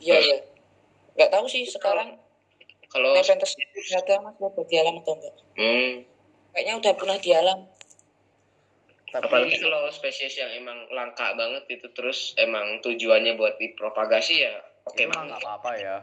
iya 0.00 0.16
iya 0.18 0.36
nggak 1.14 1.30
tahu 1.30 1.44
sih 1.44 1.66
sekarang 1.66 2.16
kalau 2.88 3.12
Nepenthes 3.12 3.52
clipeata 3.52 4.14
masih 4.22 4.44
ada 4.46 4.62
di 4.64 4.74
alam 4.78 4.94
atau 4.96 5.12
enggak 5.14 5.34
hmm, 5.58 5.90
kayaknya 6.50 6.72
udah 6.78 6.92
pernah 6.94 7.16
di 7.18 7.30
alam 7.34 7.60
Tapi 9.10 9.26
apalagi 9.26 9.56
kalau 9.58 9.90
spesies 9.90 10.38
yang 10.38 10.54
emang 10.54 10.86
langka 10.90 11.34
banget 11.34 11.66
itu 11.68 11.90
terus 11.90 12.32
emang 12.38 12.78
tujuannya 12.80 13.34
buat 13.34 13.58
dipropagasi 13.58 14.34
ya 14.40 14.54
oke 14.86 14.94
itu 14.96 15.10
mah 15.10 15.14
banget 15.18 15.28
nggak 15.28 15.42
apa-apa 15.42 15.70
ya. 15.76 15.96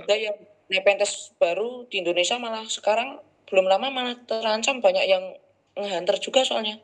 Udah 0.00 0.16
yang 0.16 0.36
Nepenthes 0.72 1.36
baru 1.36 1.84
di 1.92 2.00
Indonesia 2.00 2.40
malah 2.40 2.64
sekarang 2.64 3.20
belum 3.50 3.68
lama 3.68 3.92
malah 3.92 4.16
terancam 4.24 4.80
banyak 4.80 5.04
yang 5.04 5.36
ngehanter 5.76 6.16
juga 6.16 6.40
soalnya 6.46 6.80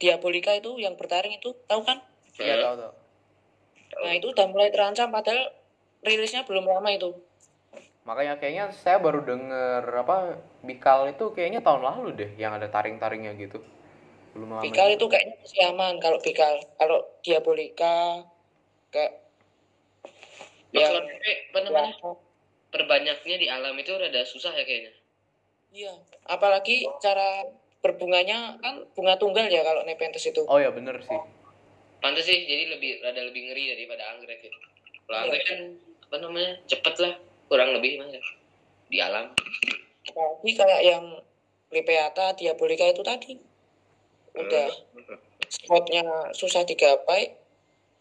Diabolika 0.00 0.54
itu 0.56 0.78
yang 0.80 0.96
bertaring 0.96 1.36
itu 1.36 1.52
tahu 1.68 1.84
kan 1.84 2.00
Iya 2.38 2.54
Hmm. 2.56 2.64
tahu 2.64 2.74
tahu. 2.80 2.92
nah 3.98 4.12
itu 4.14 4.26
udah 4.30 4.46
mulai 4.48 4.70
terancam 4.70 5.10
padahal 5.10 5.50
rilisnya 6.06 6.46
belum 6.46 6.64
lama 6.64 6.88
itu 6.88 7.10
Makanya 8.08 8.40
kayaknya 8.40 8.72
saya 8.72 8.96
baru 8.96 9.20
denger 9.20 9.84
apa 9.84 10.40
Bikal 10.64 11.12
itu 11.12 11.28
kayaknya 11.36 11.60
tahun 11.60 11.84
lalu 11.84 12.08
deh 12.16 12.30
yang 12.40 12.56
ada 12.56 12.64
taring-taringnya 12.72 13.36
gitu. 13.36 13.60
Belum 14.32 14.56
lama. 14.56 14.64
Bikal 14.64 14.96
itu 14.96 15.04
kayaknya 15.04 15.36
masih 15.44 15.60
aman 15.68 15.94
kalau 16.00 16.16
Bikal 16.24 16.56
kalau 16.80 17.04
Diabolika 17.20 18.24
kayak 18.88 19.12
apa 20.72 21.58
namanya 21.60 21.92
perbanyaknya 22.68 23.36
di 23.40 23.46
alam 23.48 23.74
itu 23.76 23.92
rada 23.96 24.22
susah 24.24 24.52
ya 24.52 24.64
kayaknya. 24.64 24.92
Iya 25.68 25.92
apalagi 26.28 26.84
cara 27.00 27.44
berbunganya 27.84 28.58
kan 28.60 28.84
bunga 28.96 29.14
tunggal 29.20 29.46
ya 29.48 29.64
kalau 29.64 29.84
Nepenthes 29.84 30.24
itu. 30.28 30.42
Oh 30.48 30.58
ya 30.60 30.72
bener 30.72 31.00
sih. 31.04 31.20
pantas 31.98 32.30
sih 32.30 32.46
jadi 32.46 32.78
lebih 32.78 33.02
rada 33.02 33.26
lebih 33.26 33.50
ngeri 33.50 33.74
daripada 33.74 34.14
anggrek 34.14 34.38
ya. 34.46 34.52
Kalau 35.02 35.18
Iya. 35.18 35.22
anggrek 35.26 35.44
kan 35.50 35.60
apa 36.08 36.16
namanya 36.22 36.52
cepet 36.70 36.94
lah 37.02 37.12
kurang 37.50 37.74
lebih 37.74 37.98
mas 37.98 38.14
di 38.86 38.98
alam. 39.02 39.34
Apalagi 40.06 40.50
kayak 40.54 40.82
yang 40.86 41.04
Lipeata 41.68 42.32
Diabolika 42.38 42.86
itu 42.88 43.02
tadi. 43.04 43.36
Udah 44.32 44.70
spotnya 45.50 46.32
susah 46.32 46.64
digapai 46.64 47.36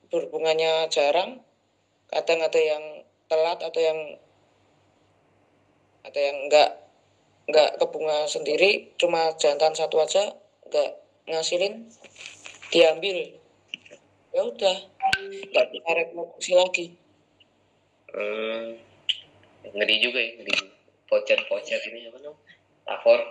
berbunganya 0.08 0.88
jarang. 0.88 1.44
Kadang 2.08 2.40
ada 2.40 2.60
yang 2.62 3.04
telat 3.28 3.60
atau 3.60 3.82
yang 3.84 4.00
ada 6.08 6.20
yang 6.20 6.38
enggak 6.48 6.70
enggak 7.52 7.70
kebunga 7.80 8.28
sendiri 8.32 8.96
cuma 8.96 9.36
jantan 9.36 9.76
satu 9.76 10.00
aja 10.00 10.32
enggak 10.68 10.90
ngasilin 11.28 11.92
diambil 12.72 13.36
ya 14.32 14.42
udah 14.44 14.78
enggak 15.20 15.66
bisa 15.76 15.90
reproduksi 15.92 16.52
lagi 16.56 16.86
hmm. 18.16 18.68
ngeri 19.76 19.96
juga 20.00 20.20
ya 20.24 20.32
ngeri 20.40 20.54
juga. 20.56 20.76
pocer-pocer 21.08 21.80
ini 21.92 22.08
apa 22.12 22.20
namanya 22.20 22.56
tafor 22.84 23.22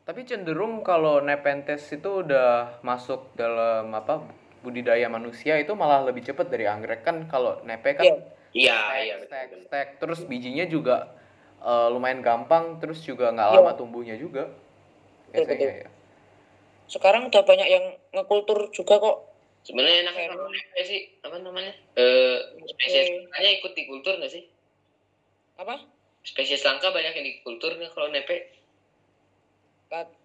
Tapi 0.00 0.26
cenderung 0.26 0.82
kalau 0.82 1.22
Nepenthes 1.22 1.86
itu 1.94 2.26
udah 2.26 2.82
masuk 2.82 3.30
dalam 3.38 3.94
apa 3.94 4.26
budidaya 4.58 5.06
manusia 5.06 5.54
itu 5.56 5.70
malah 5.78 6.02
lebih 6.02 6.26
cepat 6.26 6.50
dari 6.50 6.66
anggrek 6.66 7.06
kan 7.06 7.30
kalau 7.30 7.62
nepe 7.62 7.94
kan 7.94 8.04
Iya. 8.50 8.80
iya 9.06 9.14
stek, 9.22 9.46
iya 9.54 9.58
stek. 9.62 9.88
terus 10.02 10.26
bijinya 10.26 10.66
juga 10.66 11.14
eh, 11.60 11.88
lumayan 11.92 12.20
gampang 12.24 12.80
terus 12.80 13.04
juga 13.04 13.30
nggak 13.30 13.48
Iya. 13.52 13.56
lama 13.60 13.72
tumbuhnya 13.76 14.16
juga. 14.16 14.48
Betul, 15.30 15.46
biasanya 15.46 15.68
betul. 15.68 15.82
ya 15.86 15.90
sekarang 16.90 17.30
udah 17.30 17.42
banyak 17.46 17.68
yang 17.70 17.84
ngekultur 18.10 18.66
juga 18.74 18.98
kok. 18.98 19.16
Sebenarnya 19.62 20.10
enaknya 20.10 20.34
kalau 20.34 20.50
nepe 20.50 20.80
sih 20.82 21.00
apa 21.22 21.38
namanya? 21.38 21.70
Eh 21.94 22.38
spesies 22.66 23.06
langkanya 23.14 23.50
ikut 23.62 23.72
di 23.78 23.82
kultur 23.86 24.18
nggak 24.18 24.32
sih? 24.34 24.42
Apa? 25.54 25.78
Spesies 26.26 26.66
langka 26.66 26.90
banyak 26.90 27.14
yang 27.14 27.26
di 27.30 27.34
kultur 27.46 27.78
nggak 27.78 27.94
kalau 27.94 28.10
nepe. 28.10 28.50
Kat- 29.86 30.18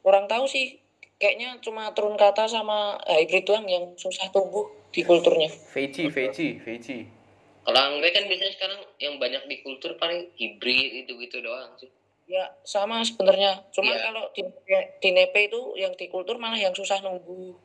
kurang 0.00 0.32
tahu 0.32 0.48
sih. 0.48 0.80
Kayaknya 1.20 1.60
cuma 1.60 1.92
turun 1.92 2.16
kata 2.16 2.48
sama 2.48 2.96
hybrid 3.04 3.44
doang 3.46 3.68
yang 3.68 3.92
susah 3.94 4.32
tumbuh 4.32 4.66
di 4.90 5.04
kulturnya. 5.04 5.52
Veci, 5.76 6.08
Veci, 6.08 6.56
Veci. 6.58 6.98
Kalau 7.62 7.78
anggrek 7.78 8.12
kan 8.14 8.26
biasanya 8.26 8.52
sekarang 8.58 8.80
yang 8.98 9.14
banyak 9.22 9.42
di 9.46 9.56
kultur 9.62 9.94
paling 9.94 10.30
hibrid 10.34 11.06
itu 11.06 11.12
gitu 11.18 11.38
doang 11.42 11.74
sih 11.78 11.90
Ya 12.22 12.46
sama 12.62 13.02
sebenarnya. 13.02 13.66
Cuman 13.74 13.98
Iya. 13.98 14.02
kalau 14.08 14.24
di, 14.30 14.42
di 15.02 15.10
nepe 15.10 15.50
itu 15.50 15.74
yang 15.74 15.90
di 15.98 16.06
kultur 16.06 16.38
malah 16.38 16.54
yang 16.54 16.70
susah 16.70 17.02
nunggu. 17.02 17.58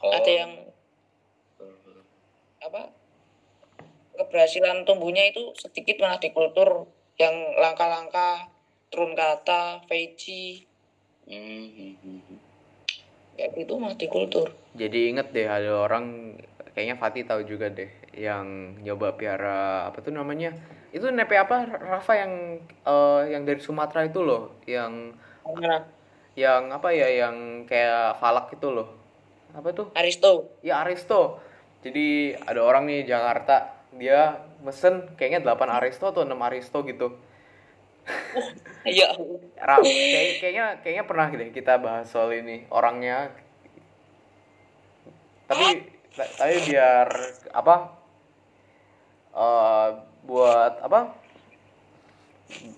Oh. 0.00 0.12
Ada 0.14 0.30
yang 0.30 0.52
apa 2.62 2.94
keberhasilan 4.14 4.86
tumbuhnya 4.86 5.28
itu 5.28 5.50
sedikit 5.58 5.98
malah 5.98 6.22
di 6.22 6.30
kultur 6.30 6.86
yang 7.18 7.34
langka-langka 7.58 8.48
turun 8.88 9.18
kata, 9.18 9.82
Veji, 9.90 10.62
Mhm. 11.26 12.38
kayak 13.34 13.50
gitu 13.58 13.74
malah 13.82 13.98
di 13.98 14.06
kultur. 14.06 14.46
Jadi 14.78 15.10
inget 15.10 15.34
deh 15.34 15.50
ada 15.50 15.74
orang 15.74 16.38
kayaknya 16.72 16.96
Fatih 16.96 17.26
tahu 17.26 17.42
juga 17.42 17.66
deh 17.66 17.90
yang 18.14 18.78
nyoba 18.80 19.14
piara 19.14 19.86
apa 19.86 19.98
tuh 19.98 20.14
namanya? 20.14 20.54
Itu 20.90 21.10
nepe 21.10 21.34
apa 21.34 21.66
Rafa 21.66 22.14
yang 22.14 22.32
eh, 22.62 23.20
yang 23.34 23.42
dari 23.42 23.58
Sumatera 23.58 24.06
itu 24.06 24.22
loh, 24.22 24.54
yang 24.64 25.14
Mana? 25.42 25.84
yang 26.34 26.70
apa 26.70 26.90
ya 26.90 27.06
yang 27.10 27.66
kayak 27.66 28.18
falak 28.18 28.50
itu 28.50 28.70
loh. 28.70 28.88
Apa 29.54 29.70
tuh? 29.70 29.90
Aristo. 29.94 30.50
Ya 30.62 30.82
Aristo. 30.82 31.38
Jadi 31.82 32.32
ada 32.34 32.64
orang 32.64 32.88
nih 32.88 33.04
Jakarta, 33.04 33.76
dia 33.92 34.40
mesen 34.64 35.04
kayaknya 35.14 35.44
8 35.44 35.68
Aristo 35.68 36.08
atau 36.08 36.24
6 36.24 36.34
Aristo 36.40 36.82
gitu. 36.82 37.14
Iya. 38.84 39.16
Kayak- 39.56 40.36
kayaknya 40.36 40.64
kayaknya 40.84 41.04
pernah 41.08 41.26
deh 41.32 41.48
kita 41.48 41.80
bahas 41.80 42.04
soal 42.04 42.36
ini 42.36 42.68
orangnya. 42.68 43.32
Tapi 45.48 45.66
ta- 46.12 46.32
tapi 46.36 46.56
biar 46.68 47.08
apa? 47.52 48.03
Eh 49.34 49.88
buat 50.24 50.72
apa? 50.80 51.12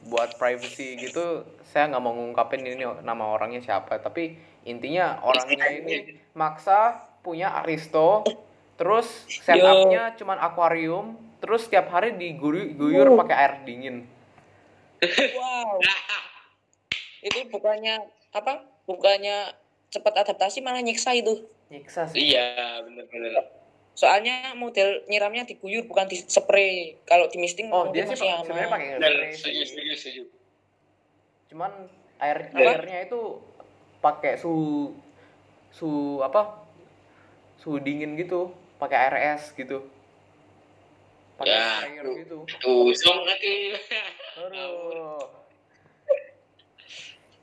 Buat 0.09 0.41
privacy 0.41 0.97
gitu, 0.97 1.45
saya 1.69 1.93
nggak 1.93 2.03
mau 2.03 2.17
ngungkapin 2.17 2.65
ini 2.65 2.85
nama 3.05 3.37
orangnya 3.37 3.61
siapa. 3.61 4.01
Tapi 4.01 4.39
intinya 4.65 5.21
orangnya 5.21 5.67
ini 5.69 6.17
maksa 6.33 7.05
punya 7.21 7.53
Aristo, 7.61 8.25
terus 8.81 9.27
setupnya 9.29 10.17
cuman 10.17 10.39
akuarium, 10.41 11.19
terus 11.43 11.69
setiap 11.69 11.93
hari 11.93 12.17
diguyur 12.17 13.15
pakai 13.21 13.37
air 13.37 13.55
dingin. 13.67 14.07
Wow. 15.37 15.83
itu 17.27 17.43
bukannya 17.51 18.07
apa? 18.33 18.65
Bukannya 18.87 19.51
cepat 19.91 20.25
adaptasi 20.25 20.63
malah 20.63 20.81
nyiksa 20.81 21.13
itu. 21.19 21.43
Nyiksa 21.75 22.07
sih. 22.07 22.33
Iya, 22.33 22.87
bener-bener. 22.87 23.66
Soalnya 23.97 24.53
model 24.53 25.09
nyiramnya 25.09 25.49
diguyur 25.49 25.89
bukan 25.89 26.05
di 26.05 26.21
spray. 26.21 27.01
Kalau 27.09 27.33
di 27.33 27.41
misting 27.41 27.73
Oh, 27.73 27.89
dia 27.89 28.05
sih 28.05 28.13
sebenarnya 28.13 28.69
pakai 28.69 28.87
spray 28.95 29.33
sih. 29.33 29.65
setuju, 29.65 29.95
setuju. 29.97 30.23
Cuman 31.49 31.73
air 32.21 32.53
Apa? 32.53 32.61
airnya 32.61 33.09
itu 33.09 33.41
pakai 33.99 34.37
suhu 34.37 34.93
suhu 35.73 36.21
apa? 36.21 36.61
Suhu 37.57 37.81
dingin 37.81 38.21
gitu, 38.21 38.53
pakai 38.77 39.09
air 39.09 39.15
es 39.35 39.49
gitu. 39.57 39.89
Pakai 41.37 41.53
Ya, 41.53 41.65
sprayer 41.81 42.05
tuh. 42.05 42.15
gitu. 42.21 42.37
Tuh. 42.61 42.93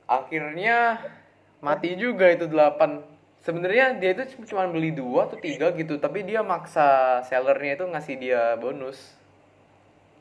Akhirnya 0.04 1.00
mati 1.58 1.96
juga 1.96 2.30
itu 2.30 2.46
delapan. 2.46 3.02
Sebenarnya 3.44 4.00
dia 4.00 4.16
itu 4.16 4.48
cuma 4.48 4.64
beli 4.64 4.88
dua 4.88 5.28
atau 5.28 5.36
tiga 5.36 5.68
gitu, 5.76 6.00
tapi 6.00 6.24
dia 6.24 6.40
maksa 6.40 7.20
sellernya 7.28 7.76
itu 7.76 7.84
ngasih 7.92 8.14
dia 8.16 8.56
bonus. 8.56 9.12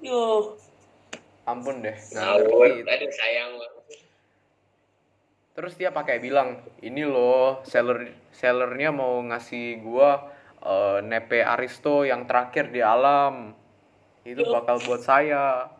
Yo. 0.04 0.60
Ampun 1.48 1.80
deh, 1.80 1.96
ngerti 1.96 2.84
itu. 2.84 2.88
aduh 2.88 3.12
sayang 3.16 3.52
banget. 3.56 3.84
Terus 5.56 5.74
dia 5.80 5.96
pakai 5.96 6.20
bilang, 6.20 6.60
ini 6.84 7.08
loh 7.08 7.64
seller 7.64 8.12
sellernya 8.36 8.92
mau 8.92 9.24
ngasih 9.24 9.80
gua 9.80 10.28
eh, 10.60 11.00
nepe 11.04 11.40
Aristo 11.48 12.04
yang 12.04 12.28
terakhir 12.28 12.76
di 12.76 12.84
alam. 12.84 13.56
Itu 14.28 14.44
bakal 14.52 14.84
buat 14.84 15.00
saya. 15.04 15.72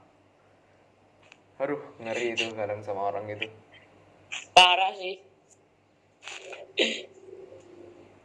Aduh, 1.60 1.80
ngeri 2.00 2.40
itu 2.40 2.52
kadang 2.56 2.80
sama 2.84 3.12
orang 3.12 3.28
itu. 3.36 3.48
Parah 4.56 4.96
sih. 4.96 5.20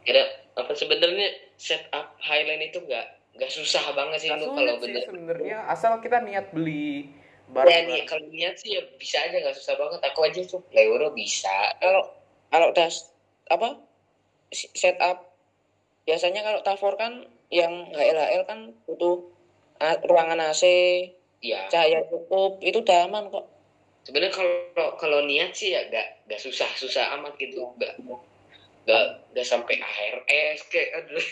Kira 0.09 0.23
apa 0.57 0.73
sebenarnya 0.73 1.29
setup 1.53 2.17
Highland 2.19 2.65
itu 2.65 2.81
nggak 2.81 3.05
nggak 3.37 3.51
susah 3.53 3.93
banget 3.93 4.17
sih 4.19 4.29
lu 4.31 4.41
sulit 4.41 4.57
kalau 4.57 4.75
bener. 4.81 5.03
sebenarnya 5.05 5.57
asal 5.69 6.01
kita 6.01 6.17
niat 6.19 6.49
beli 6.49 7.13
Ya 7.45 7.53
barang. 7.55 7.85
nih 7.87 8.01
kalau 8.05 8.25
niat 8.27 8.57
sih 8.57 8.73
ya 8.73 8.81
bisa 8.97 9.21
aja 9.21 9.37
nggak 9.37 9.53
susah 9.53 9.73
banget. 9.73 9.99
Aku 10.03 10.19
aja 10.21 10.41
tuh 10.43 10.61
Euro 10.71 11.09
bisa. 11.11 11.53
Kalau 11.77 12.01
kalau 12.49 12.69
udah 12.69 12.85
s- 12.85 13.13
apa 13.45 13.77
setup 14.51 15.29
biasanya 16.03 16.41
kalau 16.41 16.61
Tafor 16.61 16.93
kan 16.93 17.21
yang 17.49 17.89
HLHL 17.91 18.45
kan 18.45 18.59
butuh 18.83 19.29
ruangan 20.03 20.41
AC, 20.43 20.63
Iya. 21.39 21.69
cahaya 21.69 22.01
cukup, 22.05 22.59
itu 22.59 22.81
udah 22.81 23.05
aman 23.05 23.29
kok. 23.29 23.45
Sebenarnya 24.03 24.33
kalau 24.33 24.89
kalau 24.97 25.19
niat 25.23 25.53
sih 25.53 25.71
ya 25.71 25.85
nggak 25.85 26.25
nggak 26.25 26.41
susah 26.41 26.69
susah 26.75 27.13
amat 27.15 27.37
gitu. 27.37 27.61
Nggak 27.77 27.97
nggak 28.89 29.05
nggak 29.37 29.45
sampai 29.45 29.77
ARS 29.77 30.65
kayak 30.73 30.89
aduh. 30.97 31.25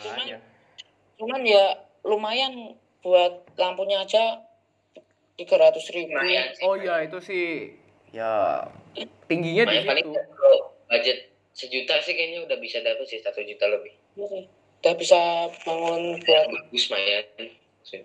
Makanya. 0.00 0.38
Cuman 1.20 1.44
ya 1.44 1.76
lumayan 2.08 2.72
buat 3.04 3.44
lampunya 3.60 4.00
aja 4.00 4.40
tiga 5.36 5.60
ratus 5.60 5.92
ribu. 5.92 6.16
Lumayan. 6.16 6.56
Oh 6.64 6.72
iya 6.80 7.04
itu 7.04 7.20
sih 7.20 7.76
ya 8.08 8.64
tingginya 9.28 9.68
di 9.68 9.84
situ. 9.84 10.16
kalau 10.16 10.72
budget 10.88 11.28
sejuta 11.52 12.00
sih 12.00 12.16
kayaknya 12.16 12.48
udah 12.48 12.56
bisa 12.56 12.80
dapet 12.80 13.04
sih 13.04 13.20
satu 13.20 13.44
juta 13.44 13.68
lebih. 13.68 13.92
Iya 14.16 14.26
sih. 14.32 14.44
Udah 14.80 14.94
bisa 14.96 15.20
bangun 15.68 16.16
buat 16.24 16.46
Bagus 16.48 16.84
Maya. 16.88 17.28
ya. 17.36 18.00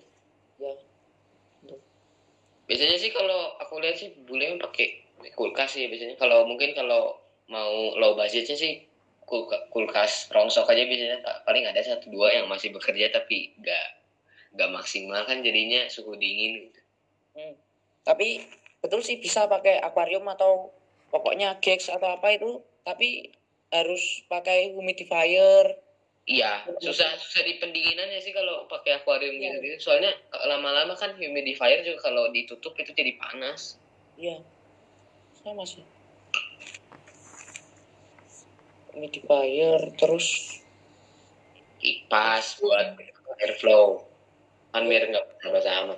Biasanya 2.67 2.97
sih 2.99 3.11
kalau 3.15 3.55
aku 3.63 3.79
lihat 3.79 3.95
sih 4.03 4.11
bule 4.27 4.59
pakai 4.59 5.07
kulkas 5.31 5.79
sih 5.79 5.87
biasanya. 5.87 6.19
Kalau 6.19 6.43
mungkin 6.43 6.75
kalau 6.75 7.22
mau 7.53 7.93
low 8.01 8.17
budgetnya 8.17 8.57
sih 8.57 8.89
kulka- 9.29 9.69
kulkas 9.69 10.33
rongsok 10.33 10.73
aja 10.73 10.89
biasanya 10.89 11.21
pa- 11.21 11.45
paling 11.45 11.69
ada 11.69 11.77
satu 11.85 12.09
dua 12.09 12.33
yang 12.33 12.49
masih 12.49 12.73
bekerja 12.73 13.13
tapi 13.13 13.53
nggak 13.61 13.85
nggak 14.57 14.69
maksimal 14.73 15.21
kan 15.29 15.45
jadinya 15.45 15.85
suhu 15.85 16.17
dingin 16.17 16.69
gitu. 16.69 16.81
Hmm. 17.37 17.53
Tapi 18.01 18.41
betul 18.81 19.05
sih 19.05 19.21
bisa 19.21 19.45
pakai 19.45 19.79
akuarium 19.79 20.25
atau 20.29 20.73
pokoknya 21.13 21.61
gex 21.61 21.93
atau 21.93 22.09
apa 22.17 22.33
itu, 22.33 22.61
tapi 22.81 23.29
harus 23.69 24.25
pakai 24.29 24.73
humidifier. 24.73 25.77
Iya, 26.23 26.63
susah 26.79 27.19
susah 27.19 27.43
di 27.43 27.59
pendinginannya 27.59 28.21
sih 28.23 28.31
kalau 28.31 28.63
pakai 28.71 29.01
akuarium 29.01 29.41
gitu, 29.41 29.57
gitu. 29.59 29.77
Soalnya 29.89 30.13
lama-lama 30.47 30.95
kan 30.95 31.11
humidifier 31.17 31.83
juga 31.83 32.09
kalau 32.11 32.31
ditutup 32.31 32.77
itu 32.79 32.95
jadi 32.95 33.17
panas. 33.19 33.75
Iya. 34.15 34.39
Sama 35.41 35.65
sih. 35.65 35.83
Humidifier 38.93 39.81
terus 39.97 40.59
Kipas 41.83 42.63
buat 42.63 42.95
airflow. 43.43 44.07
Kan 44.71 44.87
biar 44.87 45.03
nggak 45.11 45.25
sama-sama. 45.43 45.95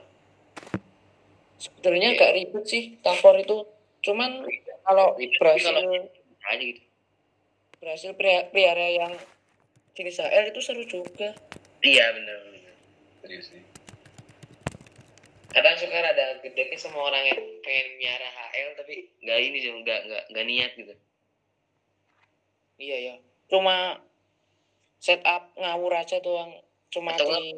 sebetulnya 1.56 2.12
Iya. 2.14 2.18
agak 2.20 2.32
ribet 2.36 2.66
sih 2.68 2.84
Tafor 3.00 3.38
itu. 3.40 3.64
Cuman 4.02 4.44
kalau 4.86 5.14
berhasil 5.40 5.74
Aja 6.46 6.62
gitu. 6.62 6.82
berhasil 7.82 8.12
pelihara 8.18 8.88
yang 8.90 9.14
jenis 9.94 10.22
HL 10.22 10.54
itu 10.54 10.62
seru 10.62 10.84
juga. 10.86 11.34
Iya 11.82 12.06
benar 12.14 12.38
benar. 12.50 12.76
Serius 13.22 13.46
sih. 13.50 13.62
Kadang 15.54 15.76
suka 15.80 15.96
ada 16.04 16.38
gedeknya 16.44 16.78
sama 16.78 17.00
orang 17.08 17.24
yang 17.32 17.40
pengen 17.64 17.88
miara 17.98 18.28
HL 18.28 18.70
tapi 18.78 19.10
nggak 19.24 19.40
ini 19.40 19.58
sih 19.64 19.72
nggak 19.72 20.00
nggak 20.10 20.24
nggak 20.34 20.46
niat 20.46 20.72
gitu. 20.76 20.94
Iya 22.80 22.98
ya. 23.12 23.16
Cuma 23.48 24.00
setup 25.00 25.54
ngawur 25.56 25.94
aja 25.96 26.18
doang. 26.20 26.52
Cuma 26.92 27.16
Atau 27.16 27.30
di 27.32 27.54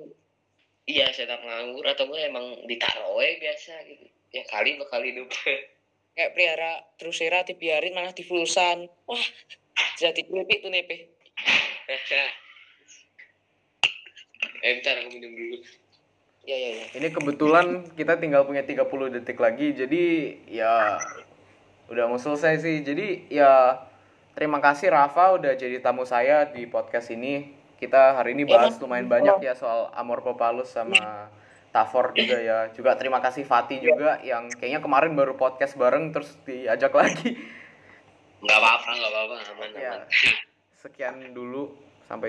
Iya 0.87 1.11
setup 1.11 1.43
nganggur 1.43 1.83
atau 1.83 2.07
gue 2.07 2.19
emang 2.23 2.63
ditaruh 2.63 3.19
biasa 3.19 3.75
gitu. 3.91 4.07
Ya 4.31 4.43
kali 4.47 4.79
berkali 4.79 5.11
hidup. 5.11 5.27
kayak 6.17 6.33
pelihara 6.33 6.81
drusera 6.97 7.45
dibiarin 7.45 7.93
malah 7.93 8.09
difulsan. 8.09 8.89
Wah, 9.05 9.25
jadi 10.01 10.17
keripik 10.25 10.65
tuh 10.65 10.73
nepe. 10.73 11.13
eh 14.65 14.71
bentar 14.81 14.97
aku 14.97 15.13
minum 15.13 15.31
dulu. 15.37 15.57
Ya 16.47 16.57
ya 16.57 16.69
ya. 16.81 16.85
Ini 16.97 17.07
kebetulan 17.13 17.85
kita 17.93 18.17
tinggal 18.17 18.49
punya 18.49 18.65
30 18.65 19.13
detik 19.13 19.37
lagi. 19.37 19.77
Jadi 19.77 20.03
ya 20.49 20.97
udah 21.93 22.09
mau 22.09 22.17
selesai 22.17 22.65
sih. 22.65 22.81
Jadi 22.81 23.29
ya 23.29 23.77
terima 24.37 24.61
kasih 24.61 24.93
Rafa 24.93 25.33
udah 25.33 25.57
jadi 25.57 25.81
tamu 25.81 26.05
saya 26.05 26.45
di 26.45 26.69
podcast 26.69 27.09
ini. 27.09 27.57
Kita 27.81 28.21
hari 28.21 28.37
ini 28.37 28.45
bahas 28.45 28.77
lumayan 28.77 29.09
banyak 29.09 29.41
ya 29.41 29.57
soal 29.57 29.89
Amor 29.97 30.21
Popalus 30.21 30.69
sama 30.69 31.29
Tafor 31.73 32.13
juga 32.13 32.37
ya. 32.37 32.69
Juga 32.69 32.93
terima 32.93 33.17
kasih 33.17 33.49
Fatih 33.49 33.81
juga 33.81 34.21
yang 34.21 34.45
kayaknya 34.53 34.81
kemarin 34.81 35.17
baru 35.17 35.33
podcast 35.33 35.73
bareng 35.73 36.13
terus 36.13 36.37
diajak 36.45 36.93
lagi. 36.93 37.33
nggak 38.37 38.57
apa-apa 38.61 38.89
nggak 38.93 39.11
apa-apa 39.17 39.35
aman 39.49 39.69
Ya, 39.73 39.93
sekian 40.77 41.33
dulu 41.33 41.73